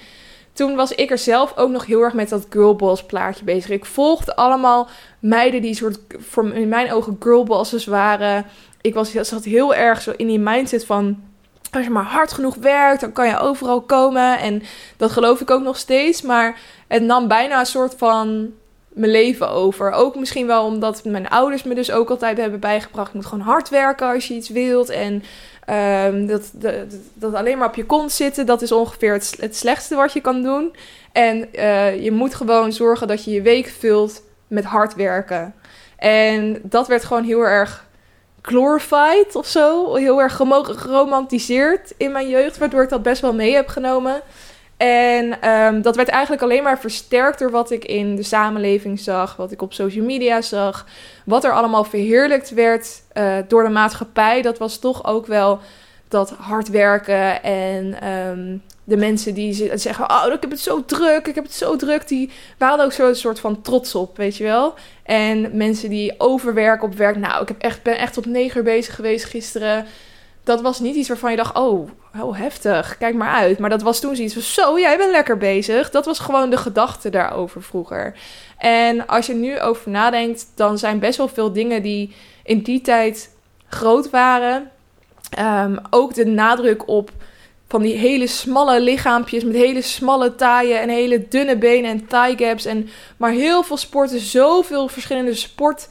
toen 0.56 0.76
was 0.76 0.91
ik 0.91 1.12
er 1.12 1.18
zelf 1.18 1.54
ook 1.58 1.70
nog 1.70 1.86
heel 1.86 2.02
erg 2.02 2.13
met 2.13 2.30
dat 2.30 2.46
girlboss 2.50 3.04
plaatje 3.04 3.44
bezig. 3.44 3.70
Ik 3.70 3.86
volgde 3.86 4.36
allemaal 4.36 4.88
meiden 5.20 5.62
die 5.62 5.76
soort, 5.76 6.00
voor 6.18 6.54
in 6.54 6.70
mijn 6.70 6.91
ogen, 6.91 7.18
girlbosses 7.20 7.86
waren. 7.86 8.46
Ik 8.82 8.94
was, 8.94 9.12
zat 9.12 9.44
heel 9.44 9.76
erg 9.76 10.02
zo 10.02 10.13
in 10.18 10.28
die 10.28 10.39
mindset 10.39 10.86
van, 10.86 11.24
als 11.72 11.84
je 11.84 11.89
maar 11.89 12.04
hard 12.04 12.34
genoeg 12.34 12.56
werkt, 12.56 13.02
dan 13.02 13.12
kan 13.12 13.28
je 13.28 13.38
overal 13.38 13.82
komen. 13.82 14.39
En 14.39 14.63
dat 14.98 15.12
geloof 15.12 15.41
ik 15.41 15.52
ook 15.52 15.63
nog 15.63 15.78
steeds. 15.78 16.22
Maar 16.22 16.60
het 16.88 17.04
nam 17.04 17.28
bijna 17.28 17.60
een 17.60 17.65
soort 17.65 17.94
van 17.98 18.54
mijn 18.96 19.12
leven 19.12 19.50
over. 19.50 19.91
Ook 19.91 20.15
misschien 20.15 20.48
wel 20.48 20.65
omdat 20.65 21.04
mijn 21.04 21.30
ouders 21.30 21.63
me 21.63 21.76
dus 21.76 21.91
ook 21.91 22.10
altijd 22.10 22.38
hebben 22.38 22.60
bijgebracht. 22.60 23.12
Je 23.12 23.18
moet 23.18 23.26
gewoon 23.26 23.46
hard 23.46 23.70
werken 23.70 24.13
als 24.13 24.28
je 24.28 24.34
iets 24.34 24.50
wilt. 24.50 24.89
En 24.89 25.24
Um, 25.69 26.28
dat, 26.28 26.51
dat, 27.13 27.34
alleen 27.34 27.58
maar 27.58 27.67
op 27.67 27.75
je 27.75 27.86
kont 27.86 28.12
zitten, 28.12 28.45
dat 28.45 28.62
is 28.62 28.71
ongeveer 28.71 29.13
het, 29.13 29.56
slechtste 29.56 29.95
wat 29.95 30.13
je 30.13 30.21
kan 30.21 30.41
doen. 30.41 30.75
En 31.12 31.47
uh, 31.54 32.04
je 32.04 32.12
moet 32.12 32.36
gewoon 32.36 32.71
zorgen 32.73 33.08
dat 33.08 33.23
je 33.23 33.32
je 33.32 33.41
week 33.41 33.67
vult 33.67 34.21
met 34.47 34.63
hard 34.63 34.95
werken. 34.95 35.54
En 35.97 36.60
dat 36.63 36.88
werd 36.88 37.04
gewoon 37.04 37.23
heel 37.23 37.47
erg 37.47 37.86
glorified 38.41 39.36
of 39.36 39.47
zo. 39.47 39.95
Heel 39.95 40.21
erg 40.21 40.36
geromantiseerd 40.62 41.93
in 41.97 42.12
mijn 42.12 42.30
jeugd, 42.30 42.58
waardoor 42.58 42.84
ik 42.84 42.89
dat 42.89 43.04
best 43.04 43.21
wel 43.21 43.34
mee 43.34 43.54
heb 43.54 43.67
genomen. 43.67 44.21
En 44.78 45.50
um, 45.50 45.82
dat 45.82 45.96
werd 45.96 46.08
eigenlijk 46.08 46.42
alleen 46.42 46.64
maar 46.64 46.80
versterkt 46.80 47.40
door 47.40 47.52
wat 47.52 47.72
ik 47.72 47.86
in 47.86 48.16
de 48.16 48.24
samenleving 48.24 49.00
zag, 49.00 49.36
wat 49.36 49.52
ik 49.52 49.62
op 49.62 49.74
social 49.74 50.06
media 50.06 50.42
zag, 50.42 50.86
wat 51.26 51.44
er 51.44 51.54
allemaal 51.54 51.84
verheerlijkt 51.84 52.50
werd 52.50 53.02
uh, 53.14 53.38
door 53.48 53.64
de 53.64 53.70
maatschappij. 53.70 54.42
Dat 54.42 54.58
was 54.58 54.80
toch 54.80 55.06
ook 55.06 55.26
wel 55.26 55.60
dat 56.08 56.30
hard 56.30 56.70
werken 56.70 57.44
en 57.44 58.10
um, 58.10 58.62
de 58.84 58.98
mensen 58.98 59.34
die 59.34 59.78
zeggen: 59.78 60.10
Oh, 60.10 60.34
ik 60.34 60.42
heb 60.42 60.52
het 60.52 60.60
zo 60.60 60.86
druk, 60.86 61.28
ik 61.28 61.36
heb 61.36 61.44
het 61.44 61.54
zo 61.54 61.76
druk, 61.76 62.08
die 62.08 62.32
waren 62.58 62.86
ook 62.86 62.92
zo'n 62.92 63.16
soort 63.16 63.40
van 63.40 63.62
trots 63.62 63.96
op, 63.96 64.18
weet 64.18 64.38
je 64.38 64.44
wel. 64.44 64.74
En 65.04 65.58
mensen 65.58 65.90
die 65.90 66.14
overwerken 66.18 66.88
op 66.88 66.96
werk, 66.96 67.18
nou, 67.18 67.42
ik 67.42 67.48
heb 67.48 67.62
echt, 67.62 67.84
ben 67.84 67.98
echt 67.98 68.14
tot 68.14 68.26
negen 68.26 68.58
uur 68.58 68.64
bezig 68.64 68.96
geweest 68.96 69.26
gisteren 69.26 69.86
dat 70.45 70.62
was 70.62 70.79
niet 70.79 70.95
iets 70.95 71.08
waarvan 71.08 71.31
je 71.31 71.38
dacht, 71.38 71.58
oh, 71.58 71.89
oh, 72.21 72.38
heftig, 72.38 72.97
kijk 72.97 73.15
maar 73.15 73.34
uit. 73.34 73.60
Maar 73.60 73.69
dat 73.69 73.81
was 73.81 73.99
toen 73.99 74.15
zoiets 74.15 74.34
van, 74.34 74.43
zo, 74.43 74.79
jij 74.79 74.97
bent 74.97 75.12
lekker 75.12 75.38
bezig. 75.38 75.89
Dat 75.89 76.05
was 76.05 76.19
gewoon 76.19 76.49
de 76.49 76.58
gedachte 76.58 77.10
daarover 77.10 77.63
vroeger. 77.63 78.15
En 78.58 79.08
als 79.08 79.25
je 79.25 79.34
nu 79.34 79.60
over 79.60 79.91
nadenkt, 79.91 80.47
dan 80.55 80.77
zijn 80.77 80.99
best 80.99 81.17
wel 81.17 81.27
veel 81.27 81.53
dingen 81.53 81.81
die 81.81 82.15
in 82.43 82.62
die 82.62 82.81
tijd 82.81 83.36
groot 83.67 84.10
waren. 84.10 84.71
Um, 85.39 85.79
ook 85.89 86.13
de 86.13 86.25
nadruk 86.25 86.88
op 86.88 87.12
van 87.67 87.81
die 87.81 87.95
hele 87.95 88.27
smalle 88.27 88.81
lichaampjes 88.81 89.43
met 89.43 89.55
hele 89.55 89.81
smalle 89.81 90.36
taaien 90.36 90.81
en 90.81 90.89
hele 90.89 91.27
dunne 91.27 91.58
benen 91.58 91.91
en 91.91 92.08
thigh 92.08 92.45
gaps. 92.45 92.65
En 92.65 92.89
maar 93.17 93.31
heel 93.31 93.63
veel 93.63 93.77
sporten, 93.77 94.19
zoveel 94.19 94.88
verschillende 94.88 95.34
sport 95.34 95.88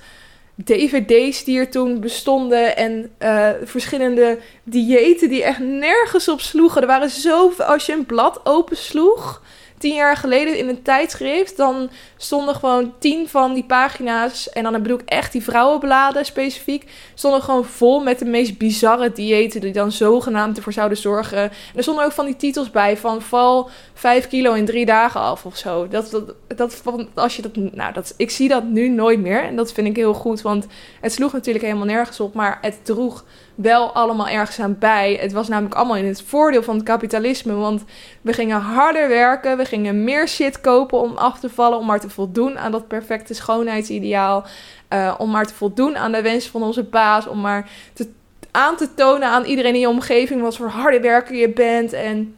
DVD's 0.54 1.44
die 1.44 1.58
er 1.58 1.70
toen 1.70 2.00
bestonden 2.00 2.76
en 2.76 3.10
uh, 3.22 3.48
verschillende 3.62 4.38
diëten 4.64 5.28
die 5.28 5.42
echt 5.42 5.58
nergens 5.58 6.28
op 6.28 6.40
sloegen. 6.40 6.80
Er 6.80 6.86
waren 6.86 7.10
zoveel, 7.10 7.64
als 7.64 7.86
je 7.86 7.92
een 7.92 8.06
blad 8.06 8.40
opensloeg, 8.44 9.42
tien 9.84 9.94
jaar 9.94 10.16
geleden 10.16 10.58
in 10.58 10.68
een 10.68 10.82
tijdschrift, 10.82 11.56
dan 11.56 11.90
stonden 12.16 12.54
gewoon 12.54 12.94
tien 12.98 13.28
van 13.28 13.54
die 13.54 13.64
pagina's, 13.64 14.50
en 14.50 14.62
dan 14.62 14.72
bedoel 14.72 14.98
ik 14.98 15.08
echt 15.08 15.32
die 15.32 15.42
vrouwenbladen 15.42 16.24
specifiek, 16.24 16.90
stonden 17.14 17.42
gewoon 17.42 17.64
vol 17.64 18.00
met 18.00 18.18
de 18.18 18.24
meest 18.24 18.58
bizarre 18.58 19.12
diëten 19.12 19.60
die 19.60 19.72
dan 19.72 19.92
zogenaamd 19.92 20.56
ervoor 20.56 20.72
zouden 20.72 20.98
zorgen. 20.98 21.38
En 21.38 21.50
er 21.74 21.82
stonden 21.82 22.04
ook 22.04 22.12
van 22.12 22.26
die 22.26 22.36
titels 22.36 22.70
bij 22.70 22.96
van 22.96 23.22
val 23.22 23.70
5 23.94 24.28
kilo 24.28 24.52
in 24.52 24.64
drie 24.64 24.86
dagen 24.86 25.20
af 25.20 25.44
of 25.44 25.56
zo. 25.56 25.88
Dat, 25.88 26.10
dat, 26.10 26.34
dat, 26.56 26.82
als 27.14 27.36
je 27.36 27.42
dat, 27.42 27.56
nou, 27.56 27.92
dat, 27.92 28.14
ik 28.16 28.30
zie 28.30 28.48
dat 28.48 28.64
nu 28.64 28.88
nooit 28.88 29.20
meer 29.20 29.42
en 29.42 29.56
dat 29.56 29.72
vind 29.72 29.86
ik 29.86 29.96
heel 29.96 30.14
goed, 30.14 30.42
want 30.42 30.66
het 31.00 31.12
sloeg 31.12 31.32
natuurlijk 31.32 31.64
helemaal 31.64 31.86
nergens 31.86 32.20
op, 32.20 32.34
maar 32.34 32.58
het 32.60 32.84
droeg 32.84 33.24
wel 33.54 33.92
allemaal 33.92 34.28
ergens 34.28 34.60
aan 34.60 34.76
bij. 34.78 35.18
Het 35.20 35.32
was 35.32 35.48
namelijk 35.48 35.74
allemaal 35.74 35.96
in 35.96 36.06
het 36.06 36.22
voordeel 36.22 36.62
van 36.62 36.74
het 36.74 36.84
kapitalisme. 36.84 37.52
Want 37.52 37.84
we 38.22 38.32
gingen 38.32 38.60
harder 38.60 39.08
werken, 39.08 39.56
we 39.56 39.64
gingen 39.64 40.04
meer 40.04 40.28
shit 40.28 40.60
kopen 40.60 41.00
om 41.00 41.16
af 41.16 41.40
te 41.40 41.50
vallen, 41.50 41.78
om 41.78 41.86
maar 41.86 42.00
te 42.00 42.10
voldoen 42.10 42.58
aan 42.58 42.72
dat 42.72 42.88
perfecte 42.88 43.34
schoonheidsideaal. 43.34 44.44
Uh, 44.92 45.14
om 45.18 45.30
maar 45.30 45.46
te 45.46 45.54
voldoen 45.54 45.96
aan 45.96 46.12
de 46.12 46.22
wens 46.22 46.46
van 46.46 46.62
onze 46.62 46.82
baas, 46.82 47.26
om 47.26 47.40
maar 47.40 47.70
te, 47.92 48.08
aan 48.50 48.76
te 48.76 48.94
tonen 48.94 49.28
aan 49.28 49.44
iedereen 49.44 49.74
in 49.74 49.80
je 49.80 49.88
omgeving 49.88 50.40
wat 50.40 50.56
voor 50.56 50.68
harde 50.68 51.00
werker 51.00 51.34
je 51.34 51.48
bent. 51.48 51.92
En 51.92 52.36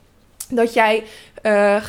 dat 0.50 0.74
jij 0.74 1.04
uh, 1.42 1.82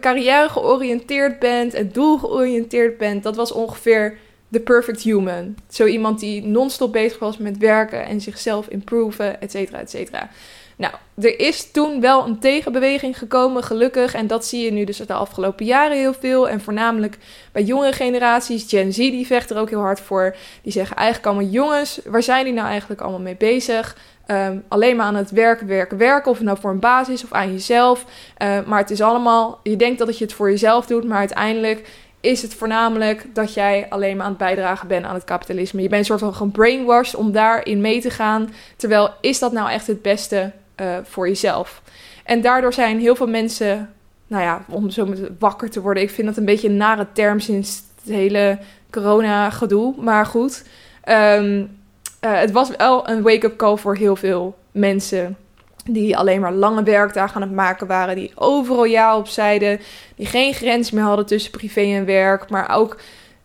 carrière 0.00 0.48
georiënteerd 0.48 1.38
bent 1.38 1.74
en 1.74 1.92
doelgeoriënteerd 1.92 2.98
bent. 2.98 3.22
Dat 3.22 3.36
was 3.36 3.52
ongeveer 3.52 4.18
the 4.52 4.60
perfect 4.60 5.02
human. 5.02 5.56
Zo 5.70 5.84
iemand 5.84 6.20
die 6.20 6.46
non-stop 6.46 6.92
bezig 6.92 7.18
was 7.18 7.38
met 7.38 7.58
werken 7.58 8.06
en 8.06 8.20
zichzelf 8.20 8.66
improven, 8.68 9.40
et 9.40 9.50
cetera, 9.50 9.78
et 9.78 9.90
cetera. 9.90 10.30
Nou, 10.76 10.94
er 11.14 11.40
is 11.40 11.70
toen 11.70 12.00
wel 12.00 12.26
een 12.26 12.38
tegenbeweging 12.38 13.18
gekomen, 13.18 13.62
gelukkig. 13.62 14.14
En 14.14 14.26
dat 14.26 14.46
zie 14.46 14.64
je 14.64 14.72
nu 14.72 14.84
dus 14.84 14.96
de 14.96 15.12
afgelopen 15.12 15.66
jaren 15.66 15.96
heel 15.96 16.14
veel. 16.14 16.48
En 16.48 16.60
voornamelijk 16.60 17.18
bij 17.52 17.62
jongere 17.62 17.92
generaties. 17.92 18.68
Gen 18.68 18.92
Z, 18.92 18.96
die 18.96 19.26
vecht 19.26 19.50
er 19.50 19.58
ook 19.58 19.70
heel 19.70 19.80
hard 19.80 20.00
voor. 20.00 20.36
Die 20.62 20.72
zeggen 20.72 20.96
eigenlijk 20.96 21.26
allemaal, 21.26 21.50
jongens, 21.52 22.00
waar 22.04 22.22
zijn 22.22 22.44
die 22.44 22.52
nou 22.52 22.68
eigenlijk 22.68 23.00
allemaal 23.00 23.20
mee 23.20 23.36
bezig? 23.36 23.96
Ehm, 24.26 24.58
alleen 24.68 24.96
maar 24.96 25.06
aan 25.06 25.14
het 25.14 25.30
werken, 25.30 25.66
werken, 25.66 25.98
werken. 25.98 26.30
Of 26.30 26.40
nou 26.40 26.58
voor 26.60 26.70
een 26.70 26.78
basis 26.78 27.24
of 27.24 27.32
aan 27.32 27.52
jezelf. 27.52 28.04
Uh, 28.42 28.58
maar 28.66 28.78
het 28.78 28.90
is 28.90 29.00
allemaal, 29.00 29.60
je 29.62 29.76
denkt 29.76 29.98
dat 29.98 30.18
je 30.18 30.24
het 30.24 30.34
voor 30.34 30.50
jezelf 30.50 30.86
doet. 30.86 31.04
Maar 31.04 31.18
uiteindelijk 31.18 31.88
is 32.22 32.42
het 32.42 32.54
voornamelijk 32.54 33.26
dat 33.32 33.54
jij 33.54 33.86
alleen 33.88 34.16
maar 34.16 34.24
aan 34.24 34.30
het 34.30 34.40
bijdragen 34.40 34.88
bent 34.88 35.04
aan 35.04 35.14
het 35.14 35.24
kapitalisme. 35.24 35.82
Je 35.82 35.88
bent 35.88 36.00
een 36.00 36.06
soort 36.06 36.20
van 36.20 36.34
gebrainwashed 36.34 37.14
om 37.14 37.32
daarin 37.32 37.80
mee 37.80 38.00
te 38.00 38.10
gaan. 38.10 38.52
Terwijl 38.76 39.10
is 39.20 39.38
dat 39.38 39.52
nou 39.52 39.70
echt 39.70 39.86
het 39.86 40.02
beste 40.02 40.52
uh, 40.80 40.96
voor 41.02 41.28
jezelf? 41.28 41.82
En 42.24 42.40
daardoor 42.40 42.72
zijn 42.72 43.00
heel 43.00 43.16
veel 43.16 43.26
mensen, 43.26 43.92
nou 44.26 44.42
ja, 44.42 44.64
om 44.68 44.90
zo 44.90 45.14
wakker 45.38 45.70
te 45.70 45.80
worden. 45.80 46.02
Ik 46.02 46.10
vind 46.10 46.26
dat 46.26 46.36
een 46.36 46.44
beetje 46.44 46.68
een 46.68 46.76
nare 46.76 47.06
term 47.12 47.40
sinds 47.40 47.82
het 48.04 48.14
hele 48.14 48.58
corona-gedoe. 48.90 49.94
Maar 49.98 50.26
goed, 50.26 50.64
um, 51.08 51.78
uh, 52.24 52.38
het 52.38 52.50
was 52.50 52.76
wel 52.76 53.08
een 53.08 53.22
wake-up 53.22 53.56
call 53.56 53.76
voor 53.76 53.96
heel 53.96 54.16
veel 54.16 54.58
mensen 54.70 55.36
die 55.84 56.16
alleen 56.16 56.40
maar 56.40 56.52
lange 56.52 56.82
werkdagen 56.82 57.34
aan 57.34 57.48
het 57.48 57.56
maken 57.56 57.86
waren, 57.86 58.16
die 58.16 58.32
overal 58.34 58.84
ja 58.84 59.16
op 59.16 59.28
zeiden, 59.28 59.80
die 60.16 60.26
geen 60.26 60.54
grens 60.54 60.90
meer 60.90 61.04
hadden 61.04 61.26
tussen 61.26 61.50
privé 61.50 61.80
en 61.80 62.04
werk, 62.04 62.50
maar 62.50 62.76
ook 62.76 62.96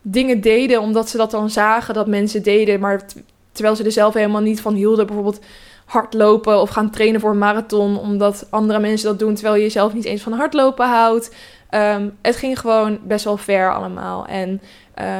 dingen 0.02 0.40
deden 0.40 0.80
omdat 0.80 1.08
ze 1.08 1.16
dat 1.16 1.30
dan 1.30 1.50
zagen 1.50 1.94
dat 1.94 2.06
mensen 2.06 2.42
deden, 2.42 2.80
maar 2.80 3.00
terwijl 3.52 3.76
ze 3.76 3.84
er 3.84 3.92
zelf 3.92 4.14
helemaal 4.14 4.40
niet 4.40 4.60
van 4.60 4.74
hielden, 4.74 5.06
bijvoorbeeld 5.06 5.40
hardlopen 5.84 6.60
of 6.60 6.70
gaan 6.70 6.90
trainen 6.90 7.20
voor 7.20 7.30
een 7.30 7.38
marathon, 7.38 7.98
omdat 7.98 8.46
andere 8.50 8.78
mensen 8.78 9.08
dat 9.08 9.18
doen 9.18 9.34
terwijl 9.34 9.54
je 9.54 9.62
jezelf 9.62 9.94
niet 9.94 10.04
eens 10.04 10.22
van 10.22 10.32
hardlopen 10.32 10.86
houdt. 10.86 11.34
Um, 11.70 12.16
het 12.22 12.36
ging 12.36 12.60
gewoon 12.60 12.98
best 13.02 13.24
wel 13.24 13.36
ver 13.36 13.74
allemaal. 13.74 14.26
En 14.26 14.60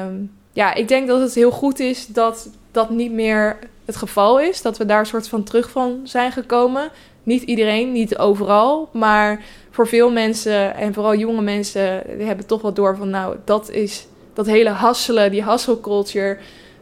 um, 0.06 0.32
ja, 0.52 0.74
ik 0.74 0.88
denk 0.88 1.08
dat 1.08 1.20
het 1.20 1.34
heel 1.34 1.50
goed 1.50 1.80
is 1.80 2.06
dat 2.06 2.50
dat 2.70 2.90
niet 2.90 3.12
meer 3.12 3.58
het 3.88 3.96
geval 3.96 4.40
is. 4.40 4.62
Dat 4.62 4.78
we 4.78 4.84
daar 4.84 4.98
een 4.98 5.06
soort 5.06 5.28
van 5.28 5.42
terug 5.42 5.70
van 5.70 6.00
zijn 6.04 6.32
gekomen. 6.32 6.90
Niet 7.22 7.42
iedereen, 7.42 7.92
niet 7.92 8.18
overal. 8.18 8.88
Maar 8.92 9.42
voor 9.70 9.88
veel 9.88 10.10
mensen 10.10 10.74
en 10.74 10.94
vooral 10.94 11.14
jonge 11.14 11.42
mensen 11.42 12.02
die 12.16 12.26
hebben 12.26 12.46
toch 12.46 12.62
wel 12.62 12.72
door 12.72 12.96
van 12.96 13.10
nou, 13.10 13.36
dat 13.44 13.70
is 13.70 14.06
dat 14.32 14.46
hele 14.46 14.70
hasselen, 14.70 15.30
die 15.30 15.44
hustle 15.44 15.80
culture. 15.80 16.38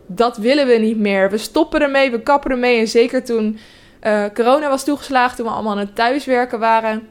Dat 0.06 0.36
willen 0.36 0.66
we 0.66 0.74
niet 0.74 0.98
meer. 0.98 1.30
We 1.30 1.38
stoppen 1.38 1.82
ermee, 1.82 2.10
we 2.10 2.22
kappen 2.22 2.50
ermee. 2.50 2.78
En 2.78 2.88
zeker 2.88 3.24
toen 3.24 3.58
uh, 4.02 4.24
corona 4.34 4.68
was 4.68 4.84
toegeslagen, 4.84 5.36
toen 5.36 5.46
we 5.46 5.52
allemaal 5.52 5.72
aan 5.72 5.78
het 5.78 5.94
thuiswerken 5.94 6.58
waren. 6.58 7.08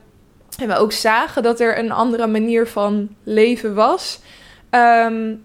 En 0.59 0.67
we 0.67 0.77
ook 0.77 0.91
zagen 0.91 1.43
dat 1.43 1.59
er 1.59 1.79
een 1.79 1.91
andere 1.91 2.27
manier 2.27 2.67
van 2.67 3.15
leven 3.23 3.75
was. 3.75 4.19
Um, 4.71 5.43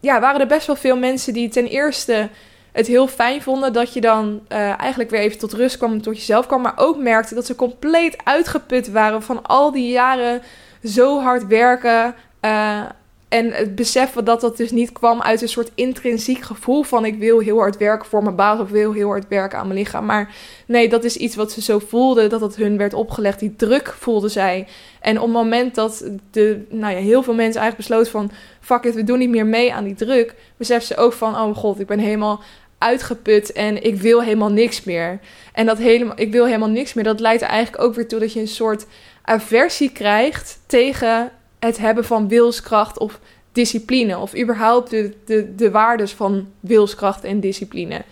ja, 0.00 0.20
waren 0.20 0.40
er 0.40 0.46
best 0.46 0.66
wel 0.66 0.76
veel 0.76 0.96
mensen 0.96 1.32
die 1.32 1.48
ten 1.48 1.66
eerste 1.66 2.28
het 2.76 2.86
heel 2.86 3.06
fijn 3.06 3.42
vonden 3.42 3.72
dat 3.72 3.92
je 3.92 4.00
dan 4.00 4.40
uh, 4.48 4.80
eigenlijk 4.80 5.10
weer 5.10 5.20
even 5.20 5.38
tot 5.38 5.52
rust 5.52 5.76
kwam, 5.76 6.02
tot 6.02 6.16
jezelf 6.16 6.46
kwam. 6.46 6.62
Maar 6.62 6.72
ook 6.76 6.96
merkte 6.96 7.34
dat 7.34 7.46
ze 7.46 7.54
compleet 7.54 8.16
uitgeput 8.24 8.90
waren 8.90 9.22
van 9.22 9.42
al 9.42 9.72
die 9.72 9.90
jaren 9.90 10.42
zo 10.84 11.20
hard 11.20 11.46
werken. 11.46 12.14
Uh, 12.40 12.80
en 13.28 13.52
het 13.52 13.74
beseffen 13.74 14.24
dat 14.24 14.40
dat 14.40 14.56
dus 14.56 14.70
niet 14.70 14.92
kwam 14.92 15.22
uit 15.22 15.42
een 15.42 15.48
soort 15.48 15.70
intrinsiek 15.74 16.42
gevoel 16.42 16.82
van 16.82 17.04
ik 17.04 17.18
wil 17.18 17.38
heel 17.38 17.58
hard 17.58 17.76
werken 17.76 18.08
voor 18.08 18.22
mijn 18.22 18.36
baas 18.36 18.60
of 18.60 18.70
wil 18.70 18.92
heel 18.92 19.08
hard 19.08 19.28
werken 19.28 19.58
aan 19.58 19.66
mijn 19.66 19.78
lichaam. 19.78 20.04
Maar 20.04 20.34
nee, 20.66 20.88
dat 20.88 21.04
is 21.04 21.16
iets 21.16 21.36
wat 21.36 21.52
ze 21.52 21.62
zo 21.62 21.78
voelden, 21.78 22.30
dat 22.30 22.40
het 22.40 22.56
hun 22.56 22.76
werd 22.76 22.94
opgelegd. 22.94 23.38
Die 23.38 23.56
druk 23.56 23.94
voelden 23.98 24.30
zij. 24.30 24.66
En 25.00 25.16
op 25.16 25.22
het 25.22 25.32
moment 25.32 25.74
dat 25.74 26.10
de, 26.30 26.66
nou 26.70 26.94
ja, 26.94 27.00
heel 27.00 27.22
veel 27.22 27.34
mensen 27.34 27.60
eigenlijk 27.60 27.88
besloten 27.88 28.10
van 28.10 28.30
fuck 28.60 28.84
it, 28.84 28.94
we 28.94 29.04
doen 29.04 29.18
niet 29.18 29.30
meer 29.30 29.46
mee 29.46 29.74
aan 29.74 29.84
die 29.84 29.94
druk, 29.94 30.34
beseffen 30.56 30.86
ze 30.86 30.96
ook 30.96 31.12
van 31.12 31.34
oh 31.34 31.42
mijn 31.42 31.54
god, 31.54 31.80
ik 31.80 31.86
ben 31.86 31.98
helemaal 31.98 32.40
uitgeput 32.78 33.52
en 33.52 33.82
ik 33.82 33.96
wil 33.96 34.22
helemaal 34.22 34.52
niks 34.52 34.84
meer. 34.84 35.20
En 35.52 35.66
dat 35.66 35.78
helemaal, 35.78 36.20
ik 36.20 36.32
wil 36.32 36.46
helemaal 36.46 36.68
niks 36.68 36.94
meer, 36.94 37.04
dat 37.04 37.20
leidt 37.20 37.42
eigenlijk 37.42 37.82
ook 37.82 37.94
weer 37.94 38.08
toe 38.08 38.18
dat 38.18 38.32
je 38.32 38.40
een 38.40 38.48
soort 38.48 38.86
aversie 39.22 39.92
krijgt 39.92 40.58
tegen 40.66 41.30
het 41.58 41.78
hebben 41.78 42.04
van 42.04 42.28
wilskracht 42.28 42.98
of 42.98 43.20
discipline. 43.52 44.18
Of 44.18 44.36
überhaupt 44.36 44.90
de, 44.90 45.14
de, 45.24 45.54
de 45.54 45.70
waardes 45.70 46.12
van 46.12 46.48
wilskracht 46.60 47.24
en 47.24 47.40
discipline. 47.40 48.02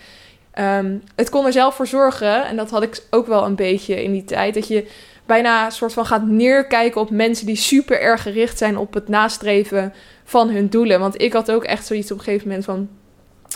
Um, 0.59 1.03
het 1.15 1.31
kon 1.31 1.47
er 1.47 1.53
zelf 1.53 1.75
voor 1.75 1.87
zorgen, 1.87 2.45
en 2.45 2.57
dat 2.57 2.71
had 2.71 2.83
ik 2.83 3.03
ook 3.11 3.27
wel 3.27 3.45
een 3.45 3.55
beetje 3.55 4.03
in 4.03 4.13
die 4.13 4.25
tijd, 4.25 4.55
dat 4.55 4.69
je 4.69 4.87
bijna 5.27 5.65
een 5.65 5.73
soort 5.73 5.93
van 5.93 6.07
gaat 6.07 6.27
neerkijken 6.27 7.01
op 7.01 7.11
mensen 7.11 7.47
die 7.47 7.57
super 7.57 8.01
erg 8.01 8.23
gericht 8.23 8.59
zijn 8.59 8.77
op 8.77 8.95
het 8.95 9.09
nastreven 9.09 9.93
van 10.25 10.49
hun 10.51 10.69
doelen. 10.69 11.01
Want 11.01 11.21
ik 11.21 11.33
had 11.33 11.51
ook 11.51 11.65
echt 11.65 11.87
zoiets 11.87 12.11
op 12.11 12.19
een 12.19 12.25
gegeven 12.25 12.49
moment 12.49 12.65
van, 12.65 12.89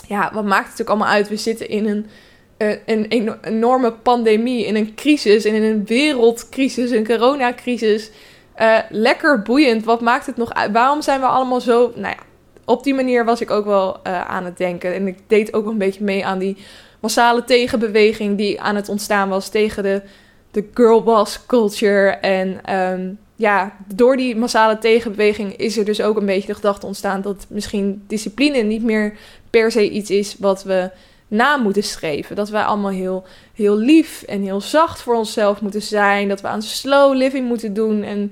ja, 0.07 0.31
wat 0.33 0.45
maakt 0.45 0.71
het 0.71 0.81
ook 0.81 0.87
allemaal 0.87 1.07
uit? 1.07 1.29
We 1.29 1.37
zitten 1.37 1.69
in 1.69 1.87
een, 1.87 2.05
een, 2.57 3.05
een 3.07 3.37
enorme 3.41 3.91
pandemie, 3.91 4.65
in 4.65 4.75
een 4.75 4.95
crisis, 4.95 5.45
in 5.45 5.63
een 5.63 5.85
wereldcrisis, 5.85 6.91
een 6.91 7.05
coronacrisis. 7.05 8.11
Uh, 8.61 8.77
lekker 8.89 9.41
boeiend. 9.41 9.83
Wat 9.83 10.01
maakt 10.01 10.25
het 10.25 10.37
nog 10.37 10.53
uit? 10.53 10.71
Waarom 10.71 11.01
zijn 11.01 11.19
we 11.19 11.25
allemaal 11.25 11.61
zo. 11.61 11.91
Nou 11.95 12.15
ja, 12.15 12.23
op 12.65 12.83
die 12.83 12.93
manier 12.93 13.25
was 13.25 13.41
ik 13.41 13.51
ook 13.51 13.65
wel 13.65 13.99
uh, 14.07 14.29
aan 14.29 14.45
het 14.45 14.57
denken. 14.57 14.93
En 14.93 15.07
ik 15.07 15.17
deed 15.27 15.53
ook 15.53 15.65
een 15.65 15.77
beetje 15.77 16.03
mee 16.03 16.25
aan 16.25 16.39
die 16.39 16.57
massale 16.99 17.43
tegenbeweging 17.43 18.37
die 18.37 18.61
aan 18.61 18.75
het 18.75 18.89
ontstaan 18.89 19.29
was 19.29 19.49
tegen 19.49 19.83
de, 19.83 20.01
de 20.51 20.69
girlboss 20.73 21.45
culture. 21.45 22.09
En 22.09 22.75
um, 22.75 23.19
ja, 23.39 23.75
door 23.93 24.17
die 24.17 24.35
massale 24.35 24.77
tegenbeweging 24.77 25.55
is 25.55 25.77
er 25.77 25.85
dus 25.85 26.01
ook 26.01 26.17
een 26.17 26.25
beetje 26.25 26.47
de 26.47 26.55
gedachte 26.55 26.85
ontstaan 26.85 27.21
dat 27.21 27.45
misschien 27.49 28.03
discipline 28.07 28.57
niet 28.57 28.83
meer 28.83 29.17
per 29.49 29.71
se 29.71 29.89
iets 29.89 30.09
is 30.09 30.35
wat 30.39 30.63
we 30.63 30.89
na 31.27 31.57
moeten 31.57 31.83
streven. 31.83 32.35
Dat 32.35 32.49
wij 32.49 32.63
allemaal 32.63 32.91
heel, 32.91 33.25
heel 33.53 33.77
lief 33.77 34.21
en 34.21 34.41
heel 34.41 34.61
zacht 34.61 35.01
voor 35.01 35.15
onszelf 35.15 35.61
moeten 35.61 35.81
zijn. 35.81 36.27
Dat 36.27 36.41
we 36.41 36.47
aan 36.47 36.61
slow 36.61 37.15
living 37.15 37.47
moeten 37.47 37.73
doen. 37.73 38.03
En 38.03 38.31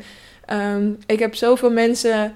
um, 0.75 0.97
ik 1.05 1.19
heb 1.19 1.35
zoveel 1.35 1.71
mensen 1.71 2.35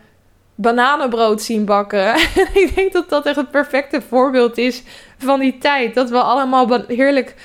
bananenbrood 0.55 1.41
zien 1.41 1.65
bakken. 1.65 2.15
ik 2.63 2.71
denk 2.75 2.93
dat 2.93 3.09
dat 3.09 3.25
echt 3.25 3.35
het 3.35 3.51
perfecte 3.51 4.01
voorbeeld 4.01 4.57
is 4.57 4.83
van 5.17 5.39
die 5.39 5.57
tijd. 5.57 5.95
Dat 5.95 6.09
we 6.09 6.21
allemaal 6.21 6.83
heerlijk 6.87 7.35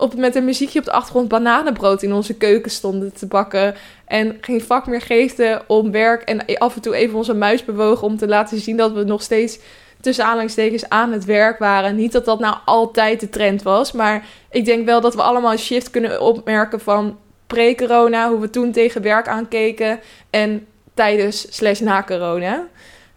op, 0.00 0.14
met 0.14 0.34
een 0.34 0.44
muziekje 0.44 0.78
op 0.78 0.84
de 0.84 0.92
achtergrond 0.92 1.28
bananenbrood 1.28 2.02
in 2.02 2.12
onze 2.12 2.34
keuken 2.34 2.70
stonden 2.70 3.12
te 3.12 3.26
bakken. 3.26 3.74
En 4.10 4.38
geen 4.40 4.60
vak 4.60 4.86
meer 4.86 5.00
geefden 5.00 5.62
om 5.66 5.90
werk. 5.90 6.22
En 6.22 6.58
af 6.58 6.74
en 6.74 6.80
toe 6.80 6.94
even 6.94 7.16
onze 7.16 7.34
muis 7.34 7.64
bewogen 7.64 8.06
om 8.06 8.16
te 8.16 8.28
laten 8.28 8.58
zien 8.58 8.76
dat 8.76 8.92
we 8.92 9.04
nog 9.04 9.22
steeds 9.22 9.58
tussen 10.00 10.24
aanhalingstekens 10.24 10.88
aan 10.88 11.12
het 11.12 11.24
werk 11.24 11.58
waren. 11.58 11.96
Niet 11.96 12.12
dat 12.12 12.24
dat 12.24 12.40
nou 12.40 12.56
altijd 12.64 13.20
de 13.20 13.28
trend 13.28 13.62
was, 13.62 13.92
maar 13.92 14.26
ik 14.50 14.64
denk 14.64 14.86
wel 14.86 15.00
dat 15.00 15.14
we 15.14 15.22
allemaal 15.22 15.52
een 15.52 15.58
shift 15.58 15.90
kunnen 15.90 16.20
opmerken 16.20 16.80
van 16.80 17.18
pre-corona, 17.46 18.28
hoe 18.28 18.40
we 18.40 18.50
toen 18.50 18.72
tegen 18.72 19.02
werk 19.02 19.28
aankeken 19.28 20.00
en 20.30 20.66
tijdens 20.94 21.56
slash 21.56 21.80
na 21.80 22.02
corona. 22.02 22.66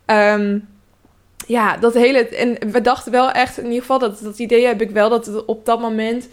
Ehm, 0.05 0.59
ja, 1.47 1.77
dat 1.77 1.93
hele. 1.93 2.27
En 2.27 2.71
we 2.71 2.81
dachten 2.81 3.11
wel 3.11 3.31
echt, 3.31 3.57
in 3.57 3.65
ieder 3.65 3.79
geval, 3.79 3.99
dat, 3.99 4.19
dat 4.23 4.39
idee 4.39 4.65
heb 4.65 4.81
ik 4.81 4.89
wel, 4.89 5.09
dat 5.09 5.27
we 5.27 5.45
op 5.45 5.65
dat 5.65 5.79
moment 5.79 6.27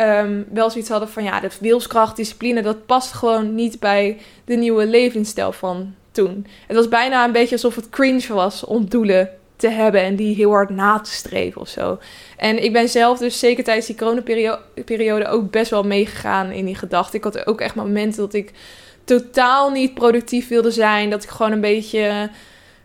um, 0.00 0.46
wel 0.52 0.70
zoiets 0.70 0.90
hadden 0.90 1.08
van 1.08 1.24
ja, 1.24 1.40
de 1.40 1.50
wilskracht, 1.60 2.16
discipline, 2.16 2.62
dat 2.62 2.86
past 2.86 3.12
gewoon 3.12 3.54
niet 3.54 3.80
bij 3.80 4.18
de 4.44 4.54
nieuwe 4.54 4.86
levensstijl 4.86 5.52
van 5.52 5.94
toen. 6.10 6.46
Het 6.66 6.76
was 6.76 6.88
bijna 6.88 7.24
een 7.24 7.32
beetje 7.32 7.54
alsof 7.54 7.74
het 7.74 7.90
cringe 7.90 8.34
was 8.34 8.64
om 8.64 8.88
doelen 8.88 9.30
te 9.56 9.68
hebben 9.68 10.00
en 10.00 10.16
die 10.16 10.34
heel 10.34 10.50
hard 10.50 10.70
na 10.70 11.00
te 11.00 11.10
streven 11.10 11.60
of 11.60 11.68
zo. 11.68 11.98
En 12.36 12.64
ik 12.64 12.72
ben 12.72 12.88
zelf 12.88 13.18
dus 13.18 13.38
zeker 13.38 13.64
tijdens 13.64 13.86
die 13.86 13.96
coronaperiode 13.96 15.26
ook 15.26 15.50
best 15.50 15.70
wel 15.70 15.82
meegegaan 15.82 16.50
in 16.50 16.64
die 16.64 16.74
gedachte. 16.74 17.16
Ik 17.16 17.24
had 17.24 17.46
ook 17.46 17.60
echt 17.60 17.74
momenten 17.74 18.20
dat 18.20 18.34
ik 18.34 18.52
totaal 19.04 19.70
niet 19.70 19.94
productief 19.94 20.48
wilde 20.48 20.70
zijn, 20.70 21.10
dat 21.10 21.22
ik 21.22 21.28
gewoon 21.28 21.52
een 21.52 21.60
beetje 21.60 22.30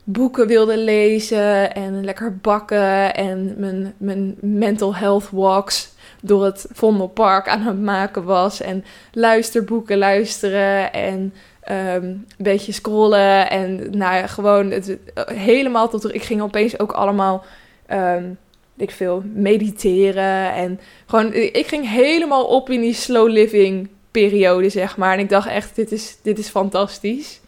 boeken 0.03 0.47
wilde 0.47 0.78
lezen 0.78 1.74
en 1.74 2.05
lekker 2.05 2.38
bakken 2.38 3.16
en 3.16 3.55
mijn, 3.57 3.93
mijn 3.97 4.36
mental 4.39 4.95
health 4.95 5.30
walks 5.32 5.91
door 6.22 6.43
het 6.45 6.65
Vondelpark 6.72 7.47
aan 7.47 7.61
het 7.61 7.82
maken 7.82 8.24
was. 8.24 8.61
En 8.61 8.84
luisterboeken 9.11 9.97
luisteren 9.97 10.93
en 10.93 11.34
um, 11.69 12.03
een 12.03 12.28
beetje 12.38 12.72
scrollen. 12.72 13.49
En 13.49 13.97
nou 13.97 14.28
gewoon 14.28 14.72
het, 14.72 14.97
helemaal 15.26 15.89
tot... 15.89 16.13
Ik 16.13 16.24
ging 16.24 16.41
opeens 16.41 16.80
ook 16.80 16.91
allemaal... 16.91 17.45
Um, 17.93 18.38
ik 18.78 18.91
veel 18.91 19.24
mediteren 19.34 20.53
en 20.53 20.80
gewoon 21.05 21.34
ik 21.34 21.67
ging 21.67 21.89
helemaal 21.89 22.45
op 22.45 22.69
in 22.69 22.82
die 22.82 22.93
slow 22.93 23.30
living 23.30 23.89
periode 24.11 24.69
zeg 24.69 24.97
maar 24.97 25.13
en 25.13 25.19
ik 25.19 25.30
dacht 25.30 25.47
echt 25.47 25.76
dit 25.76 25.91
is 25.91 26.17
dit 26.22 26.39
is 26.39 26.47
fantastisch 26.47 27.41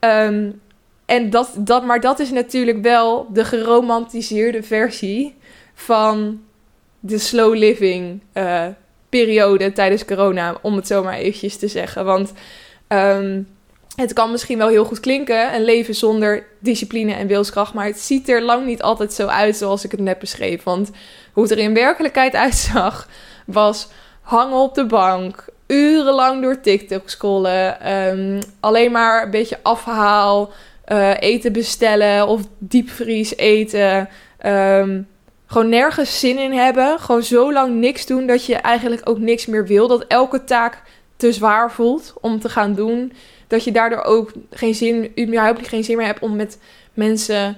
um, 0.00 0.60
en 1.12 1.30
dat, 1.30 1.54
dat, 1.58 1.84
maar 1.84 2.00
dat 2.00 2.18
is 2.18 2.30
natuurlijk 2.30 2.82
wel 2.82 3.26
de 3.32 3.44
geromantiseerde 3.44 4.62
versie 4.62 5.34
van 5.74 6.40
de 7.04 7.18
slow 7.18 7.54
living 7.54 8.22
uh, 8.34 8.66
periode 9.08 9.72
tijdens 9.72 10.04
corona, 10.04 10.56
om 10.62 10.76
het 10.76 10.86
zo 10.86 11.02
maar 11.02 11.14
eventjes 11.14 11.56
te 11.56 11.68
zeggen. 11.68 12.04
Want 12.04 12.32
um, 12.88 13.48
het 13.96 14.12
kan 14.12 14.30
misschien 14.30 14.58
wel 14.58 14.68
heel 14.68 14.84
goed 14.84 15.00
klinken, 15.00 15.54
een 15.54 15.64
leven 15.64 15.94
zonder 15.94 16.46
discipline 16.58 17.12
en 17.12 17.26
wilskracht, 17.26 17.74
maar 17.74 17.86
het 17.86 18.00
ziet 18.00 18.28
er 18.28 18.42
lang 18.42 18.66
niet 18.66 18.82
altijd 18.82 19.12
zo 19.12 19.26
uit 19.26 19.56
zoals 19.56 19.84
ik 19.84 19.90
het 19.90 20.00
net 20.00 20.18
beschreef. 20.18 20.62
Want 20.62 20.90
hoe 21.32 21.42
het 21.42 21.52
er 21.52 21.58
in 21.58 21.74
werkelijkheid 21.74 22.34
uitzag, 22.46 23.08
was 23.46 23.88
hangen 24.20 24.58
op 24.58 24.74
de 24.74 24.86
bank, 24.86 25.44
urenlang 25.66 26.42
door 26.42 26.60
TikTok 26.60 27.10
scrollen, 27.10 27.92
um, 27.92 28.38
alleen 28.60 28.92
maar 28.92 29.22
een 29.22 29.30
beetje 29.30 29.58
afhaal, 29.62 30.50
uh, 30.88 31.20
eten 31.20 31.52
bestellen 31.52 32.26
of 32.26 32.40
diepvries 32.58 33.36
eten. 33.36 34.08
Um, 34.46 35.06
gewoon 35.52 35.68
nergens 35.68 36.20
zin 36.20 36.38
in 36.38 36.52
hebben. 36.52 37.00
Gewoon 37.00 37.22
zo 37.22 37.52
lang 37.52 37.74
niks 37.74 38.06
doen 38.06 38.26
dat 38.26 38.46
je 38.46 38.54
eigenlijk 38.54 39.08
ook 39.08 39.18
niks 39.18 39.46
meer 39.46 39.66
wil. 39.66 39.88
Dat 39.88 40.04
elke 40.08 40.44
taak 40.44 40.82
te 41.16 41.32
zwaar 41.32 41.72
voelt 41.72 42.14
om 42.20 42.40
te 42.40 42.48
gaan 42.48 42.74
doen. 42.74 43.12
Dat 43.46 43.64
je 43.64 43.72
daardoor 43.72 44.02
ook 44.02 44.32
geen 44.50 44.74
zin, 44.74 45.12
überhaupt 45.20 45.68
geen 45.68 45.84
zin 45.84 45.96
meer 45.96 46.06
hebt 46.06 46.20
om 46.20 46.36
met 46.36 46.58
mensen 46.94 47.56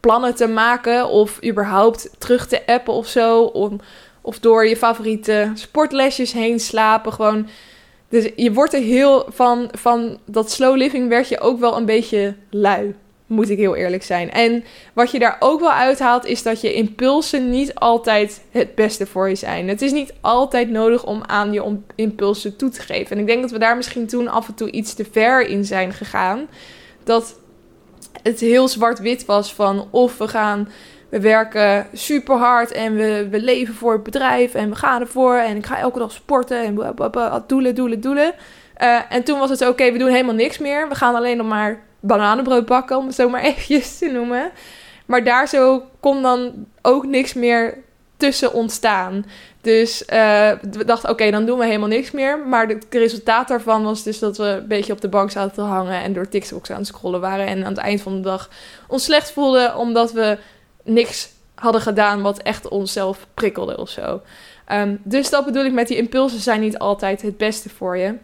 plannen 0.00 0.34
te 0.34 0.46
maken. 0.46 1.08
Of 1.08 1.44
überhaupt 1.44 2.10
terug 2.18 2.46
te 2.46 2.66
appen 2.66 2.92
of 2.92 3.06
zo. 3.06 3.42
Om, 3.42 3.80
of 4.20 4.38
door 4.38 4.66
je 4.66 4.76
favoriete 4.76 5.50
sportlesjes 5.54 6.32
heen 6.32 6.60
slapen. 6.60 7.12
Gewoon. 7.12 7.48
Dus 8.08 8.30
je 8.36 8.52
wordt 8.52 8.74
er 8.74 8.80
heel 8.80 9.26
van, 9.28 9.68
van 9.72 10.18
dat 10.24 10.50
slow 10.50 10.76
living 10.76 11.08
werd 11.08 11.28
je 11.28 11.40
ook 11.40 11.60
wel 11.60 11.76
een 11.76 11.86
beetje 11.86 12.34
lui 12.50 12.94
moet 13.28 13.50
ik 13.50 13.58
heel 13.58 13.76
eerlijk 13.76 14.02
zijn. 14.02 14.30
En 14.30 14.64
wat 14.92 15.10
je 15.10 15.18
daar 15.18 15.36
ook 15.38 15.60
wel 15.60 15.72
uithaalt, 15.72 16.24
is 16.24 16.42
dat 16.42 16.60
je 16.60 16.74
impulsen 16.74 17.50
niet 17.50 17.74
altijd 17.74 18.42
het 18.50 18.74
beste 18.74 19.06
voor 19.06 19.28
je 19.28 19.34
zijn. 19.34 19.68
Het 19.68 19.82
is 19.82 19.92
niet 19.92 20.12
altijd 20.20 20.70
nodig 20.70 21.04
om 21.04 21.22
aan 21.26 21.52
je 21.52 21.76
impulsen 21.94 22.56
toe 22.56 22.68
te 22.68 22.80
geven. 22.80 23.16
En 23.16 23.22
ik 23.22 23.26
denk 23.26 23.42
dat 23.42 23.50
we 23.50 23.58
daar 23.58 23.76
misschien 23.76 24.06
toen 24.06 24.28
af 24.28 24.48
en 24.48 24.54
toe 24.54 24.70
iets 24.70 24.94
te 24.94 25.04
ver 25.12 25.46
in 25.46 25.64
zijn 25.64 25.92
gegaan. 25.92 26.48
Dat 27.04 27.38
het 28.22 28.40
heel 28.40 28.68
zwart-wit 28.68 29.24
was 29.24 29.54
van 29.54 29.88
of 29.90 30.18
we 30.18 30.28
gaan. 30.28 30.68
We 31.08 31.20
werken 31.20 31.86
super 31.92 32.36
hard 32.36 32.72
en 32.72 32.94
we, 32.94 33.28
we 33.30 33.40
leven 33.40 33.74
voor 33.74 33.92
het 33.92 34.02
bedrijf 34.02 34.54
en 34.54 34.68
we 34.68 34.76
gaan 34.76 35.00
ervoor. 35.00 35.36
En 35.36 35.56
ik 35.56 35.66
ga 35.66 35.78
elke 35.78 35.98
dag 35.98 36.12
sporten 36.12 36.62
en 36.62 36.74
doelen, 37.46 37.74
doelen, 37.74 38.00
doelen. 38.00 38.34
Uh, 38.82 39.00
en 39.08 39.24
toen 39.24 39.38
was 39.38 39.50
het 39.50 39.66
oké, 39.66 39.92
we 39.92 39.98
doen 39.98 40.10
helemaal 40.10 40.34
niks 40.34 40.58
meer. 40.58 40.88
We 40.88 40.94
gaan 40.94 41.14
alleen 41.14 41.36
nog 41.36 41.46
maar 41.46 41.86
bananenbrood 42.00 42.66
bakken, 42.66 42.96
om 42.96 43.06
het 43.06 43.14
zo 43.14 43.28
maar 43.28 43.42
eventjes 43.50 43.98
te 43.98 44.06
noemen. 44.06 44.50
Maar 45.06 45.24
daar 45.24 45.48
zo 45.48 45.82
kon 46.00 46.22
dan 46.22 46.66
ook 46.82 47.06
niks 47.06 47.34
meer 47.34 47.78
tussen 48.16 48.52
ontstaan. 48.52 49.24
Dus 49.60 50.02
uh, 50.02 50.08
we 50.70 50.84
dachten, 50.84 51.10
oké, 51.10 51.30
dan 51.30 51.46
doen 51.46 51.58
we 51.58 51.64
helemaal 51.64 51.88
niks 51.88 52.10
meer. 52.10 52.38
Maar 52.38 52.68
het 52.68 52.86
resultaat 52.90 53.48
daarvan 53.48 53.82
was 53.82 54.02
dus 54.02 54.18
dat 54.18 54.36
we 54.36 54.44
een 54.44 54.66
beetje 54.66 54.92
op 54.92 55.00
de 55.00 55.08
bank 55.08 55.30
zaten 55.30 55.52
te 55.52 55.60
hangen... 55.60 56.02
en 56.02 56.12
door 56.12 56.28
TikToks 56.28 56.70
aan 56.70 56.76
het 56.76 56.86
scrollen 56.86 57.20
waren. 57.20 57.46
En 57.46 57.64
aan 57.64 57.72
het 57.72 57.78
eind 57.78 58.00
van 58.00 58.14
de 58.14 58.20
dag 58.20 58.50
ons 58.88 59.04
slecht 59.04 59.32
voelden... 59.32 59.76
omdat 59.76 60.12
we 60.12 60.38
niks 60.82 61.28
hadden 61.54 61.80
gedaan 61.80 62.22
wat 62.22 62.38
echt 62.38 62.68
onszelf 62.68 63.26
prikkelde 63.34 63.78
of 63.78 63.88
zo. 63.88 64.20
Um, 64.72 65.00
dus 65.02 65.30
dat 65.30 65.44
bedoel 65.44 65.64
ik 65.64 65.72
met 65.72 65.88
die 65.88 65.96
impulsen 65.96 66.40
zijn 66.40 66.60
niet 66.60 66.78
altijd 66.78 67.22
het 67.22 67.36
beste 67.36 67.68
voor 67.68 67.96
je. 67.96 68.14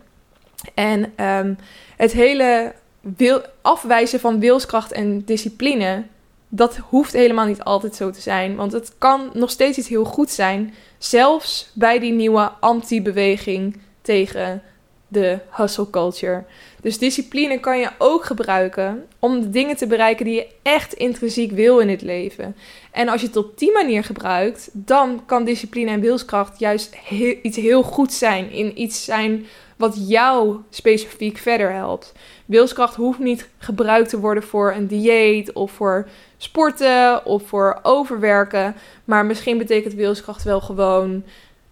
En 0.74 1.24
um, 1.24 1.58
het 1.96 2.12
hele 2.12 2.72
wil, 3.16 3.42
afwijzen 3.62 4.20
van 4.20 4.40
wilskracht 4.40 4.92
en 4.92 5.24
discipline, 5.24 6.04
dat 6.48 6.76
hoeft 6.76 7.12
helemaal 7.12 7.46
niet 7.46 7.62
altijd 7.62 7.94
zo 7.94 8.10
te 8.10 8.20
zijn. 8.20 8.56
Want 8.56 8.72
het 8.72 8.92
kan 8.98 9.30
nog 9.32 9.50
steeds 9.50 9.78
iets 9.78 9.88
heel 9.88 10.04
goed 10.04 10.30
zijn. 10.30 10.74
Zelfs 10.98 11.70
bij 11.72 11.98
die 11.98 12.12
nieuwe 12.12 12.52
anti-beweging 12.60 13.80
tegen 14.02 14.62
de 15.08 15.38
hustle 15.50 15.90
culture. 15.90 16.44
Dus 16.80 16.98
discipline 16.98 17.60
kan 17.60 17.78
je 17.78 17.90
ook 17.98 18.24
gebruiken 18.24 19.06
om 19.18 19.40
de 19.40 19.50
dingen 19.50 19.76
te 19.76 19.86
bereiken 19.86 20.24
die 20.24 20.34
je 20.34 20.46
echt 20.62 20.92
intrinsiek 20.92 21.52
wil 21.52 21.78
in 21.78 21.88
het 21.88 22.02
leven. 22.02 22.56
En 22.90 23.08
als 23.08 23.20
je 23.20 23.26
het 23.26 23.36
op 23.36 23.58
die 23.58 23.72
manier 23.72 24.04
gebruikt, 24.04 24.70
dan 24.72 25.22
kan 25.26 25.44
discipline 25.44 25.90
en 25.90 26.00
wilskracht 26.00 26.58
juist 26.58 26.96
iets 27.42 27.56
heel 27.56 27.82
goed 27.82 28.12
zijn. 28.12 28.50
In 28.50 28.80
iets 28.80 29.04
zijn 29.04 29.46
wat 29.76 30.08
jou 30.08 30.56
specifiek 30.70 31.38
verder 31.38 31.72
helpt. 31.72 32.12
Wilskracht 32.46 32.94
hoeft 32.94 33.18
niet 33.18 33.48
gebruikt 33.58 34.08
te 34.08 34.20
worden 34.20 34.42
voor 34.42 34.72
een 34.72 34.86
dieet 34.86 35.52
of 35.52 35.72
voor 35.72 36.08
sporten 36.36 37.26
of 37.26 37.42
voor 37.46 37.78
overwerken. 37.82 38.74
Maar 39.04 39.26
misschien 39.26 39.58
betekent 39.58 39.94
wilskracht 39.94 40.42
wel 40.42 40.60
gewoon 40.60 41.24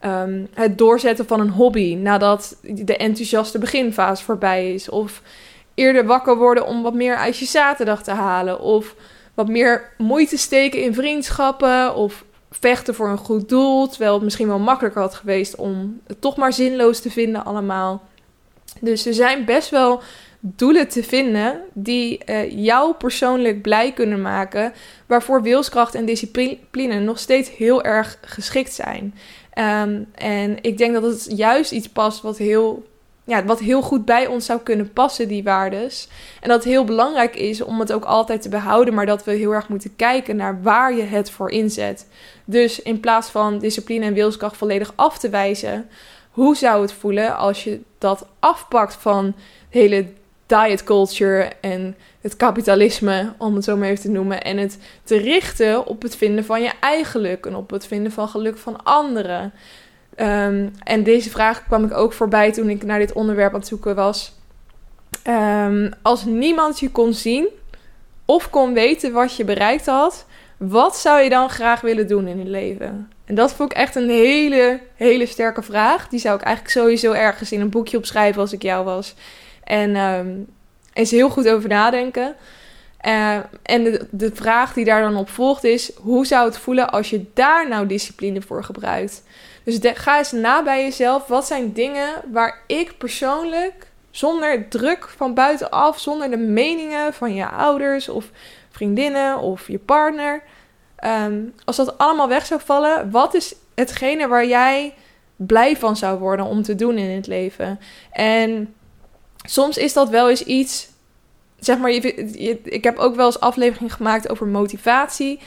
um, 0.05 0.49
het 0.55 0.79
doorzetten 0.79 1.27
van 1.27 1.41
een 1.41 1.51
hobby 1.51 1.95
nadat 1.95 2.57
de 2.63 2.97
enthousiaste 2.97 3.59
beginfase 3.59 4.25
voorbij 4.25 4.75
is. 4.75 4.89
Of 4.89 5.23
eerder 5.75 6.07
wakker 6.07 6.37
worden 6.37 6.67
om 6.67 6.83
wat 6.83 6.95
meer 6.95 7.17
uit 7.17 7.39
je 7.39 7.45
zaterdag 7.45 8.03
te 8.03 8.11
halen. 8.11 8.61
Of 8.61 8.95
wat 9.35 9.49
meer 9.49 9.91
moeite 9.99 10.37
steken 10.37 10.83
in 10.83 10.95
vriendschappen. 10.95 11.95
Of 11.95 12.25
vechten 12.51 12.95
voor 12.95 13.09
een 13.09 13.19
goed 13.19 13.49
doel. 13.49 13.89
Terwijl 13.89 14.15
het 14.15 14.23
misschien 14.23 14.49
wel 14.49 14.59
makkelijker 14.59 15.01
had 15.01 15.15
geweest 15.15 15.57
om 15.57 16.01
het 16.07 16.21
toch 16.21 16.37
maar 16.37 16.53
zinloos 16.53 17.01
te 17.01 17.11
vinden 17.11 17.45
allemaal. 17.45 18.03
Dus 18.81 19.07
er 19.07 19.15
zijn 19.15 19.45
best 19.45 19.71
wel 19.71 20.03
doelen 20.45 20.89
te 20.89 21.03
vinden 21.03 21.61
die 21.73 22.21
uh, 22.27 22.51
jou 22.51 22.95
persoonlijk 22.95 23.63
blij 23.63 23.93
kunnen 23.93 24.23
maken, 24.23 24.73
waarvoor 25.07 25.43
wilskracht 25.43 25.95
en 25.95 26.05
discipline 26.05 27.01
nog 27.01 27.19
steeds 27.19 27.57
heel 27.57 27.83
erg 27.83 28.19
geschikt 28.21 28.73
zijn. 28.73 29.15
Um, 29.59 30.07
en 30.15 30.59
ik 30.61 30.79
denk 30.79 30.93
dat 30.93 31.03
het 31.03 31.33
juist 31.37 31.73
iets 31.73 31.89
past 31.89 32.23
wat 32.23 32.39
heel, 32.39 32.87
ja, 33.25 33.45
wat 33.45 33.61
heel 33.61 33.83
goed 33.83 34.05
bij 34.05 34.27
ons 34.27 34.47
zou 34.47 34.61
kunnen 34.61 34.93
passen, 34.93 35.29
die 35.29 35.43
waardes. 35.43 36.09
En 36.41 36.49
dat 36.49 36.65
het 36.65 36.73
heel 36.73 36.85
belangrijk 36.85 37.37
is 37.37 37.61
om 37.61 37.81
het 37.81 37.93
ook 37.93 38.05
altijd 38.05 38.43
te 38.43 38.49
behouden, 38.49 38.95
maar 38.95 39.07
dat 39.07 39.25
we 39.25 39.33
heel 39.33 39.53
erg 39.53 39.69
moeten 39.69 39.97
kijken 39.97 40.37
naar 40.37 40.63
waar 40.63 40.95
je 40.95 41.03
het 41.03 41.31
voor 41.31 41.51
inzet. 41.51 42.07
Dus 42.45 42.83
in 42.83 43.01
plaats 43.01 43.29
van 43.29 43.59
discipline 43.59 44.05
en 44.05 44.15
wilskracht 44.15 44.57
volledig 44.57 44.93
af 44.97 45.19
te 45.19 45.29
wijzen, 45.29 45.89
hoe 46.31 46.57
zou 46.57 46.83
het 46.83 46.93
voelen 46.93 47.37
als 47.37 47.65
je 47.65 47.81
dat 47.99 48.27
afpakt 48.39 48.95
van 48.95 49.35
hele 49.69 50.07
diet 50.53 50.85
culture 50.85 51.51
en 51.61 51.97
het 52.21 52.37
kapitalisme, 52.37 53.33
om 53.39 53.55
het 53.55 53.65
zo 53.65 53.77
maar 53.77 53.89
even 53.89 54.03
te 54.03 54.11
noemen. 54.11 54.43
En 54.43 54.57
het 54.57 54.79
te 55.05 55.17
richten 55.17 55.87
op 55.87 56.03
het 56.03 56.17
vinden 56.17 56.45
van 56.45 56.63
je 56.63 56.71
eigen 56.81 57.11
geluk 57.11 57.47
en 57.47 57.55
op 57.55 57.71
het 57.71 57.87
vinden 57.87 58.13
van 58.13 58.29
geluk 58.29 58.59
van 58.59 58.85
anderen. 58.85 59.53
Um, 60.17 60.73
en 60.85 61.03
deze 61.03 61.31
vraag 61.31 61.67
kwam 61.67 61.85
ik 61.85 61.95
ook 61.95 62.13
voorbij 62.13 62.53
toen 62.53 62.69
ik 62.69 62.83
naar 62.83 62.99
dit 62.99 63.13
onderwerp 63.13 63.53
aan 63.53 63.59
het 63.59 63.69
zoeken 63.69 63.95
was. 63.95 64.33
Um, 65.27 65.93
als 66.03 66.25
niemand 66.25 66.81
je 66.81 66.91
kon 66.91 67.13
zien 67.13 67.49
of 68.25 68.51
kon 68.51 68.73
weten 68.73 69.13
wat 69.13 69.37
je 69.37 69.45
bereikt 69.45 69.87
had, 69.87 70.27
wat 70.57 70.97
zou 70.97 71.21
je 71.21 71.29
dan 71.31 71.49
graag 71.49 71.81
willen 71.81 72.07
doen 72.07 72.27
in 72.27 72.39
het 72.39 72.49
leven? 72.49 73.11
En 73.25 73.35
dat 73.35 73.53
vond 73.53 73.73
ik 73.73 73.79
echt 73.79 73.95
een 73.95 74.09
hele, 74.09 74.81
hele 74.95 75.27
sterke 75.27 75.63
vraag. 75.63 76.09
Die 76.09 76.21
zou 76.21 76.39
ik 76.39 76.43
eigenlijk 76.43 76.77
sowieso 76.77 77.13
ergens 77.13 77.53
in 77.53 77.61
een 77.61 77.71
boekje 77.71 77.97
opschrijven 77.97 78.41
als 78.41 78.53
ik 78.53 78.63
jou 78.63 78.85
was. 78.85 79.15
En 79.65 79.97
um, 79.97 80.47
eens 80.93 81.11
heel 81.11 81.31
goed 81.31 81.49
over 81.49 81.69
nadenken. 81.69 82.37
Uh, 83.07 83.37
en 83.63 84.09
de, 84.11 84.31
vraag 84.35 84.73
die 84.73 84.85
daar 84.85 85.03
dan 85.03 85.17
op 85.17 85.29
volgt 85.29 85.65
is: 85.65 85.93
hoe 85.97 86.27
zou 86.27 86.47
het 86.47 86.59
voelen 86.59 86.91
als 86.91 87.11
je 87.11 87.25
daar 87.35 87.69
nou 87.69 87.87
discipline 87.87 88.43
voor 88.43 88.65
gebruikt? 88.65 89.23
Dus 89.65 89.79
ga 89.83 90.19
eens 90.19 90.33
na 90.33 90.63
bij 90.63 90.83
jezelf. 90.83 91.27
Wat 91.27 91.47
zijn 91.47 91.73
dingen 91.73 92.23
waar 92.33 92.63
ik 92.67 92.99
persoonlijk, 92.99 93.91
zonder 94.11 94.69
druk 94.69 95.09
van 95.17 95.35
buitenaf, 95.35 95.99
zonder 95.99 96.31
de 96.31 96.37
meningen 96.37 97.13
van 97.13 97.35
je 97.35 97.49
ouders 97.49 98.09
of 98.09 98.31
vriendinnen 98.71 99.39
of 99.39 99.69
je 99.69 99.79
partner, 99.79 100.43
um, 101.05 101.55
als 101.65 101.77
dat 101.77 101.99
allemaal 101.99 102.29
weg 102.29 102.47
zou 102.47 102.61
vallen, 102.65 103.11
wat 103.11 103.35
is 103.35 103.55
hetgene 103.75 104.29
waar 104.29 104.47
jij 104.47 104.95
blij 105.37 105.77
van 105.77 105.97
zou 105.97 106.19
worden 106.19 106.47
om 106.47 106.63
te 106.63 106.75
doen 106.75 106.99
in 106.99 107.17
het 107.17 107.27
leven? 107.27 107.81
En 108.13 108.75
soms 109.43 109.77
is 109.77 109.93
dat 109.93 110.09
wel 110.09 110.31
eens 110.31 110.45
iets. 110.45 110.91
Zeg 111.59 111.79
maar, 111.79 111.91
ik 111.91 112.85
heb 112.85 112.99
ook 112.99 113.15
wel 113.15 113.27
eens 113.27 113.41
aflevering 113.41 113.95
gemaakt 113.95 114.29
over 114.29 114.47
motivatie. 114.47 115.39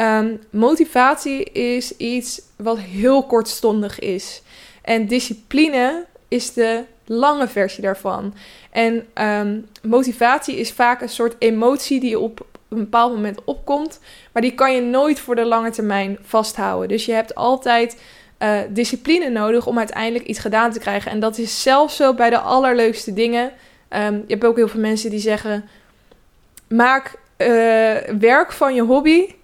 Um, 0.00 0.40
motivatie 0.50 1.44
is 1.44 1.96
iets 1.96 2.42
wat 2.56 2.78
heel 2.78 3.26
kortstondig 3.26 3.98
is. 3.98 4.42
En 4.82 5.06
discipline 5.06 6.06
is 6.28 6.52
de 6.52 6.84
lange 7.04 7.48
versie 7.48 7.82
daarvan. 7.82 8.34
En 8.70 9.06
um, 9.14 9.66
motivatie 9.82 10.56
is 10.56 10.72
vaak 10.72 11.00
een 11.00 11.08
soort 11.08 11.36
emotie 11.38 12.00
die 12.00 12.18
op 12.18 12.46
een 12.68 12.78
bepaald 12.78 13.14
moment 13.14 13.44
opkomt. 13.44 14.00
Maar 14.32 14.42
die 14.42 14.54
kan 14.54 14.74
je 14.74 14.80
nooit 14.80 15.20
voor 15.20 15.34
de 15.34 15.44
lange 15.44 15.70
termijn 15.70 16.18
vasthouden. 16.22 16.88
Dus 16.88 17.04
je 17.04 17.12
hebt 17.12 17.34
altijd 17.34 17.96
uh, 18.42 18.58
discipline 18.68 19.28
nodig 19.28 19.66
om 19.66 19.78
uiteindelijk 19.78 20.24
iets 20.24 20.38
gedaan 20.38 20.72
te 20.72 20.78
krijgen. 20.78 21.10
En 21.10 21.20
dat 21.20 21.38
is 21.38 21.62
zelfs 21.62 21.96
zo 21.96 22.14
bij 22.14 22.30
de 22.30 22.38
allerleukste 22.38 23.12
dingen. 23.12 23.52
Um, 23.88 24.14
je 24.14 24.24
hebt 24.26 24.44
ook 24.44 24.56
heel 24.56 24.68
veel 24.68 24.80
mensen 24.80 25.10
die 25.10 25.18
zeggen: 25.18 25.64
maak 26.68 27.14
uh, 27.38 27.46
werk 28.18 28.52
van 28.52 28.74
je 28.74 28.82
hobby 28.82 29.34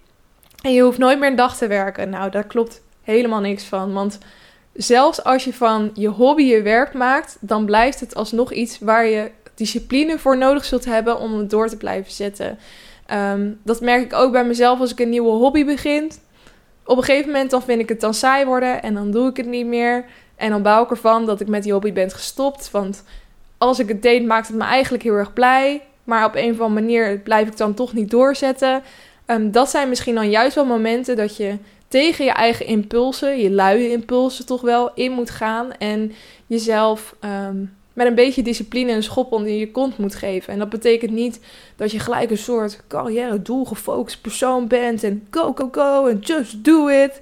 en 0.61 0.73
je 0.73 0.81
hoeft 0.81 0.97
nooit 0.97 1.19
meer 1.19 1.29
een 1.29 1.35
dag 1.35 1.57
te 1.57 1.67
werken. 1.67 2.09
Nou, 2.09 2.31
daar 2.31 2.47
klopt 2.47 2.81
helemaal 3.03 3.39
niks 3.39 3.63
van. 3.63 3.93
Want 3.93 4.17
zelfs 4.73 5.23
als 5.23 5.43
je 5.43 5.53
van 5.53 5.91
je 5.93 6.07
hobby 6.07 6.43
je 6.43 6.61
werk 6.61 6.93
maakt, 6.93 7.37
dan 7.39 7.65
blijft 7.65 7.99
het 7.99 8.15
alsnog 8.15 8.51
iets 8.51 8.79
waar 8.79 9.05
je 9.05 9.31
discipline 9.55 10.19
voor 10.19 10.37
nodig 10.37 10.65
zult 10.65 10.85
hebben 10.85 11.19
om 11.19 11.37
het 11.37 11.49
door 11.49 11.69
te 11.69 11.77
blijven 11.77 12.11
zetten. 12.11 12.57
Um, 13.13 13.59
dat 13.63 13.81
merk 13.81 14.03
ik 14.03 14.13
ook 14.13 14.31
bij 14.31 14.45
mezelf 14.45 14.79
als 14.79 14.91
ik 14.91 14.99
een 14.99 15.09
nieuwe 15.09 15.31
hobby 15.31 15.65
begin. 15.65 16.11
Op 16.89 16.97
een 16.97 17.03
gegeven 17.03 17.31
moment 17.31 17.51
dan 17.51 17.61
vind 17.61 17.81
ik 17.81 17.89
het 17.89 18.01
dan 18.01 18.13
saai 18.13 18.45
worden 18.45 18.81
en 18.81 18.93
dan 18.93 19.11
doe 19.11 19.29
ik 19.29 19.37
het 19.37 19.45
niet 19.45 19.65
meer. 19.65 20.05
En 20.35 20.49
dan 20.49 20.61
bouw 20.61 20.83
ik 20.83 20.89
ervan 20.89 21.25
dat 21.25 21.39
ik 21.39 21.47
met 21.47 21.63
die 21.63 21.71
hobby 21.71 21.93
ben 21.93 22.11
gestopt. 22.11 22.71
Want 22.71 23.03
als 23.57 23.79
ik 23.79 23.87
het 23.87 24.01
deed, 24.01 24.25
maakt 24.25 24.47
het 24.47 24.57
me 24.57 24.63
eigenlijk 24.63 25.03
heel 25.03 25.13
erg 25.13 25.33
blij. 25.33 25.81
Maar 26.03 26.25
op 26.25 26.35
een 26.35 26.51
of 26.51 26.59
andere 26.59 26.81
manier 26.81 27.19
blijf 27.19 27.47
ik 27.47 27.57
dan 27.57 27.73
toch 27.73 27.93
niet 27.93 28.09
doorzetten. 28.09 28.81
Um, 29.27 29.51
dat 29.51 29.69
zijn 29.69 29.89
misschien 29.89 30.15
dan 30.15 30.29
juist 30.29 30.55
wel 30.55 30.65
momenten 30.65 31.15
dat 31.15 31.37
je 31.37 31.57
tegen 31.87 32.25
je 32.25 32.31
eigen 32.31 32.65
impulsen, 32.65 33.39
je 33.39 33.51
luie 33.51 33.91
impulsen 33.91 34.45
toch 34.45 34.61
wel, 34.61 34.91
in 34.93 35.11
moet 35.11 35.29
gaan. 35.29 35.71
En 35.71 36.11
jezelf 36.47 37.15
um, 37.49 37.77
met 37.99 38.07
een 38.07 38.15
beetje 38.15 38.41
discipline 38.41 38.91
een 38.91 39.03
schop 39.03 39.31
onder 39.31 39.51
je 39.51 39.71
kont 39.71 39.97
moet 39.97 40.15
geven. 40.15 40.53
En 40.53 40.59
dat 40.59 40.69
betekent 40.69 41.11
niet 41.11 41.39
dat 41.75 41.91
je 41.91 41.99
gelijk 41.99 42.31
een 42.31 42.37
soort 42.37 42.81
carrière 42.87 43.41
doelgefocust 43.41 44.21
persoon 44.21 44.67
bent 44.67 45.03
en 45.03 45.27
go, 45.29 45.53
go, 45.55 45.69
go 45.71 46.07
en 46.07 46.19
just 46.19 46.63
do 46.63 46.87
it. 46.87 47.21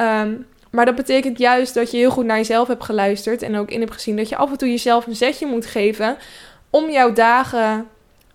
Um, 0.00 0.46
maar 0.70 0.84
dat 0.84 0.94
betekent 0.94 1.38
juist 1.38 1.74
dat 1.74 1.90
je 1.90 1.96
heel 1.96 2.10
goed 2.10 2.24
naar 2.24 2.36
jezelf 2.36 2.68
hebt 2.68 2.84
geluisterd 2.84 3.42
en 3.42 3.56
ook 3.56 3.70
in 3.70 3.80
hebt 3.80 3.92
gezien 3.92 4.16
dat 4.16 4.28
je 4.28 4.36
af 4.36 4.50
en 4.50 4.58
toe 4.58 4.68
jezelf 4.68 5.06
een 5.06 5.16
zetje 5.16 5.46
moet 5.46 5.66
geven 5.66 6.16
om 6.70 6.90
jouw 6.90 7.12
dagen 7.12 7.86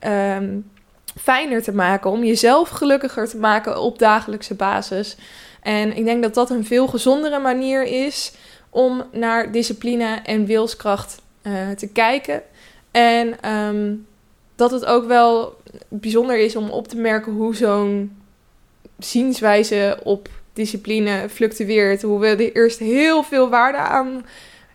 um, 0.08 0.72
fijner 1.20 1.64
te 1.64 1.74
maken, 1.74 2.12
om 2.12 2.24
jezelf 2.24 2.70
gelukkiger 2.70 3.30
te 3.30 3.38
maken 3.38 3.82
op 3.82 4.00
dagelijkse 4.00 4.56
basis. 4.56 5.18
En 5.62 5.98
ik 5.98 6.06
denk 6.06 6.24
dat 6.24 6.34
dat 6.34 6.50
een 6.50 6.66
veel 6.66 6.88
gezondere 6.88 7.40
manier 7.40 7.84
is 7.84 8.34
om 8.70 9.04
naar 9.12 9.52
discipline 9.52 10.20
en 10.24 10.46
wilskracht 10.46 11.22
uh, 11.44 11.70
te 11.70 11.88
kijken. 11.88 12.42
En 12.92 13.52
um, 13.52 14.08
dat 14.56 14.72
het 14.72 14.86
ook 14.86 15.08
wel 15.08 15.58
bijzonder 15.88 16.38
is 16.38 16.56
om 16.56 16.70
op 16.70 16.88
te 16.88 16.98
merken 16.98 17.32
hoe 17.32 17.56
zo'n 17.56 18.18
zienswijze 19.00 20.00
op 20.04 20.30
discipline 20.54 21.30
fluctueert. 21.30 22.02
Hoe 22.02 22.20
we 22.20 22.28
er 22.28 22.56
eerst 22.56 22.80
heel 22.80 23.24
veel 23.24 23.50
waarde 23.50 23.78
aan 23.78 24.26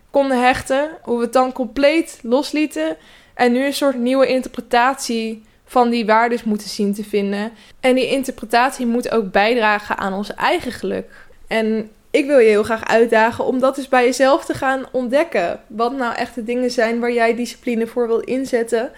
konden 0.09 0.41
hechten. 0.41 0.89
Hoe 1.01 1.17
we 1.17 1.23
het 1.23 1.33
dan 1.33 1.51
compleet 1.51 2.19
loslieten. 2.21 2.97
En 3.33 3.51
nu 3.51 3.65
een 3.65 3.73
soort 3.73 3.97
nieuwe 3.97 4.27
interpretatie 4.27 5.43
van 5.65 5.89
die 5.89 6.05
waardes 6.05 6.43
moeten 6.43 6.69
zien 6.69 6.93
te 6.93 7.03
vinden. 7.03 7.51
En 7.79 7.95
die 7.95 8.07
interpretatie 8.07 8.85
moet 8.85 9.11
ook 9.11 9.31
bijdragen 9.31 9.97
aan 9.97 10.13
ons 10.13 10.33
eigen 10.33 10.71
geluk. 10.71 11.27
En 11.47 11.89
ik 12.11 12.25
wil 12.25 12.37
je 12.37 12.49
heel 12.49 12.63
graag 12.63 12.85
uitdagen 12.85 13.45
om 13.45 13.59
dat 13.59 13.77
eens 13.77 13.87
bij 13.87 14.05
jezelf 14.05 14.45
te 14.45 14.53
gaan 14.53 14.85
ontdekken. 14.91 15.59
Wat 15.67 15.97
nou 15.97 16.15
echt 16.15 16.35
de 16.35 16.43
dingen 16.43 16.71
zijn 16.71 16.99
waar 16.99 17.13
jij 17.13 17.35
discipline 17.35 17.87
voor 17.87 18.07
wil 18.07 18.19
inzetten. 18.19 18.91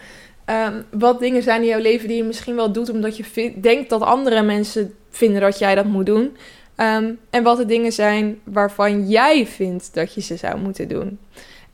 Um, 0.46 0.86
wat 1.00 1.20
dingen 1.20 1.44
zijn 1.44 1.62
in 1.62 1.68
jouw 1.68 1.80
leven 1.80 2.08
die 2.08 2.18
je 2.18 2.24
misschien 2.24 2.56
wel 2.56 2.72
doet 2.72 2.90
omdat 2.90 3.18
je 3.18 3.54
denkt 3.62 3.90
dat 3.90 4.02
andere 4.02 4.42
mensen 4.42 4.96
vinden 5.10 5.42
dat 5.42 5.60
jij 5.60 5.76
dat 5.76 5.86
moet 5.86 6.06
doen. 6.06 6.38
Um, 6.78 7.20
en 7.30 7.44
wat 7.44 7.58
de 7.58 7.66
dingen 7.66 7.92
zijn 7.92 8.40
waarvan 8.44 9.10
jij 9.10 9.48
vindt 9.48 9.94
dat 9.94 10.14
je 10.14 10.22
ze 10.22 10.36
zou 10.36 10.58
moeten 10.58 10.88
doen. 10.88 11.20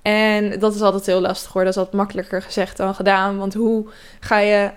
En 0.01 0.59
dat 0.59 0.75
is 0.75 0.81
altijd 0.81 1.05
heel 1.05 1.21
lastig 1.21 1.53
hoor. 1.53 1.63
Dat 1.63 1.71
is 1.71 1.77
altijd 1.77 1.95
makkelijker 1.95 2.41
gezegd 2.41 2.77
dan 2.77 2.95
gedaan. 2.95 3.37
Want 3.37 3.53
hoe 3.53 3.85
ga 4.19 4.39
je 4.39 4.69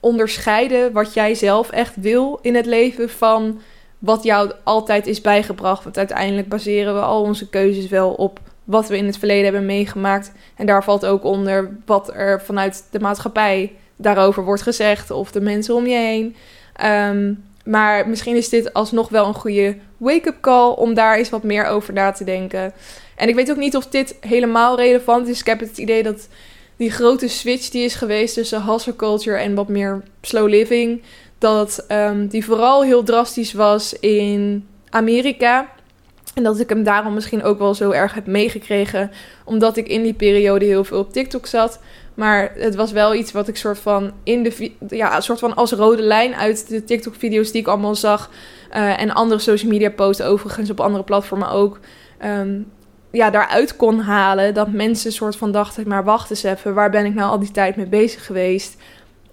onderscheiden 0.00 0.92
wat 0.92 1.14
jij 1.14 1.34
zelf 1.34 1.70
echt 1.70 1.96
wil 1.96 2.38
in 2.42 2.54
het 2.54 2.66
leven 2.66 3.10
van 3.10 3.60
wat 4.00 4.22
jou 4.22 4.52
altijd 4.64 5.06
is 5.06 5.20
bijgebracht. 5.20 5.84
Want 5.84 5.98
uiteindelijk 5.98 6.48
baseren 6.48 6.94
we 6.94 7.00
al 7.00 7.22
onze 7.22 7.48
keuzes 7.48 7.88
wel 7.88 8.12
op 8.12 8.40
wat 8.64 8.88
we 8.88 8.96
in 8.96 9.06
het 9.06 9.18
verleden 9.18 9.44
hebben 9.44 9.66
meegemaakt. 9.66 10.32
En 10.56 10.66
daar 10.66 10.84
valt 10.84 11.06
ook 11.06 11.24
onder 11.24 11.76
wat 11.86 12.14
er 12.14 12.42
vanuit 12.42 12.84
de 12.90 13.00
maatschappij 13.00 13.72
daarover 13.96 14.44
wordt 14.44 14.62
gezegd 14.62 15.10
of 15.10 15.32
de 15.32 15.40
mensen 15.40 15.74
om 15.74 15.86
je 15.86 15.96
heen. 15.96 16.36
Um, 16.84 17.44
maar 17.64 18.08
misschien 18.08 18.36
is 18.36 18.48
dit 18.48 18.72
alsnog 18.72 19.08
wel 19.08 19.26
een 19.26 19.34
goede 19.34 19.76
wake-up 19.96 20.40
call 20.40 20.72
om 20.72 20.94
daar 20.94 21.16
eens 21.16 21.30
wat 21.30 21.42
meer 21.42 21.66
over 21.66 21.92
na 21.92 22.10
te 22.12 22.24
denken. 22.24 22.72
En 23.16 23.28
ik 23.28 23.34
weet 23.34 23.50
ook 23.50 23.56
niet 23.56 23.76
of 23.76 23.86
dit 23.86 24.16
helemaal 24.20 24.76
relevant 24.76 25.28
is. 25.28 25.40
Ik 25.40 25.46
heb 25.46 25.60
het 25.60 25.78
idee 25.78 26.02
dat 26.02 26.28
die 26.76 26.90
grote 26.90 27.28
switch 27.28 27.68
die 27.68 27.84
is 27.84 27.94
geweest 27.94 28.34
tussen 28.34 28.64
hustle 28.64 28.96
culture 28.96 29.36
en 29.36 29.54
wat 29.54 29.68
meer 29.68 30.02
slow 30.22 30.48
living, 30.48 31.02
dat 31.40 31.84
um, 31.88 32.26
die 32.26 32.44
vooral 32.44 32.82
heel 32.82 33.02
drastisch 33.02 33.52
was 33.52 33.98
in 33.98 34.66
Amerika. 34.90 35.68
En 36.34 36.42
dat 36.42 36.60
ik 36.60 36.68
hem 36.68 36.82
daarom 36.82 37.14
misschien 37.14 37.42
ook 37.42 37.58
wel 37.58 37.74
zo 37.74 37.90
erg 37.90 38.14
heb 38.14 38.26
meegekregen, 38.26 39.10
omdat 39.44 39.76
ik 39.76 39.88
in 39.88 40.02
die 40.02 40.14
periode 40.14 40.64
heel 40.64 40.84
veel 40.84 40.98
op 40.98 41.12
TikTok 41.12 41.46
zat. 41.46 41.80
Maar 42.14 42.52
het 42.54 42.74
was 42.74 42.92
wel 42.92 43.14
iets 43.14 43.32
wat 43.32 43.48
ik 43.48 43.56
soort 43.56 43.78
van 43.78 44.12
in 44.22 44.42
de 44.42 44.72
ja, 44.88 45.20
soort 45.20 45.38
van 45.38 45.54
als 45.54 45.72
rode 45.72 46.02
lijn 46.02 46.34
uit 46.34 46.68
de 46.68 46.84
TikTok-video's 46.84 47.50
die 47.50 47.60
ik 47.60 47.68
allemaal 47.68 47.94
zag. 47.94 48.30
Uh, 48.72 49.00
en 49.00 49.10
andere 49.10 49.40
social 49.40 49.70
media 49.70 49.90
posts, 49.90 50.22
overigens 50.22 50.70
op 50.70 50.80
andere 50.80 51.04
platformen 51.04 51.50
ook. 51.50 51.78
Um, 52.24 52.66
ja, 53.10 53.30
daaruit 53.30 53.76
kon 53.76 54.00
halen. 54.00 54.54
Dat 54.54 54.72
mensen 54.72 55.12
soort 55.12 55.36
van 55.36 55.52
dachten, 55.52 55.88
maar 55.88 56.04
wacht 56.04 56.30
eens 56.30 56.42
even, 56.42 56.74
waar 56.74 56.90
ben 56.90 57.04
ik 57.04 57.14
nou 57.14 57.30
al 57.30 57.38
die 57.38 57.50
tijd 57.50 57.76
mee 57.76 57.86
bezig 57.86 58.26
geweest? 58.26 58.76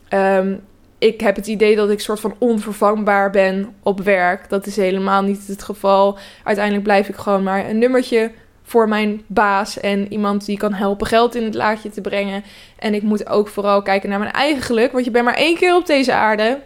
Um, 0.10 0.62
ik 0.98 1.22
heb 1.22 1.36
het 1.36 1.48
idee 1.48 1.76
dat 1.76 1.90
ik 1.90 2.00
soort 2.00 2.20
van 2.20 2.36
onvervangbaar 2.38 3.30
ben 3.30 3.76
op 3.84 4.02
werk. 4.02 4.50
Dat 4.50 4.66
is 4.66 4.76
helemaal 4.76 5.22
niet 5.22 5.48
het 5.48 5.64
geval. 5.64 6.18
Uiteindelijk 6.44 6.86
blijf 6.86 7.10
ik 7.10 7.16
gewoon 7.16 7.44
maar 7.44 7.70
een 7.70 7.78
nummertje 7.78 8.32
voor 8.64 8.88
mijn 8.88 9.22
baas 9.28 9.80
en 9.80 10.12
iemand 10.12 10.46
die 10.46 10.58
kan 10.58 10.74
helpen 10.74 11.08
geld 11.08 11.36
in 11.36 11.44
het 11.44 11.54
laadje 11.54 11.90
te 11.90 12.02
brengen. 12.02 12.44
En 12.80 12.94
ik 12.94 13.02
moet 13.02 13.30
ook 13.30 13.48
vooral 13.48 13.82
kijken 13.82 14.10
naar 14.10 14.20
mijn 14.20 14.32
eigen 14.32 14.62
geluk, 14.62 14.92
want 14.92 15.06
je 15.06 15.12
bent 15.12 15.26
maar 15.26 15.34
één 15.34 15.56
keer 15.56 15.76
op 15.76 15.86
deze 15.86 16.14
aarde. 16.14 16.60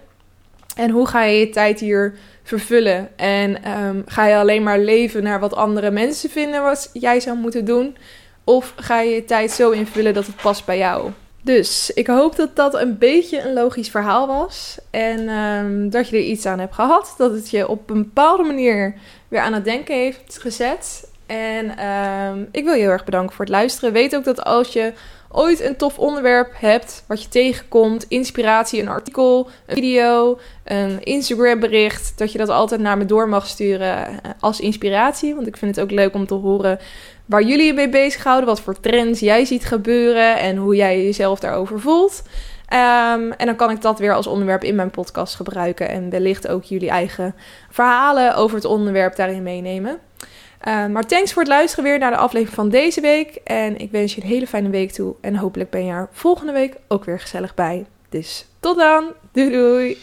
En 0.75 0.89
hoe 0.89 1.07
ga 1.07 1.23
je 1.23 1.39
je 1.39 1.49
tijd 1.49 1.79
hier 1.79 2.15
vervullen? 2.43 3.17
En 3.17 3.71
um, 3.79 4.03
ga 4.05 4.27
je 4.27 4.35
alleen 4.35 4.63
maar 4.63 4.79
leven 4.79 5.23
naar 5.23 5.39
wat 5.39 5.55
andere 5.55 5.91
mensen 5.91 6.29
vinden 6.29 6.63
wat 6.63 6.89
jij 6.93 7.19
zou 7.19 7.37
moeten 7.37 7.65
doen? 7.65 7.97
Of 8.43 8.73
ga 8.75 9.01
je 9.01 9.13
je 9.13 9.25
tijd 9.25 9.51
zo 9.51 9.69
invullen 9.69 10.13
dat 10.13 10.25
het 10.25 10.35
past 10.35 10.65
bij 10.65 10.77
jou? 10.77 11.11
Dus 11.43 11.91
ik 11.93 12.07
hoop 12.07 12.35
dat 12.35 12.55
dat 12.55 12.73
een 12.73 12.97
beetje 12.97 13.41
een 13.41 13.53
logisch 13.53 13.89
verhaal 13.89 14.27
was. 14.27 14.77
En 14.89 15.29
um, 15.29 15.89
dat 15.89 16.09
je 16.09 16.17
er 16.17 16.23
iets 16.23 16.45
aan 16.45 16.59
hebt 16.59 16.75
gehad. 16.75 17.13
Dat 17.17 17.31
het 17.31 17.49
je 17.49 17.67
op 17.67 17.89
een 17.89 18.03
bepaalde 18.03 18.43
manier 18.43 18.95
weer 19.27 19.41
aan 19.41 19.53
het 19.53 19.65
denken 19.65 19.95
heeft 19.95 20.37
gezet. 20.39 21.09
En 21.25 21.77
ehm, 21.77 22.45
ik 22.51 22.63
wil 22.63 22.73
je 22.73 22.81
heel 22.81 22.89
erg 22.89 23.05
bedanken 23.05 23.35
voor 23.35 23.45
het 23.45 23.53
luisteren. 23.53 23.93
Weet 23.93 24.15
ook 24.15 24.23
dat 24.23 24.43
als 24.43 24.73
je 24.73 24.93
ooit 25.29 25.61
een 25.61 25.75
tof 25.75 25.99
onderwerp 25.99 26.51
hebt 26.53 27.03
wat 27.07 27.23
je 27.23 27.29
tegenkomt, 27.29 28.05
inspiratie, 28.07 28.81
een 28.81 28.87
artikel, 28.87 29.49
een 29.65 29.75
video, 29.75 30.39
een 30.63 31.03
Instagram 31.03 31.59
bericht, 31.59 32.13
dat 32.17 32.31
je 32.31 32.37
dat 32.37 32.49
altijd 32.49 32.81
naar 32.81 32.97
me 32.97 33.05
door 33.05 33.29
mag 33.29 33.47
sturen 33.47 34.19
als 34.39 34.59
inspiratie. 34.59 35.35
Want 35.35 35.47
ik 35.47 35.57
vind 35.57 35.75
het 35.75 35.85
ook 35.85 35.91
leuk 35.91 36.13
om 36.13 36.27
te 36.27 36.33
horen 36.33 36.79
waar 37.31 37.43
jullie 37.43 37.65
je 37.65 37.73
mee 37.73 37.89
bezighouden, 37.89 38.45
wat 38.45 38.61
voor 38.61 38.79
trends 38.79 39.19
jij 39.19 39.45
ziet 39.45 39.65
gebeuren 39.65 40.39
en 40.39 40.57
hoe 40.57 40.75
jij 40.75 41.03
jezelf 41.03 41.39
daarover 41.39 41.79
voelt. 41.79 42.23
Ehm, 42.67 43.31
en 43.31 43.45
dan 43.45 43.55
kan 43.55 43.69
ik 43.69 43.81
dat 43.81 43.99
weer 43.99 44.13
als 44.13 44.27
onderwerp 44.27 44.63
in 44.63 44.75
mijn 44.75 44.91
podcast 44.91 45.35
gebruiken 45.35 45.89
en 45.89 46.09
wellicht 46.09 46.47
ook 46.47 46.63
jullie 46.63 46.89
eigen 46.89 47.35
verhalen 47.69 48.35
over 48.35 48.55
het 48.55 48.65
onderwerp 48.65 49.15
daarin 49.15 49.43
meenemen. 49.43 49.99
Uh, 50.67 50.85
maar 50.85 51.05
thanks 51.05 51.33
voor 51.33 51.41
het 51.41 51.51
luisteren 51.51 51.83
weer 51.83 51.99
naar 51.99 52.11
de 52.11 52.17
aflevering 52.17 52.55
van 52.55 52.69
deze 52.69 53.01
week. 53.01 53.35
En 53.43 53.77
ik 53.77 53.91
wens 53.91 54.15
je 54.15 54.21
een 54.21 54.27
hele 54.27 54.47
fijne 54.47 54.69
week 54.69 54.91
toe. 54.91 55.15
En 55.21 55.35
hopelijk 55.35 55.69
ben 55.69 55.85
je 55.85 55.91
er 55.91 56.09
volgende 56.11 56.51
week 56.51 56.75
ook 56.87 57.05
weer 57.05 57.19
gezellig 57.19 57.53
bij. 57.53 57.85
Dus 58.09 58.45
tot 58.59 58.77
dan. 58.77 59.11
Doei 59.31 59.51
doei. 59.51 59.97